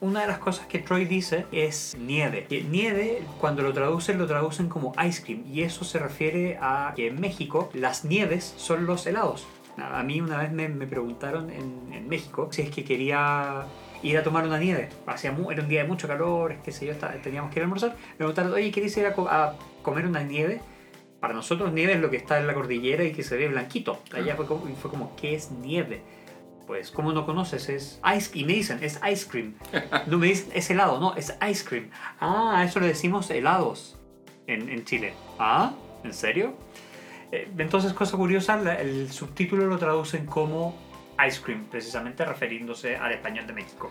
una 0.01 0.23
de 0.23 0.27
las 0.27 0.39
cosas 0.39 0.67
que 0.67 0.81
Troy 0.81 1.05
dice 1.05 1.47
es 1.53 1.97
nieve. 1.97 2.47
Que 2.49 2.65
Nieve, 2.65 3.23
cuando 3.39 3.63
lo 3.63 3.73
traducen, 3.73 4.19
lo 4.19 4.27
traducen 4.27 4.69
como 4.69 4.93
ice 5.07 5.23
cream. 5.23 5.45
Y 5.47 5.63
eso 5.63 5.85
se 5.85 6.01
refiere 6.01 6.59
a 6.61 6.93
que 6.97 7.07
en 7.07 7.21
México 7.21 7.71
las 7.73 8.05
nieves 8.05 8.53
son 8.57 8.85
los 8.85 9.07
helados. 9.07 9.47
A 9.79 10.03
mí 10.03 10.21
una 10.21 10.39
vez 10.39 10.51
me, 10.51 10.69
me 10.69 10.89
preguntaron 10.89 11.49
en, 11.51 11.93
en 11.93 12.09
México 12.09 12.49
si 12.51 12.63
es 12.63 12.71
que 12.71 12.83
quería 12.83 13.63
ir 14.03 14.19
a 14.19 14.25
tomar 14.25 14.45
una 14.45 14.59
nieve. 14.59 14.89
Hacía 15.07 15.31
era 15.53 15.63
un 15.63 15.69
día 15.69 15.83
de 15.83 15.89
mucho 15.89 16.09
calor, 16.09 16.57
qué 16.65 16.73
sé 16.73 16.85
yo, 16.87 16.95
teníamos 17.23 17.53
que 17.53 17.61
ir 17.61 17.63
a 17.63 17.67
almorzar. 17.67 17.91
Me 18.11 18.17
preguntaron, 18.17 18.53
oye, 18.55 18.73
¿quieres 18.73 18.97
ir 18.97 19.07
a, 19.07 19.13
co- 19.13 19.29
a 19.29 19.55
comer 19.83 20.05
una 20.05 20.25
nieve? 20.25 20.61
Para 21.27 21.35
nosotros 21.35 21.73
nieve 21.73 21.95
es 21.95 22.01
lo 22.01 22.09
que 22.09 22.19
está 22.19 22.39
en 22.39 22.47
la 22.47 22.55
cordillera 22.55 23.03
y 23.03 23.11
que 23.11 23.25
se 23.25 23.37
ve 23.37 23.49
blanquito. 23.49 24.01
Allá 24.15 24.37
fue 24.37 24.47
como, 24.47 24.65
fue 24.77 24.93
como 24.93 25.17
¿qué 25.17 25.35
es 25.35 25.51
nieve? 25.51 26.01
Pues, 26.69 26.93
¿cómo 26.93 27.13
no 27.13 27.27
conoces? 27.27 27.69
Es 27.69 28.01
ice 28.17 28.39
y 28.39 28.45
me 28.45 28.53
dicen, 28.53 28.79
es 28.81 29.01
ice 29.11 29.29
cream. 29.29 29.55
No 30.07 30.19
me 30.19 30.29
dicen, 30.29 30.53
es 30.55 30.71
helado, 30.71 31.01
no, 31.01 31.17
es 31.17 31.37
ice 31.51 31.65
cream. 31.65 31.91
Ah, 32.21 32.61
a 32.61 32.65
eso 32.65 32.79
le 32.79 32.87
decimos 32.87 33.29
helados 33.31 33.99
en, 34.47 34.69
en 34.69 34.85
Chile. 34.85 35.15
Ah, 35.41 35.73
¿en 36.05 36.15
serio? 36.15 36.55
Eh, 37.33 37.49
Entonces, 37.59 37.93
cosa 37.93 38.17
curiosa, 38.17 38.61
el 38.81 39.11
subtítulo 39.11 39.67
lo 39.67 39.79
traducen 39.79 40.27
como 40.27 40.79
ice 41.27 41.43
cream, 41.43 41.65
precisamente 41.69 42.25
refiriéndose 42.25 42.99
al 42.99 43.11
español 43.11 43.49
de 43.49 43.53
México. 43.53 43.91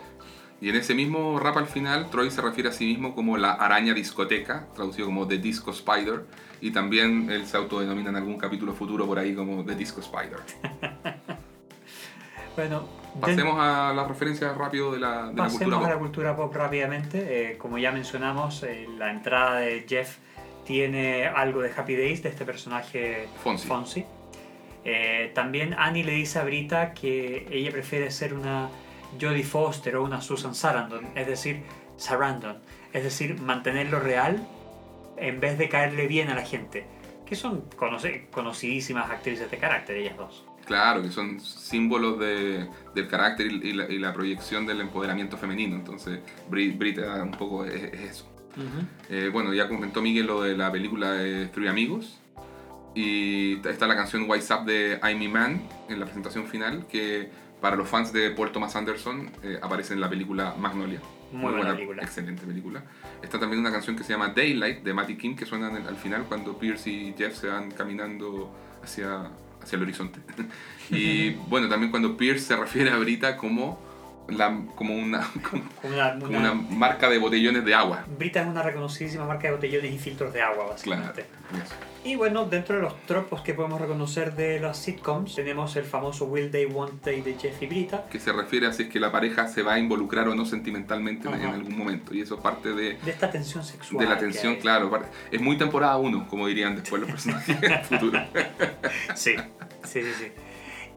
Y 0.62 0.70
en 0.70 0.76
ese 0.76 0.94
mismo 0.94 1.38
rap 1.38 1.58
al 1.58 1.66
final, 1.66 2.08
Troy 2.08 2.30
se 2.30 2.40
refiere 2.40 2.70
a 2.70 2.72
sí 2.72 2.86
mismo 2.86 3.14
como 3.14 3.36
la 3.36 3.52
araña 3.52 3.92
discoteca, 3.92 4.68
traducido 4.74 5.08
como 5.08 5.28
The 5.28 5.36
Disco 5.36 5.70
Spider, 5.72 6.24
y 6.60 6.70
también 6.70 7.30
él 7.30 7.46
se 7.46 7.56
autodenomina 7.56 8.10
en 8.10 8.16
algún 8.16 8.38
capítulo 8.38 8.72
futuro 8.72 9.06
por 9.06 9.18
ahí 9.18 9.34
como 9.34 9.64
The 9.64 9.74
Disco 9.74 10.00
Spider. 10.00 10.40
Bueno, 12.56 12.88
Pasemos 13.20 13.58
a 13.58 13.92
las 13.94 14.08
referencias 14.08 14.56
rápido 14.56 14.92
de 14.92 14.98
la, 14.98 15.28
de 15.28 15.34
la 15.34 15.44
Pasemos 15.44 15.62
cultura 15.62 15.76
a 15.76 15.88
la 15.88 15.94
pop. 15.94 15.98
cultura 16.02 16.36
pop 16.36 16.54
rápidamente. 16.54 17.50
Eh, 17.52 17.58
como 17.58 17.76
ya 17.78 17.92
mencionamos, 17.92 18.62
eh, 18.62 18.86
la 18.96 19.10
entrada 19.10 19.60
de 19.60 19.84
Jeff 19.88 20.16
tiene 20.64 21.26
algo 21.26 21.60
de 21.60 21.70
Happy 21.74 21.96
Days, 21.96 22.22
de 22.22 22.30
este 22.30 22.44
personaje 22.44 23.28
Fonzie. 23.42 24.06
Eh, 24.84 25.32
también 25.34 25.74
Annie 25.78 26.04
le 26.04 26.12
dice 26.12 26.38
a 26.38 26.44
Brita 26.44 26.94
que 26.94 27.46
ella 27.50 27.70
prefiere 27.70 28.10
ser 28.10 28.34
una 28.34 28.68
Jodie 29.20 29.44
Foster 29.44 29.96
o 29.96 30.04
una 30.04 30.20
Susan 30.20 30.54
Sarandon, 30.54 31.08
es 31.14 31.26
decir, 31.26 31.62
Sarandon, 31.96 32.58
es 32.92 33.02
decir, 33.02 33.40
mantenerlo 33.40 34.00
real 34.00 34.46
en 35.16 35.40
vez 35.40 35.58
de 35.58 35.68
caerle 35.68 36.06
bien 36.06 36.28
a 36.28 36.34
la 36.34 36.44
gente, 36.44 36.86
que 37.24 37.34
son 37.34 37.68
conoce- 37.76 38.28
conocidísimas 38.30 39.10
actrices 39.10 39.50
de 39.50 39.58
carácter, 39.58 39.96
ellas 39.96 40.16
dos. 40.16 40.44
Claro, 40.64 41.02
que 41.02 41.10
son 41.10 41.38
símbolos 41.40 42.18
de- 42.18 42.66
del 42.94 43.08
carácter 43.08 43.46
y, 43.46 43.68
y 43.68 43.72
la, 43.72 43.90
y 43.90 43.98
la 43.98 44.12
proyección 44.12 44.66
del 44.66 44.80
empoderamiento 44.80 45.36
femenino. 45.36 45.76
Entonces, 45.76 46.20
Brit, 46.50 46.76
Brita 46.76 47.22
un 47.22 47.30
poco 47.32 47.64
es, 47.64 47.82
es 47.82 48.00
eso. 48.00 48.32
Eh, 49.10 49.28
bueno, 49.32 49.52
ya 49.52 49.68
comentó 49.68 50.00
Miguel 50.00 50.26
lo 50.26 50.40
de 50.42 50.56
la 50.56 50.72
película 50.72 51.12
de 51.12 51.46
Three 51.48 51.68
Amigos. 51.68 52.20
Y 52.94 53.56
está 53.68 53.86
la 53.86 53.94
canción 53.94 54.24
Wise 54.28 54.54
Up 54.54 54.64
de 54.64 54.98
I'm 55.02 55.30
Man 55.30 55.60
en 55.90 56.00
la 56.00 56.06
presentación 56.06 56.46
final, 56.46 56.86
que 56.86 57.28
para 57.60 57.76
los 57.76 57.88
fans 57.88 58.12
de 58.12 58.30
Paul 58.30 58.52
Thomas 58.52 58.76
Anderson 58.76 59.30
eh, 59.42 59.58
aparece 59.62 59.94
en 59.94 60.00
la 60.00 60.08
película 60.08 60.54
Magnolia. 60.58 61.00
Muy 61.32 61.52
buena 61.52 61.74
película. 61.74 62.02
Excelente 62.02 62.46
película. 62.46 62.82
Está 63.22 63.38
también 63.40 63.60
una 63.60 63.72
canción 63.72 63.96
que 63.96 64.04
se 64.04 64.12
llama 64.12 64.28
Daylight 64.28 64.82
de 64.84 64.94
Matty 64.94 65.16
Kim, 65.16 65.34
que 65.36 65.44
suena 65.46 65.68
en 65.70 65.76
el- 65.76 65.88
al 65.88 65.96
final 65.96 66.24
cuando 66.28 66.56
Pierce 66.58 66.88
y 66.90 67.14
Jeff 67.18 67.34
se 67.36 67.48
van 67.48 67.70
caminando 67.72 68.54
hacia, 68.84 69.30
hacia 69.62 69.76
el 69.76 69.82
horizonte. 69.82 70.20
y 70.90 71.30
bueno, 71.48 71.68
también 71.68 71.90
cuando 71.90 72.16
Pierce 72.16 72.44
se 72.46 72.56
refiere 72.56 72.90
a 72.90 72.96
Brita 72.98 73.36
como, 73.36 73.80
la, 74.28 74.56
como, 74.76 74.94
una, 74.96 75.26
como 75.50 75.64
Una, 75.82 76.12
como 76.18 76.26
una- 76.38 76.52
una 76.52 76.54
marca 76.54 77.08
de 77.10 77.18
botellones 77.18 77.64
de 77.64 77.74
agua. 77.74 78.04
Brita 78.18 78.42
es 78.42 78.46
una 78.46 78.62
reconocidísima 78.62 79.24
marca 79.26 79.48
de 79.48 79.54
botellones 79.54 79.92
y 79.92 79.98
filtros 79.98 80.32
de 80.32 80.42
agua, 80.42 80.54
Claro. 80.82 81.02
básicamente. 81.02 81.22
eso. 81.64 81.74
Y 82.06 82.14
bueno, 82.14 82.44
dentro 82.44 82.76
de 82.76 82.82
los 82.82 82.94
tropos 83.06 83.40
que 83.40 83.52
podemos 83.52 83.80
reconocer 83.80 84.36
de 84.36 84.60
las 84.60 84.78
sitcoms, 84.78 85.34
tenemos 85.34 85.74
el 85.74 85.84
famoso 85.84 86.26
Will 86.26 86.52
They, 86.52 86.66
Won't 86.66 87.02
They 87.02 87.20
de 87.20 87.34
Jeff 87.34 87.60
y 87.62 87.66
Brita. 87.66 88.04
que 88.08 88.20
se 88.20 88.32
refiere 88.32 88.68
a 88.68 88.72
si 88.72 88.84
es 88.84 88.88
que 88.88 89.00
la 89.00 89.10
pareja 89.10 89.48
se 89.48 89.62
va 89.62 89.74
a 89.74 89.78
involucrar 89.80 90.28
o 90.28 90.34
no 90.36 90.44
sentimentalmente 90.46 91.28
en- 91.28 91.34
algún 91.46 91.76
momento. 91.76 92.14
Y 92.14 92.20
eso 92.20 92.38
parte 92.40 92.72
de, 92.74 92.94
De 92.98 93.10
esta 93.10 93.28
tensión 93.30 93.64
sexual. 93.64 94.04
de 94.04 94.10
la 94.14 94.18
tensión, 94.18 94.54
claro. 94.56 94.90
Es 95.32 95.40
muy 95.40 95.58
temporada 95.58 95.96
1, 95.96 96.28
como 96.28 96.46
dirían 96.46 96.76
después 96.76 97.00
los 97.02 97.10
personajes 97.10 97.60
en 97.62 97.72
el 97.72 97.80
futuro. 97.84 98.20
Sí, 99.16 99.34
sí, 99.84 100.02
sí. 100.02 100.12
sí. 100.18 100.32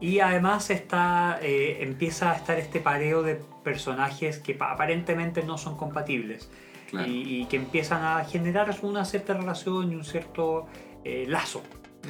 Y 0.00 0.20
además 0.20 0.70
está, 0.70 1.38
eh, 1.42 1.78
empieza 1.82 2.30
a 2.30 2.36
estar 2.36 2.56
este 2.58 2.78
pareo 2.80 3.22
de 3.22 3.40
personajes 3.64 4.38
que 4.38 4.54
pa- 4.54 4.70
aparentemente 4.72 5.42
no 5.42 5.58
son 5.58 5.76
compatibles 5.76 6.48
Claro. 6.90 7.06
y, 7.08 7.42
y 7.42 7.44
que 7.46 7.56
empiezan 7.56 8.02
a 8.04 8.24
generar 8.24 8.74
una 8.82 9.04
cierta 9.04 9.34
relación 9.34 9.92
y 9.92 9.94
un 9.94 10.04
cierto 10.04 10.66
eh, 11.04 11.24
lazo, 11.28 11.62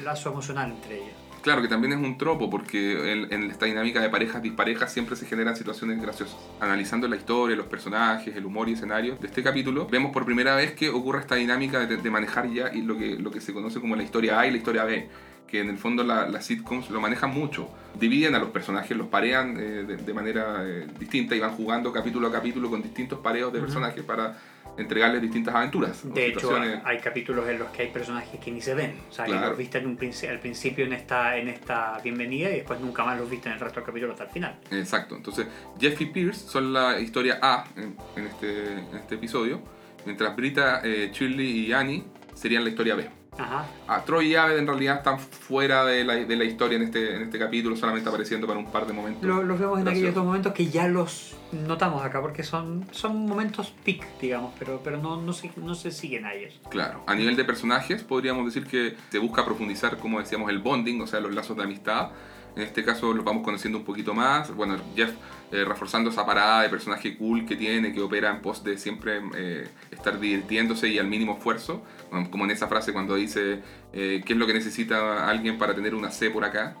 lazo 0.03 0.29
emocional 0.29 0.71
entre 0.71 0.95
ellos. 0.97 1.15
Claro 1.41 1.63
que 1.63 1.67
también 1.67 1.93
es 1.93 1.99
un 1.99 2.19
tropo, 2.19 2.51
porque 2.51 3.13
en, 3.13 3.33
en 3.33 3.49
esta 3.49 3.65
dinámica 3.65 3.99
de 3.99 4.09
parejas 4.09 4.43
disparejas 4.43 4.93
siempre 4.93 5.15
se 5.15 5.25
generan 5.25 5.55
situaciones 5.55 5.99
graciosas. 5.99 6.37
Analizando 6.59 7.07
la 7.07 7.15
historia, 7.15 7.55
los 7.55 7.65
personajes, 7.65 8.35
el 8.35 8.45
humor 8.45 8.69
y 8.69 8.73
escenario 8.73 9.15
de 9.15 9.25
este 9.25 9.41
capítulo, 9.41 9.87
vemos 9.87 10.11
por 10.11 10.23
primera 10.23 10.55
vez 10.55 10.73
que 10.73 10.89
ocurre 10.89 11.21
esta 11.21 11.33
dinámica 11.35 11.79
de, 11.87 11.97
de 11.97 12.09
manejar 12.11 12.47
ya 12.51 12.71
y 12.71 12.83
lo 12.83 12.95
que, 12.95 13.15
lo 13.15 13.31
que 13.31 13.41
se 13.41 13.53
conoce 13.53 13.79
como 13.81 13.95
la 13.95 14.03
historia 14.03 14.39
A 14.39 14.45
y 14.45 14.51
la 14.51 14.57
historia 14.57 14.83
B 14.83 15.09
que 15.47 15.59
en 15.59 15.69
el 15.69 15.77
fondo 15.77 16.03
la- 16.05 16.29
las 16.29 16.45
sitcoms 16.45 16.89
lo 16.91 17.01
manejan 17.01 17.31
mucho. 17.33 17.67
Dividen 17.99 18.35
a 18.35 18.39
los 18.39 18.51
personajes, 18.51 18.95
los 18.95 19.07
parean 19.07 19.57
eh, 19.59 19.83
de, 19.85 19.97
de 19.97 20.13
manera 20.13 20.63
eh, 20.63 20.87
distinta 20.97 21.35
y 21.35 21.39
van 21.41 21.51
jugando 21.57 21.91
capítulo 21.91 22.27
a 22.27 22.31
capítulo 22.31 22.69
con 22.69 22.81
distintos 22.81 23.19
pareos 23.19 23.51
de 23.51 23.59
personajes 23.59 24.01
para 24.03 24.37
entregarles 24.77 25.21
distintas 25.21 25.53
aventuras. 25.55 26.01
De 26.13 26.27
hecho, 26.27 26.39
situaciones. 26.41 26.81
hay 26.85 26.97
capítulos 26.99 27.47
en 27.49 27.59
los 27.59 27.69
que 27.71 27.83
hay 27.83 27.89
personajes 27.89 28.39
que 28.39 28.51
ni 28.51 28.61
se 28.61 28.73
ven. 28.73 28.95
O 29.09 29.13
sea, 29.13 29.25
que 29.25 29.31
los 29.33 29.57
viste 29.57 29.77
en 29.77 29.87
un 29.87 29.97
princi- 29.97 30.29
al 30.29 30.39
principio 30.39 30.85
en 30.85 30.93
esta, 30.93 31.37
en 31.37 31.49
esta 31.49 31.99
bienvenida 32.03 32.49
y 32.49 32.53
después 32.55 32.79
nunca 32.79 33.03
más 33.03 33.19
los 33.19 33.29
viste 33.29 33.49
en 33.49 33.55
el 33.55 33.59
resto 33.59 33.79
del 33.81 33.85
capítulo 33.85 34.11
hasta 34.13 34.23
el 34.25 34.29
final. 34.31 34.59
Exacto. 34.71 35.15
Entonces, 35.15 35.47
Jeff 35.79 35.99
y 36.01 36.05
Pierce 36.07 36.47
son 36.47 36.73
la 36.73 36.99
historia 36.99 37.39
A 37.41 37.65
en, 37.75 37.95
en 38.15 38.25
este, 38.27 38.63
en 38.73 38.95
este 38.95 39.15
episodio, 39.15 39.61
mientras 40.05 40.35
Brita, 40.35 40.81
eh, 40.83 41.11
Shirley 41.13 41.67
y 41.67 41.73
Annie 41.73 42.03
serían 42.33 42.63
la 42.63 42.69
historia 42.69 42.95
B. 42.95 43.09
Ajá. 43.37 43.65
Ah, 43.87 44.03
Troy 44.05 44.27
y 44.27 44.35
Abed 44.35 44.57
en 44.57 44.67
realidad 44.67 44.97
están 44.97 45.17
fuera 45.19 45.85
de 45.85 46.03
la, 46.03 46.15
de 46.15 46.35
la 46.35 46.43
historia 46.43 46.75
en 46.75 46.83
este, 46.83 47.15
en 47.15 47.21
este 47.23 47.39
capítulo, 47.39 47.75
solamente 47.77 48.09
apareciendo 48.09 48.45
para 48.45 48.59
un 48.59 48.69
par 48.69 48.85
de 48.85 48.93
momentos. 48.93 49.23
Lo- 49.23 49.41
los 49.43 49.57
vemos 49.57 49.79
en 49.79 49.87
aquellos 49.87 50.13
dos 50.13 50.25
momentos 50.25 50.53
que 50.53 50.65
ya 50.67 50.87
los 50.89 51.35
notamos 51.53 52.03
acá 52.03 52.21
porque 52.21 52.43
son, 52.43 52.85
son 52.91 53.25
momentos 53.25 53.73
peak, 53.85 54.05
digamos, 54.19 54.53
pero, 54.59 54.81
pero 54.83 54.97
no, 54.97 55.21
no, 55.21 55.31
se, 55.33 55.49
no 55.57 55.75
se 55.75 55.91
siguen 55.91 56.25
a 56.25 56.33
ellos. 56.33 56.59
Claro, 56.69 57.03
a 57.07 57.15
nivel 57.15 57.35
de 57.37 57.45
personajes 57.45 58.03
podríamos 58.03 58.45
decir 58.45 58.65
que 58.67 58.95
se 59.09 59.17
busca 59.19 59.45
profundizar, 59.45 59.97
como 59.97 60.19
decíamos, 60.19 60.49
el 60.49 60.59
bonding, 60.59 60.99
o 61.01 61.07
sea, 61.07 61.19
los 61.21 61.33
lazos 61.33 61.55
de 61.55 61.63
amistad. 61.63 62.09
En 62.55 62.63
este 62.63 62.83
caso 62.83 63.13
los 63.13 63.23
vamos 63.23 63.43
conociendo 63.43 63.77
un 63.79 63.85
poquito 63.85 64.13
más. 64.13 64.53
Bueno, 64.55 64.77
Jeff 64.95 65.11
eh, 65.51 65.63
reforzando 65.65 66.09
esa 66.09 66.25
parada 66.25 66.61
de 66.63 66.69
personaje 66.69 67.17
cool 67.17 67.45
que 67.45 67.55
tiene, 67.55 67.93
que 67.93 68.01
opera 68.01 68.29
en 68.29 68.41
pos 68.41 68.63
de 68.63 68.77
siempre 68.77 69.21
eh, 69.35 69.67
estar 69.91 70.19
divirtiéndose 70.19 70.87
y 70.89 70.99
al 70.99 71.07
mínimo 71.07 71.37
esfuerzo. 71.37 71.81
Como- 72.29 72.45
en 72.45 72.51
esa 72.51 72.67
frase 72.67 72.91
cuando 72.93 73.15
dice, 73.15 73.61
eh, 73.93 74.21
¿qué 74.25 74.33
es 74.33 74.39
lo 74.39 74.47
que 74.47 74.53
necesita 74.53 75.29
alguien 75.29 75.57
para 75.57 75.73
tener 75.75 75.95
una 75.95 76.11
C 76.11 76.29
por 76.29 76.43
acá? 76.43 76.75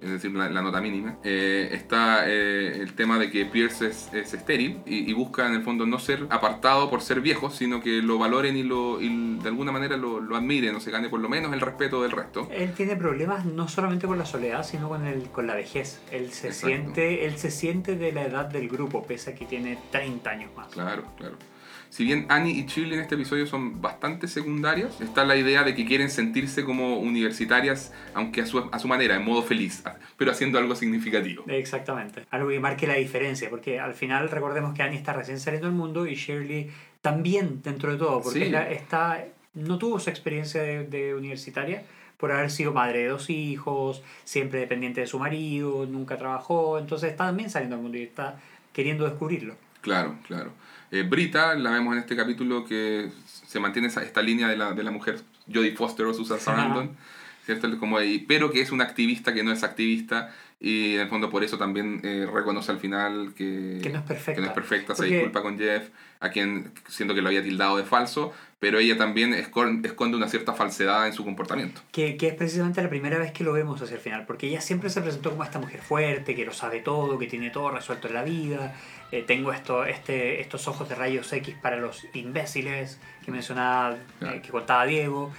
Es 0.00 0.10
decir, 0.10 0.32
la, 0.32 0.48
la 0.50 0.62
nota 0.62 0.80
mínima. 0.80 1.18
Eh, 1.24 1.70
está 1.72 2.28
eh, 2.28 2.80
el 2.80 2.92
tema 2.94 3.18
de 3.18 3.30
que 3.30 3.46
Pierce 3.46 3.86
es, 3.86 4.10
es 4.12 4.34
estéril 4.34 4.80
y, 4.86 5.10
y 5.10 5.12
busca 5.14 5.46
en 5.46 5.54
el 5.54 5.62
fondo 5.62 5.86
no 5.86 5.98
ser 5.98 6.26
apartado 6.30 6.90
por 6.90 7.00
ser 7.02 7.20
viejo, 7.20 7.50
sino 7.50 7.80
que 7.80 8.02
lo 8.02 8.18
valoren 8.18 8.56
y, 8.56 8.62
lo, 8.62 9.00
y 9.00 9.38
de 9.38 9.48
alguna 9.48 9.72
manera 9.72 9.96
lo, 9.96 10.20
lo 10.20 10.36
admiren 10.36 10.74
o 10.74 10.80
se 10.80 10.90
gane 10.90 11.08
por 11.08 11.20
lo 11.20 11.28
menos 11.28 11.52
el 11.52 11.60
respeto 11.60 12.02
del 12.02 12.12
resto. 12.12 12.48
Él 12.52 12.72
tiene 12.74 12.96
problemas 12.96 13.44
no 13.46 13.68
solamente 13.68 14.06
con 14.06 14.18
la 14.18 14.26
soledad, 14.26 14.64
sino 14.64 14.88
con, 14.88 15.06
el, 15.06 15.30
con 15.30 15.46
la 15.46 15.54
vejez. 15.54 16.00
Él 16.10 16.30
se, 16.32 16.48
Exacto. 16.48 16.66
siente, 16.66 17.26
él 17.26 17.38
se 17.38 17.50
siente 17.50 17.96
de 17.96 18.12
la 18.12 18.24
edad 18.24 18.46
del 18.46 18.68
grupo, 18.68 19.04
pese 19.06 19.30
a 19.30 19.34
que 19.34 19.46
tiene 19.46 19.78
30 19.90 20.30
años 20.30 20.50
más. 20.56 20.68
Claro, 20.68 21.04
claro. 21.16 21.36
Si 21.90 22.04
bien 22.04 22.26
Annie 22.28 22.52
y 22.52 22.66
Shirley 22.66 22.94
en 22.94 23.00
este 23.00 23.14
episodio 23.14 23.46
son 23.46 23.80
bastante 23.80 24.28
secundarias, 24.28 25.00
está 25.00 25.24
la 25.24 25.36
idea 25.36 25.62
de 25.64 25.74
que 25.74 25.86
quieren 25.86 26.10
sentirse 26.10 26.64
como 26.64 26.98
universitarias, 26.98 27.92
aunque 28.14 28.42
a 28.42 28.46
su, 28.46 28.58
a 28.70 28.78
su 28.78 28.88
manera, 28.88 29.16
en 29.16 29.24
modo 29.24 29.42
feliz, 29.42 29.82
pero 30.16 30.30
haciendo 30.30 30.58
algo 30.58 30.74
significativo. 30.74 31.44
Exactamente. 31.48 32.24
Algo 32.30 32.50
que 32.50 32.60
marque 32.60 32.86
la 32.86 32.94
diferencia, 32.94 33.48
porque 33.50 33.80
al 33.80 33.94
final 33.94 34.28
recordemos 34.28 34.74
que 34.74 34.82
Annie 34.82 34.96
está 34.98 35.12
recién 35.12 35.40
saliendo 35.40 35.68
al 35.68 35.74
mundo 35.74 36.06
y 36.06 36.14
Shirley 36.14 36.70
también 37.00 37.62
dentro 37.62 37.92
de 37.92 37.98
todo, 37.98 38.20
porque 38.22 38.40
Sí. 38.40 38.44
ella 38.46 38.70
está, 38.70 39.24
no 39.54 39.78
tuvo 39.78 39.98
su 40.00 40.10
experiencia 40.10 40.62
de, 40.62 40.84
de 40.84 41.14
universitaria 41.14 41.82
por 42.16 42.32
haber 42.32 42.50
sido 42.50 42.72
madre 42.72 43.00
de 43.00 43.08
dos 43.08 43.30
hijos, 43.30 44.02
siempre 44.24 44.60
dependiente 44.60 45.02
de 45.02 45.06
su 45.06 45.18
marido, 45.18 45.86
nunca 45.86 46.16
trabajó, 46.16 46.78
entonces 46.78 47.10
está 47.10 47.26
también 47.26 47.50
saliendo 47.50 47.76
al 47.76 47.82
mundo 47.82 47.98
y 47.98 48.02
está 48.02 48.40
queriendo 48.72 49.04
descubrirlo. 49.04 49.54
Claro, 49.82 50.16
claro. 50.26 50.50
Eh, 50.90 51.02
Brita, 51.02 51.54
la 51.54 51.70
vemos 51.70 51.94
en 51.94 52.00
este 52.00 52.16
capítulo 52.16 52.64
que 52.64 53.10
se 53.46 53.60
mantiene 53.60 53.88
esa, 53.88 54.02
esta 54.02 54.22
línea 54.22 54.48
de 54.48 54.56
la, 54.56 54.72
de 54.72 54.82
la 54.82 54.90
mujer 54.90 55.20
Jodie 55.52 55.72
Foster 55.72 56.06
o 56.06 56.14
Susan 56.14 56.38
Sarandon, 56.38 56.96
¿cierto? 57.44 57.78
Como 57.78 57.98
ahí, 57.98 58.24
pero 58.26 58.50
que 58.50 58.60
es 58.60 58.70
una 58.70 58.84
activista 58.84 59.34
que 59.34 59.42
no 59.42 59.52
es 59.52 59.62
activista 59.62 60.34
y 60.58 60.94
en 60.94 61.00
el 61.02 61.08
fondo 61.08 61.28
por 61.30 61.44
eso 61.44 61.58
también 61.58 62.00
eh, 62.02 62.26
reconoce 62.32 62.72
al 62.72 62.78
final 62.78 63.34
que, 63.36 63.78
Que 63.82 63.90
no 63.90 63.98
es 63.98 64.04
perfecta. 64.04 64.34
que 64.34 64.40
no 64.40 64.46
es 64.46 64.52
perfecta, 64.52 64.94
se 64.94 65.02
Porque- 65.02 65.14
disculpa 65.14 65.42
con 65.42 65.58
Jeff, 65.58 65.88
a 66.20 66.30
quien 66.30 66.72
siento 66.88 67.14
que 67.14 67.20
lo 67.20 67.28
había 67.28 67.42
tildado 67.42 67.76
de 67.76 67.84
falso, 67.84 68.32
pero 68.58 68.78
ella 68.78 68.96
también 68.96 69.34
escon- 69.34 69.84
esconde 69.84 70.16
una 70.16 70.28
cierta 70.28 70.54
falsedad 70.54 71.06
en 71.06 71.12
su 71.12 71.24
comportamiento. 71.24 71.82
Que, 71.92 72.16
que 72.16 72.28
es 72.28 72.34
precisamente 72.34 72.82
la 72.82 72.88
primera 72.88 73.18
vez 73.18 73.32
que 73.32 73.44
lo 73.44 73.52
vemos 73.52 73.82
hacia 73.82 73.96
el 73.96 74.00
final, 74.00 74.24
porque 74.24 74.46
ella 74.48 74.62
siempre 74.62 74.88
se 74.88 75.02
presentó 75.02 75.28
como 75.30 75.44
esta 75.44 75.58
mujer 75.58 75.82
fuerte, 75.82 76.34
que 76.34 76.46
lo 76.46 76.54
sabe 76.54 76.80
todo, 76.80 77.18
que 77.18 77.26
tiene 77.26 77.50
todo 77.50 77.70
resuelto 77.70 78.08
en 78.08 78.14
la 78.14 78.22
vida. 78.22 78.74
eh, 79.12 79.22
tengo 79.24 79.52
esto, 79.52 79.84
este, 79.84 80.40
estos 80.40 80.66
ojos 80.66 80.88
de 80.88 80.94
rayos 80.96 81.32
X 81.32 81.54
para 81.62 81.76
los 81.76 82.04
imbéciles 82.14 82.98
que 83.24 83.30
mencionaba, 83.30 83.94
eh, 83.94 83.98
Claro. 84.18 84.42
que 84.42 84.48
contaba 84.48 84.84
Diego. 84.86 85.32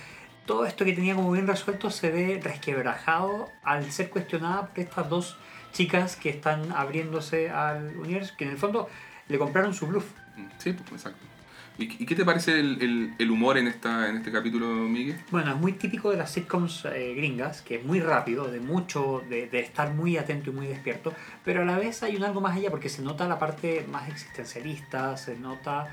Todo 0.47 0.65
esto 0.65 0.83
que 0.85 0.93
tenía 0.93 1.13
como 1.13 1.31
bien 1.31 1.45
resuelto 1.45 1.91
se 1.91 2.09
ve 2.09 2.39
resquebrajado 2.43 3.51
al 3.63 3.91
ser 3.91 4.09
cuestionada 4.09 4.67
por 4.67 4.79
estas 4.79 5.09
dos 5.09 5.37
chicas 5.73 6.15
que 6.15 6.29
están 6.29 6.71
abriéndose 6.71 7.49
al 7.51 7.95
universo, 7.97 8.33
que 8.37 8.45
en 8.45 8.51
el 8.51 8.57
fondo 8.57 8.89
le 9.27 9.37
compraron 9.37 9.73
su 9.75 9.85
bluff. 9.87 10.05
Sí, 10.57 10.73
pues, 10.73 10.91
exacto. 10.93 11.19
¿Y, 11.79 11.83
y 12.01 12.05
qué 12.07 12.15
te 12.15 12.25
parece 12.25 12.59
el, 12.59 12.81
el- 12.81 13.13
el 13.19 13.29
humor 13.29 13.57
en, 13.59 13.67
esta, 13.67 14.09
en 14.09 14.17
este 14.17 14.31
capítulo, 14.31 14.65
Miguel? 14.67 15.19
Bueno, 15.29 15.51
es 15.51 15.57
muy 15.57 15.73
típico 15.73 16.09
de 16.09 16.17
las 16.17 16.31
sitcoms 16.31 16.85
eh, 16.85 17.13
gringas, 17.15 17.61
que 17.61 17.75
es 17.75 17.83
muy 17.85 17.99
rápido, 17.99 18.47
de 18.49 18.59
mucho, 18.59 19.23
de, 19.29 19.47
de 19.47 19.59
estar 19.59 19.93
muy 19.93 20.17
atento 20.17 20.49
y 20.49 20.53
muy 20.53 20.65
despierto, 20.65 21.13
pero 21.45 21.61
a 21.61 21.65
la 21.65 21.77
vez 21.77 22.01
hay 22.01 22.15
un 22.15 22.23
algo 22.23 22.41
más 22.41 22.55
allá 22.57 22.71
porque 22.71 22.89
se 22.89 23.03
nota 23.03 23.27
la 23.27 23.37
parte 23.37 23.85
más 23.91 24.07
existencialista, 24.09 25.17
se 25.17 25.37
nota 25.37 25.87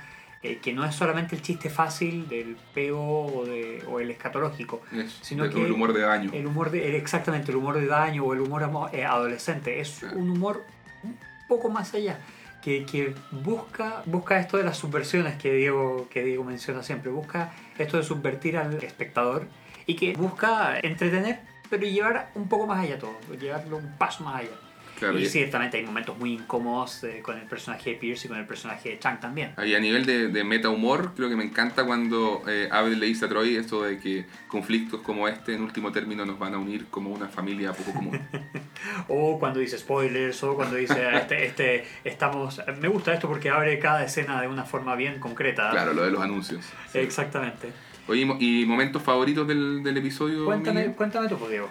eh, 0.44 0.58
que 0.62 0.72
no 0.72 0.84
es 0.84 0.94
solamente 0.94 1.34
el 1.34 1.42
chiste 1.42 1.70
fácil 1.70 2.28
del 2.28 2.56
peo 2.74 3.00
o, 3.00 3.44
de, 3.44 3.82
o 3.88 3.98
el 3.98 4.10
escatológico, 4.10 4.82
Es, 4.92 5.18
Sino 5.22 5.48
que 5.50 5.64
el 5.64 5.72
humor 5.72 5.92
de 5.92 6.02
daño. 6.02 6.30
el 6.32 6.46
humor 6.46 6.70
de, 6.70 6.96
exactamente 6.96 7.50
el 7.50 7.56
humor 7.56 7.78
de 7.78 7.86
daño 7.86 8.24
o 8.24 8.32
el 8.34 8.40
humor 8.40 8.68
eh, 8.92 9.04
adolescente, 9.04 9.80
es 9.80 9.98
Claro. 10.00 10.18
un 10.18 10.30
humor 10.30 10.62
un 11.02 11.16
poco 11.48 11.68
más 11.70 11.94
allá. 11.94 12.18
Que, 12.62 12.86
que 12.86 13.14
busca, 13.30 14.02
busca 14.06 14.38
esto 14.38 14.56
de 14.56 14.64
las 14.64 14.78
subversiones 14.78 15.36
que 15.36 15.52
Diego, 15.52 16.08
que 16.10 16.22
Diego 16.24 16.44
menciona 16.44 16.82
siempre. 16.82 17.10
Busca 17.10 17.52
esto 17.76 17.98
de 17.98 18.02
subvertir 18.04 18.56
al 18.56 18.82
espectador 18.82 19.46
y 19.86 19.96
que 19.96 20.14
busca 20.14 20.78
entretener, 20.80 21.40
pero 21.68 21.82
llevar 21.86 22.30
un 22.34 22.48
poco 22.48 22.66
más 22.66 22.82
allá 22.82 22.98
todo, 22.98 23.12
llevarlo 23.38 23.76
un 23.76 23.92
paso 23.98 24.24
más 24.24 24.40
allá. 24.40 24.50
Claro, 24.98 25.18
y 25.18 25.22
y- 25.22 25.26
ciertamente 25.26 25.76
hay 25.76 25.84
momentos 25.84 26.16
muy 26.18 26.32
incómodos 26.34 27.02
eh, 27.04 27.20
con 27.22 27.36
el 27.38 27.46
personaje 27.46 27.90
de 27.90 27.96
Pierce 27.96 28.26
y 28.26 28.28
con 28.28 28.38
el 28.38 28.46
personaje 28.46 28.90
de 28.90 28.98
Chang 28.98 29.20
también. 29.20 29.52
Y 29.64 29.74
a 29.74 29.80
nivel 29.80 30.06
de, 30.06 30.28
de 30.28 30.44
meta 30.44 30.68
humor, 30.70 31.12
creo 31.16 31.28
que 31.28 31.36
me 31.36 31.44
encanta 31.44 31.84
cuando 31.84 32.42
eh, 32.48 32.68
Abel 32.70 32.98
le 33.00 33.06
dice 33.06 33.24
a 33.24 33.28
Troy 33.28 33.56
esto 33.56 33.82
de 33.82 33.98
que 33.98 34.26
conflictos 34.48 35.00
como 35.02 35.26
este, 35.28 35.54
en 35.54 35.62
último 35.62 35.90
término, 35.92 36.24
nos 36.24 36.38
van 36.38 36.54
a 36.54 36.58
unir 36.58 36.86
como 36.90 37.10
una 37.10 37.28
familia 37.28 37.72
poco 37.72 37.92
común. 37.92 38.20
O 39.08 39.38
cuando 39.38 39.60
dice 39.60 39.78
spoilers, 39.78 40.42
o 40.44 40.54
cuando 40.54 40.76
dice 40.76 41.08
este, 41.16 41.46
este, 41.46 41.84
estamos. 42.04 42.60
Me 42.80 42.88
gusta 42.88 43.12
esto 43.14 43.28
porque 43.28 43.48
abre 43.50 43.78
cada 43.78 44.04
escena 44.04 44.40
de 44.40 44.48
una 44.48 44.64
forma 44.64 44.94
bien 44.94 45.18
concreta. 45.20 45.70
Claro, 45.70 45.92
lo 45.94 46.02
de 46.04 46.10
los 46.10 46.20
anuncios. 46.22 46.64
Sí. 46.92 46.98
Exactamente. 46.98 47.72
Oye, 48.08 48.22
y 48.22 48.24
mo- 48.26 48.36
¿y 48.38 48.64
momentos 48.66 49.02
favoritos 49.02 49.46
del, 49.48 49.82
del 49.82 49.96
episodio? 49.96 50.44
Cuéntame, 50.44 50.80
Miguel? 50.80 50.96
cuéntame 50.96 51.28
tú, 51.28 51.36
pues, 51.38 51.50
Diego. 51.50 51.70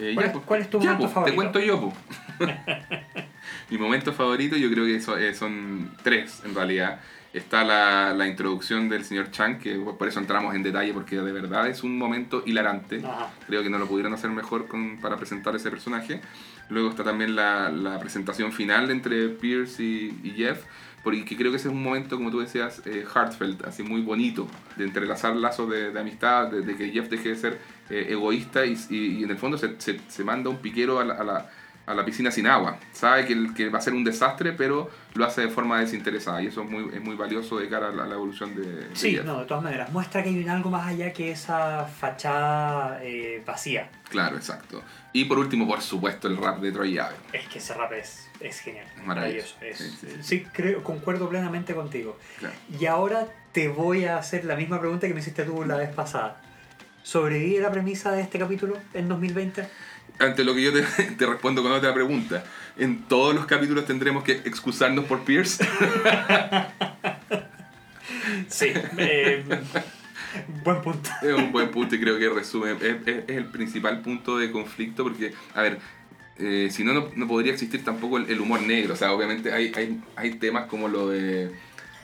Eh, 0.00 0.12
¿cuál 0.14 0.24
ya, 0.24 0.26
es- 0.26 0.32
pues. 0.32 0.44
cuál 0.46 0.60
es 0.62 0.70
tu 0.70 0.78
Ya, 0.80 0.84
momento 0.92 1.02
pues, 1.04 1.12
favorito? 1.12 1.30
Te 1.30 1.36
cuento 1.36 1.60
yo, 1.60 1.92
pues. 2.38 2.50
Mi 3.70 3.78
momento 3.78 4.12
favorito 4.12 4.56
yo 4.56 4.70
creo 4.70 4.84
que 4.84 4.96
eso- 4.96 5.16
eh, 5.18 5.34
son 5.34 5.90
tres, 6.02 6.42
en 6.44 6.54
realidad. 6.54 7.00
Está 7.32 7.62
la, 7.62 8.12
la 8.12 8.26
introducción 8.26 8.88
del 8.88 9.04
señor 9.04 9.30
Chang, 9.30 9.58
que 9.60 9.76
por 9.76 10.08
eso 10.08 10.18
entramos 10.18 10.52
en 10.56 10.64
detalle, 10.64 10.92
porque 10.92 11.16
de 11.16 11.30
verdad 11.30 11.68
es 11.68 11.84
un 11.84 11.96
momento 11.96 12.42
hilarante. 12.44 13.02
Ajá. 13.04 13.30
Creo 13.46 13.62
que 13.62 13.70
no 13.70 13.78
lo 13.78 13.86
pudieron 13.86 14.12
hacer 14.12 14.30
mejor 14.30 14.66
con- 14.66 14.98
para 15.00 15.16
presentar 15.16 15.54
ese 15.54 15.70
personaje. 15.70 16.20
Luego 16.70 16.90
está 16.90 17.04
también 17.04 17.36
la, 17.36 17.70
la 17.70 18.00
presentación 18.00 18.52
final 18.52 18.90
entre 18.90 19.28
Pierce 19.28 19.80
y, 19.82 20.18
y 20.24 20.30
Jeff, 20.36 20.64
porque 21.04 21.24
creo 21.36 21.50
que 21.52 21.56
ese 21.58 21.68
es 21.68 21.74
un 21.74 21.82
momento, 21.82 22.16
como 22.16 22.30
tú 22.32 22.40
decías, 22.40 22.82
eh, 22.84 23.04
heartfelt, 23.14 23.64
así 23.64 23.82
muy 23.84 24.02
bonito, 24.02 24.48
de 24.76 24.84
entrelazar 24.84 25.34
lazos 25.36 25.70
de, 25.70 25.92
de 25.92 26.00
amistad, 26.00 26.48
de, 26.48 26.62
de 26.62 26.76
que 26.76 26.90
Jeff 26.90 27.08
deje 27.08 27.28
de 27.30 27.36
ser 27.36 27.58
eh, 27.90 28.06
egoísta 28.10 28.64
y, 28.64 28.78
y- 28.90 29.18
y 29.20 29.24
en 29.24 29.30
el 29.30 29.38
fondo 29.38 29.58
se, 29.58 29.80
se- 29.80 30.00
se 30.08 30.24
manda 30.24 30.48
un 30.50 30.58
piquero 30.58 30.98
a 31.00 31.04
la, 31.04 31.14
a 31.14 31.24
la- 31.24 31.50
a 31.86 31.94
la 31.94 32.04
piscina 32.04 32.30
sin 32.30 32.46
agua. 32.46 32.78
Sabe 32.92 33.26
que, 33.26 33.32
el- 33.32 33.52
que 33.52 33.68
va 33.68 33.78
a 33.78 33.82
ser 33.82 33.94
un 33.94 34.04
desastre, 34.04 34.52
pero 34.52 34.88
lo 35.14 35.24
hace 35.24 35.40
de 35.40 35.48
forma 35.48 35.80
desinteresada 35.80 36.40
y 36.40 36.46
eso 36.46 36.62
es 36.62 36.70
muy, 36.70 36.88
es 36.94 37.00
muy 37.02 37.16
valioso 37.16 37.58
de 37.58 37.68
cara 37.68 37.88
a 37.88 37.90
la, 37.90 38.04
a 38.04 38.06
la 38.06 38.14
evolución 38.14 38.54
de, 38.54 38.62
de 38.62 38.96
Sí, 38.96 39.18
no, 39.24 39.40
de 39.40 39.46
todas 39.46 39.64
maneras. 39.64 39.90
Muestra 39.90 40.22
que 40.22 40.28
hay 40.28 40.46
algo 40.46 40.70
más 40.70 40.86
allá 40.86 41.12
que 41.12 41.32
esa 41.32 41.86
fachada 41.86 43.00
eh, 43.02 43.42
vacía. 43.44 43.90
Claro, 44.08 44.36
exacto. 44.36 44.82
Y 45.12 45.24
por 45.24 45.38
último, 45.38 45.66
por 45.66 45.80
supuesto, 45.80 46.28
el 46.28 46.36
rap 46.36 46.60
de 46.60 46.70
Troy 46.70 46.96
Ave. 46.98 47.16
Es 47.32 47.48
que 47.48 47.58
ese 47.58 47.74
rap 47.74 47.92
es, 47.92 48.28
es 48.40 48.60
genial. 48.60 48.86
Maravilloso. 49.04 49.56
Es- 49.60 49.78
Sí, 49.78 49.90
sí. 50.00 50.06
sí, 50.22 50.46
creo, 50.52 50.84
concuerdo 50.84 51.28
plenamente 51.28 51.74
contigo. 51.74 52.16
Claro. 52.38 52.54
Y 52.78 52.86
ahora 52.86 53.26
te 53.52 53.68
voy 53.68 54.04
a 54.04 54.18
hacer 54.18 54.44
la 54.44 54.54
misma 54.54 54.78
pregunta 54.78 55.08
que 55.08 55.14
me 55.14 55.20
hiciste 55.20 55.42
tú 55.44 55.64
la 55.64 55.76
vez 55.76 55.92
pasada. 55.92 56.40
¿Sobrevive 57.10 57.60
la 57.60 57.72
premisa 57.72 58.12
de 58.12 58.22
este 58.22 58.38
capítulo 58.38 58.76
en 58.94 59.08
2020? 59.08 59.66
Ante 60.20 60.44
lo 60.44 60.54
que 60.54 60.62
yo 60.62 60.72
te, 60.72 60.82
te 61.18 61.26
respondo 61.26 61.60
con 61.60 61.72
otra 61.72 61.92
pregunta. 61.92 62.44
En 62.78 63.02
todos 63.08 63.34
los 63.34 63.46
capítulos 63.46 63.84
tendremos 63.84 64.22
que 64.22 64.34
excusarnos 64.44 65.06
por 65.06 65.24
Pierce. 65.24 65.66
Sí. 68.48 68.66
eh, 68.98 69.44
buen 70.64 70.80
punto. 70.82 71.10
es 71.22 71.32
un 71.32 71.50
buen 71.50 71.70
punto 71.70 71.96
y 71.96 72.00
creo 72.00 72.16
que 72.16 72.28
resume. 72.28 72.72
Es, 72.72 72.96
es- 73.06 73.24
es 73.26 73.36
el 73.36 73.46
principal 73.46 74.02
punto 74.02 74.38
de 74.38 74.52
conflicto 74.52 75.02
porque, 75.02 75.32
a 75.54 75.62
ver, 75.62 75.78
eh, 76.38 76.68
si 76.70 76.84
no, 76.84 77.10
no, 77.14 77.26
podría 77.26 77.52
existir 77.52 77.82
tampoco 77.84 78.18
el, 78.18 78.30
el 78.30 78.40
humor 78.40 78.62
negro. 78.62 78.94
O 78.94 78.96
sea, 78.96 79.12
obviamente 79.12 79.52
hay, 79.52 79.72
hay, 79.74 80.00
hay 80.16 80.34
temas 80.34 80.66
como 80.66 80.86
lo 80.86 81.08
de. 81.08 81.50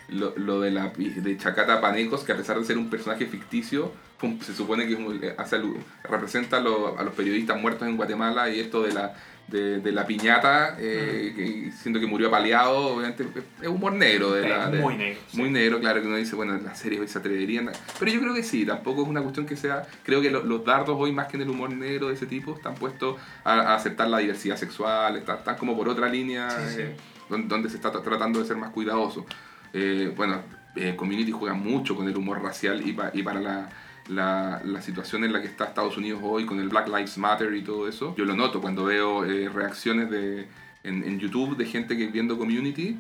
Lo, 0.09 0.33
lo 0.37 0.61
de 0.61 0.71
la 0.73 0.89
de 0.97 1.37
Chacata 1.37 1.81
Panecos, 1.81 2.25
que 2.25 2.33
a 2.33 2.37
pesar 2.37 2.59
de 2.59 2.65
ser 2.65 2.79
un 2.79 2.91
personaje 2.91 3.27
ficticio, 3.27 3.93
pum, 4.21 4.41
se 4.41 4.55
supone 4.55 4.87
que 4.87 4.95
es 4.95 4.99
un- 4.99 5.21
hace 5.39 5.57
alu- 5.61 5.77
representa 6.05 6.57
a, 6.59 6.61
lo- 6.61 6.99
a 6.99 7.03
los 7.03 7.15
periodistas 7.15 7.61
muertos 7.61 7.87
en 7.89 7.97
Guatemala 7.97 8.49
y 8.51 8.61
esto 8.61 8.83
de 8.83 8.93
la, 8.93 9.15
de, 9.49 9.79
de 9.81 9.93
la 9.93 10.05
piñata, 10.07 10.77
eh, 10.81 11.33
que 11.37 11.71
siendo 11.71 12.01
que 12.01 12.07
murió 12.07 12.29
apaleado, 12.29 12.97
obviamente 12.97 13.25
es- 13.63 13.69
humor 13.69 13.93
negro. 13.93 14.33
De 14.33 14.49
la, 14.49 14.71
de- 14.71 14.81
muy 14.81 14.97
negro. 14.97 15.21
sí. 15.31 15.37
muy 15.39 15.51
negro, 15.51 15.79
claro 15.79 16.01
que 16.01 16.07
uno 16.09 16.17
dice, 16.17 16.35
bueno, 16.35 16.57
las 16.65 16.79
series 16.79 17.11
se 17.11 17.19
atreverían. 17.19 17.69
a- 17.69 17.73
Pero 17.99 18.11
yo 18.11 18.21
creo 18.21 18.35
que 18.35 18.43
sí, 18.43 18.65
tampoco 18.67 19.03
es 19.03 19.09
una 19.09 19.21
cuestión 19.23 19.47
que 19.47 19.57
sea. 19.57 19.87
Creo 20.03 20.21
que 20.21 20.31
lo- 20.31 20.43
los 20.43 20.65
dardos 20.65 20.97
hoy, 20.99 21.13
más 21.13 21.29
que 21.29 21.37
en 21.37 21.43
el 21.45 21.51
humor 21.51 21.71
negro 21.71 22.09
de 22.09 22.15
ese 22.15 22.27
tipo, 22.27 22.55
están 22.57 22.75
puestos 22.75 23.17
a, 23.45 23.53
a 23.53 23.75
aceptar 23.77 24.09
la 24.09 24.19
diversidad 24.19 24.57
sexual, 24.57 25.17
están, 25.17 25.39
están 25.39 25.57
como 25.57 25.77
por 25.77 25.89
otra 25.89 26.09
línea 26.09 26.51
Sí, 26.51 26.75
sí. 26.75 26.81
eh, 26.83 26.97
donde, 27.29 27.47
donde 27.49 27.69
se 27.71 27.77
está 27.77 27.93
tra- 27.93 28.03
tratando 28.03 28.41
de 28.41 28.47
ser 28.47 28.57
más 28.57 28.71
cuidadoso. 28.71 29.27
Eh, 29.73 30.13
bueno, 30.17 30.41
eh, 30.75 30.95
Community 30.97 31.31
juega 31.33 31.55
mucho 31.55 31.95
con 31.95 32.09
el 32.09 32.17
humor 32.17 32.43
racial 32.43 32.87
y, 32.87 32.93
pa- 32.95 33.11
y 33.13 33.23
para 33.23 33.41
la, 33.41 33.69
la, 34.09 34.61
la 34.65 34.83
situación 34.83 35.25
en 35.25 35.33
la 35.33 35.41
que 35.41 35.49
está 35.49 35.65
Estados 35.65 35.97
Unidos 35.97 36.21
hoy 36.23 36.47
con 36.47 36.61
el 36.61 36.69
Black 36.69 36.89
Lives 36.89 37.19
Matter 37.19 37.55
y 37.55 37.63
todo 37.63 37.89
eso. 37.89 38.15
Yo 38.17 38.25
lo 38.25 38.35
noto 38.35 38.61
cuando 38.61 38.85
veo 38.85 39.25
eh, 39.25 39.49
reacciones 39.49 40.11
de, 40.11 40.49
en, 40.85 41.05
en 41.05 41.19
YouTube 41.19 41.57
de 41.57 41.67
gente 41.67 41.97
que 41.97 42.07
viendo 42.09 42.39
Community 42.39 42.99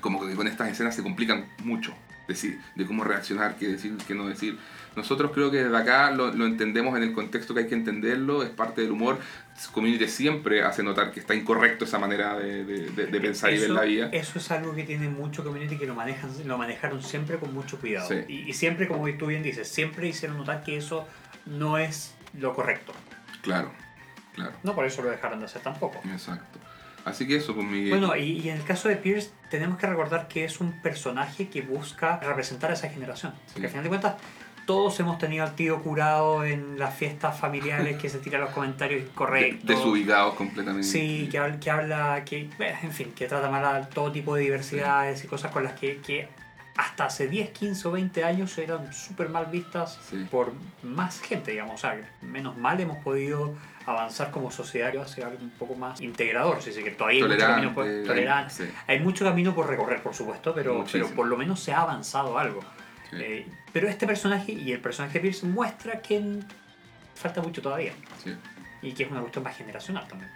como 0.00 0.26
que 0.26 0.34
con 0.34 0.46
estas 0.46 0.70
escenas 0.70 0.94
se 0.94 1.02
complican 1.02 1.46
mucho 1.64 1.94
decir, 2.30 2.60
de 2.74 2.86
cómo 2.86 3.04
reaccionar, 3.04 3.56
qué 3.56 3.68
decir, 3.68 3.96
qué 4.06 4.14
no 4.14 4.26
decir. 4.26 4.58
Nosotros 4.96 5.30
creo 5.32 5.50
que 5.52 5.58
desde 5.62 5.76
acá 5.76 6.10
lo, 6.10 6.32
lo 6.32 6.46
entendemos 6.46 6.96
en 6.96 7.04
el 7.04 7.12
contexto 7.12 7.54
que 7.54 7.60
hay 7.60 7.66
que 7.68 7.74
entenderlo, 7.76 8.42
es 8.42 8.50
parte 8.50 8.80
del 8.82 8.90
humor. 8.90 9.18
Community 9.72 10.08
siempre 10.08 10.62
hace 10.62 10.82
notar 10.82 11.12
que 11.12 11.20
está 11.20 11.34
incorrecto 11.34 11.84
esa 11.84 11.98
manera 11.98 12.36
de, 12.38 12.64
de- 12.64 12.90
de- 12.90 13.06
de 13.06 13.20
pensar 13.20 13.52
y 13.52 13.58
ver 13.58 13.70
la 13.70 13.82
vida. 13.82 14.08
Eso 14.12 14.38
es 14.38 14.50
algo 14.50 14.74
que 14.74 14.84
tiene 14.84 15.08
mucho 15.08 15.44
community 15.44 15.76
que 15.76 15.86
lo 15.86 15.94
manejan, 15.94 16.30
lo 16.46 16.56
manejaron 16.58 17.02
siempre 17.02 17.36
con 17.38 17.52
mucho 17.52 17.78
cuidado. 17.78 18.08
Sí. 18.08 18.16
Y, 18.26 18.50
y 18.50 18.52
siempre, 18.54 18.88
como 18.88 19.06
tú 19.14 19.26
bien 19.26 19.42
dices, 19.42 19.68
siempre 19.68 20.08
hicieron 20.08 20.38
notar 20.38 20.62
que 20.64 20.76
eso 20.78 21.06
no 21.46 21.76
es 21.78 22.14
lo 22.38 22.54
correcto. 22.54 22.92
Claro, 23.42 23.70
claro, 24.34 24.52
No 24.62 24.74
por 24.74 24.86
eso 24.86 25.02
lo 25.02 25.10
dejaron 25.10 25.40
de 25.40 25.46
hacer 25.46 25.62
tampoco. 25.62 26.00
exacto. 26.12 26.58
Así 27.04 27.26
que 27.26 27.36
eso, 27.36 27.54
pues 27.54 27.66
Miguel. 27.66 27.90
Bueno, 27.98 28.16
y, 28.16 28.40
y 28.40 28.48
en 28.50 28.56
el 28.56 28.64
caso 28.64 28.88
de 28.88 28.96
Pierce, 28.96 29.30
tenemos 29.50 29.78
que 29.78 29.86
recordar 29.86 30.28
que 30.28 30.44
es 30.44 30.60
un 30.60 30.80
personaje 30.82 31.48
que 31.48 31.62
busca 31.62 32.18
representar 32.20 32.70
a 32.70 32.74
esa 32.74 32.88
generación. 32.88 33.32
Porque 33.52 33.60
Sí. 33.60 33.64
al 33.64 33.70
final 33.70 33.82
de 33.84 33.88
cuentas, 33.88 34.14
todos 34.66 35.00
hemos 35.00 35.18
tenido 35.18 35.44
al 35.44 35.54
tío 35.56 35.82
curado 35.82 36.44
en 36.44 36.78
las 36.78 36.94
fiestas 36.94 37.38
familiares 37.40 37.96
que 37.96 38.08
se 38.08 38.18
tira 38.18 38.38
los 38.38 38.50
comentarios 38.50 39.00
de- 39.02 39.06
incorrectos. 39.08 39.66
desubicados 39.66 40.34
completamente. 40.34 40.86
Sí, 40.86 41.28
que 41.30 41.38
habla, 41.38 41.58
que, 41.58 41.70
habla 41.70 42.24
que, 42.24 42.48
en 42.58 42.92
fin, 42.92 43.12
que 43.16 43.26
trata 43.26 43.50
mal 43.50 43.64
a 43.64 43.88
todo 43.88 44.12
tipo 44.12 44.34
de 44.36 44.42
diversidades 44.42 45.24
y 45.24 45.26
cosas 45.26 45.50
con 45.50 45.64
las 45.64 45.72
que, 45.72 45.96
que 45.98 46.28
hasta 46.76 47.06
hace 47.06 47.26
10, 47.26 47.50
15 47.50 47.88
o 47.88 47.90
20 47.90 48.22
años 48.22 48.56
eran 48.58 48.92
súper 48.92 49.28
mal 49.28 49.46
vistas 49.46 49.98
Sí. 50.08 50.24
por 50.30 50.52
más 50.84 51.20
gente, 51.20 51.50
digamos. 51.50 51.74
O 51.74 51.78
sea, 51.78 51.98
menos 52.22 52.56
mal 52.56 52.78
hemos 52.80 52.98
podido 52.98 53.54
avanzar 53.86 54.30
como 54.30 54.50
sociedad 54.50 54.94
hacia 54.98 55.26
algo 55.26 55.42
un 55.42 55.50
poco 55.50 55.74
más 55.74 56.00
integrador, 56.00 56.62
si 56.62 56.72
se 56.72 56.80
quiere. 56.82 56.96
Todavía 56.96 57.24
hay 57.24 57.30
mucho 57.30 57.46
camino 57.46 57.74
por, 57.74 57.86
tolerante. 58.06 58.54
sí, 58.54 58.64
Hay 58.86 59.00
mucho 59.00 59.24
camino 59.24 59.54
por 59.54 59.66
recorrer, 59.68 60.02
por 60.02 60.14
supuesto, 60.14 60.54
pero, 60.54 60.74
Muchísimo. 60.74 61.04
pero 61.06 61.16
por 61.16 61.26
lo 61.26 61.36
menos 61.36 61.60
se 61.60 61.72
ha 61.72 61.80
avanzado 61.82 62.38
algo. 62.38 62.60
sí, 63.10 63.16
Eh, 63.18 63.46
pero 63.72 63.88
este 63.88 64.06
personaje 64.06 64.52
y 64.52 64.72
el 64.72 64.80
personaje 64.80 65.14
de 65.14 65.20
Pierce 65.20 65.46
muestra 65.46 66.00
que 66.02 66.40
falta 67.14 67.40
mucho 67.42 67.60
todavía 67.62 67.92
sí. 68.22 68.34
y 68.82 68.92
que 68.92 69.04
es 69.04 69.10
una 69.10 69.20
cuestión 69.20 69.44
más 69.44 69.56
generacional 69.56 70.06
también. 70.08 70.30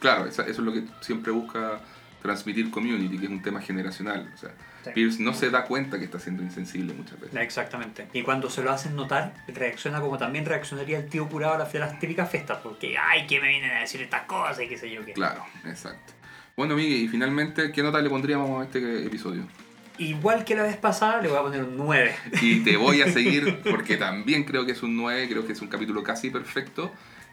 Claro, 0.00 0.26
eso 0.26 0.42
es 0.42 0.58
lo 0.58 0.72
que 0.72 0.84
siempre 1.00 1.30
busca 1.32 1.80
transmitir 2.22 2.70
Community, 2.70 3.18
que 3.18 3.24
es 3.26 3.30
un 3.30 3.42
tema 3.42 3.60
generacional. 3.60 4.30
O 4.34 4.36
sea, 4.36 4.50
Sí. 4.84 4.90
Pierce 4.94 5.22
no 5.22 5.34
se 5.34 5.50
da 5.50 5.64
cuenta 5.64 5.98
que 5.98 6.06
está 6.06 6.18
siendo 6.18 6.42
insensible 6.42 6.94
muchas 6.94 7.20
veces. 7.20 7.36
Exactamente. 7.38 8.08
Y 8.14 8.22
cuando 8.22 8.48
se 8.48 8.62
lo 8.62 8.72
hacen 8.72 8.96
notar, 8.96 9.34
reacciona 9.48 10.00
como 10.00 10.16
también 10.16 10.46
reaccionaría 10.46 10.98
el 10.98 11.08
tío 11.08 11.28
curado 11.28 11.54
a 11.54 11.58
las, 11.58 11.74
las 11.74 11.98
típicas 11.98 12.30
fiestas, 12.30 12.58
porque, 12.62 12.96
ay, 12.96 13.26
que 13.26 13.40
me 13.40 13.48
vienen 13.48 13.70
a 13.72 13.80
decir 13.80 14.00
estas 14.00 14.22
cosas 14.22 14.60
y 14.60 14.68
qué 14.68 14.78
sé 14.78 14.90
yo 14.90 15.04
qué. 15.04 15.12
Claro, 15.12 15.44
exacto. 15.66 16.14
Bueno, 16.56 16.76
Miguel, 16.76 17.02
y 17.02 17.08
finalmente, 17.08 17.72
¿qué 17.72 17.82
nota 17.82 18.00
le 18.00 18.08
pondríamos 18.08 18.60
a 18.60 18.64
este 18.64 19.06
episodio? 19.06 19.46
Igual 19.98 20.44
que 20.46 20.54
la 20.54 20.62
vez 20.62 20.76
pasada, 20.76 21.20
le 21.20 21.28
voy 21.28 21.36
a 21.36 21.42
poner 21.42 21.62
un 21.62 21.76
9. 21.76 22.14
Y 22.40 22.60
te 22.60 22.78
voy 22.78 23.02
a 23.02 23.12
seguir 23.12 23.60
porque 23.68 23.98
también 23.98 24.44
creo 24.44 24.64
que 24.64 24.72
es 24.72 24.82
un 24.82 24.96
9, 24.96 25.28
creo 25.28 25.46
que 25.46 25.52
es 25.52 25.60
un 25.60 25.68
capítulo 25.68 26.02
casi 26.02 26.30
perfecto. 26.30 26.90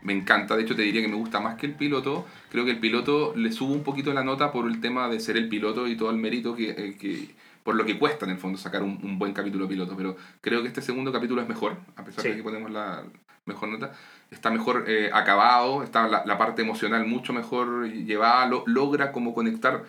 Me 0.08 0.14
encanta, 0.14 0.56
de 0.56 0.64
hecho 0.64 0.74
te 0.76 0.84
diría 0.84 1.02
que 1.02 1.08
me 1.10 1.16
gusta 1.18 1.40
más 1.42 1.56
que 1.56 1.66
el 1.66 1.74
piloto. 1.74 2.26
Creo 2.50 2.64
que 2.64 2.72
el 2.72 2.80
piloto 2.80 3.34
le 3.36 3.52
subo 3.52 3.74
un 3.74 3.84
poquito 3.84 4.14
la 4.14 4.24
nota 4.24 4.52
por 4.54 4.66
el 4.68 4.80
tema 4.80 5.10
de 5.10 5.20
ser 5.20 5.36
el 5.36 5.50
piloto 5.50 5.86
y 5.88 5.98
todo 5.98 6.10
el 6.12 6.16
mérito 6.18 6.56
que, 6.56 6.70
eh, 6.70 6.96
que 6.98 7.36
por 7.64 7.76
lo 7.76 7.84
que 7.84 8.00
cuesta 8.00 8.24
en 8.26 8.32
el 8.32 8.38
fondo 8.38 8.58
sacar 8.58 8.84
un, 8.84 8.98
un 9.04 9.20
buen 9.20 9.34
capítulo 9.34 9.68
piloto. 9.68 9.96
Pero 9.98 10.16
creo 10.40 10.62
que 10.62 10.70
este 10.70 10.82
segundo 10.82 11.12
capítulo 11.12 11.42
es 11.42 11.50
mejor, 11.50 11.76
a 11.98 12.06
pesar 12.06 12.22
Sí. 12.24 12.30
de 12.30 12.38
que 12.38 12.44
ponemos 12.44 12.72
la 12.72 13.04
mejor 13.46 13.68
nota. 13.68 13.92
Está 14.32 14.50
mejor 14.50 14.86
eh, 14.88 15.10
acabado, 15.14 15.84
está 15.84 16.08
la, 16.08 16.24
la 16.26 16.38
parte 16.38 16.62
emocional 16.62 17.06
mucho 17.06 17.34
mejor 17.34 17.88
llevada, 17.90 18.46
lo- 18.46 18.64
logra 18.66 19.12
como 19.12 19.34
conectar 19.34 19.84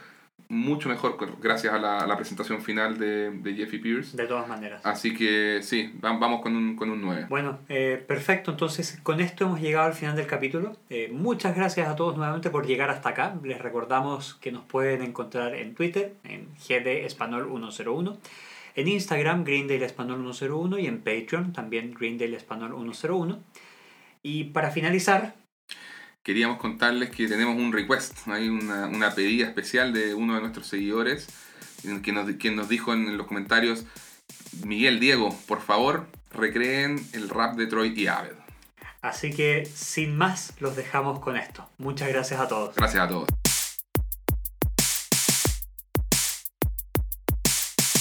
mucho 0.50 0.88
mejor 0.88 1.18
gracias 1.40 1.74
a 1.74 1.78
la, 1.78 1.98
a 1.98 2.06
la 2.06 2.16
presentación 2.16 2.62
final 2.62 2.98
de, 2.98 3.30
de, 3.30 3.54
Jeffy 3.54 3.78
Pierce. 3.78 4.16
De 4.16 4.26
todas 4.26 4.48
maneras. 4.48 4.80
Así 4.84 5.14
que 5.14 5.60
sí, 5.62 5.92
vamos 6.00 6.40
con 6.40 6.56
un, 6.56 6.74
con 6.74 6.90
un 6.90 7.02
9. 7.02 7.26
Bueno, 7.28 7.58
eh, 7.68 8.02
perfecto. 8.06 8.52
Entonces, 8.52 8.98
con 9.02 9.20
esto 9.20 9.44
hemos 9.44 9.60
llegado 9.60 9.86
al 9.86 9.94
final 9.94 10.16
del 10.16 10.26
capítulo. 10.26 10.76
Eh, 10.88 11.10
muchas 11.12 11.54
gracias 11.54 11.88
a 11.88 11.96
todos 11.96 12.16
nuevamente 12.16 12.48
por 12.48 12.66
llegar 12.66 12.88
hasta 12.88 13.10
acá. 13.10 13.38
Les 13.42 13.60
recordamos 13.60 14.34
que 14.36 14.50
nos 14.50 14.64
pueden 14.64 15.02
encontrar 15.02 15.54
en 15.54 15.74
Twitter, 15.74 16.14
en 16.24 16.48
GD 16.56 17.04
Español 17.04 17.48
101. 17.50 18.16
En 18.74 18.88
Instagram, 18.88 19.44
Greendale 19.44 19.84
Español 19.84 20.22
101 20.32 20.78
y 20.78 20.86
en 20.86 20.98
Patreon 21.00 21.52
también 21.52 21.92
Greendale 21.92 22.36
Español 22.36 22.72
101. 22.72 23.38
Y 24.22 24.44
para 24.44 24.70
finalizar, 24.70 25.34
queríamos 26.28 26.58
contarles 26.58 27.08
que 27.08 27.26
tenemos 27.26 27.56
un 27.56 27.72
request, 27.72 28.28
hay 28.28 28.50
una, 28.50 28.86
una 28.86 29.14
pedida 29.14 29.46
especial 29.46 29.94
de 29.94 30.12
uno 30.12 30.34
de 30.34 30.42
nuestros 30.42 30.66
seguidores, 30.66 31.26
que 32.02 32.12
nos, 32.12 32.30
quien 32.32 32.54
nos 32.54 32.68
dijo 32.68 32.92
en 32.92 33.16
los 33.16 33.26
comentarios, 33.26 33.86
Miguel 34.62 35.00
Diego, 35.00 35.34
por 35.46 35.62
favor, 35.62 36.06
recreen 36.30 37.02
el 37.14 37.30
rap 37.30 37.56
de 37.56 37.66
Troy 37.66 37.94
y 37.96 38.08
Abed. 38.08 38.34
Así 39.00 39.30
que, 39.30 39.64
sin 39.74 40.18
más, 40.18 40.52
los 40.60 40.76
dejamos 40.76 41.20
con 41.20 41.38
esto. 41.38 41.66
Muchas 41.78 42.10
gracias 42.10 42.38
a 42.38 42.46
todos. 42.46 42.74
Gracias 42.74 43.02
a 43.02 43.08
todos. 43.08 43.28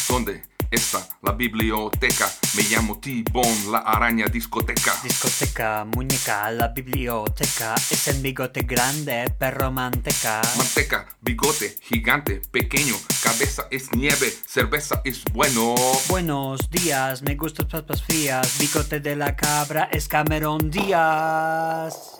¿Dónde? 0.09 0.43
Esta, 0.69 1.07
la 1.21 1.31
biblioteca. 1.31 2.29
Me 2.55 2.63
llamo 2.63 2.99
T-Bone, 2.99 3.71
la 3.71 3.79
araña 3.79 4.25
discoteca. 4.27 4.93
Discoteca, 5.01 5.85
muñeca, 5.85 6.51
la 6.51 6.67
biblioteca. 6.67 7.73
Es 7.75 8.09
el 8.09 8.21
bigote 8.21 8.61
grande, 8.61 9.33
perro 9.39 9.71
manteca. 9.71 10.41
Manteca, 10.57 11.07
bigote, 11.21 11.77
gigante, 11.81 12.41
pequeño. 12.51 12.95
Cabeza 13.23 13.67
es 13.71 13.93
nieve, 13.95 14.29
cerveza 14.45 15.01
es 15.05 15.23
bueno. 15.31 15.73
Buenos 16.09 16.69
días, 16.69 17.21
me 17.21 17.35
gustan 17.35 17.69
papas 17.69 18.03
frías. 18.03 18.57
Bigote 18.59 18.99
de 18.99 19.15
la 19.15 19.37
cabra 19.37 19.87
es 19.91 20.09
Cameron 20.09 20.69
Díaz. 20.69 22.19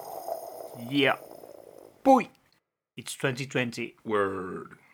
Yeah. 0.90 1.20
Puy. 2.02 2.30
It's 2.96 3.18
2020. 3.18 3.98
Word. 4.06 4.87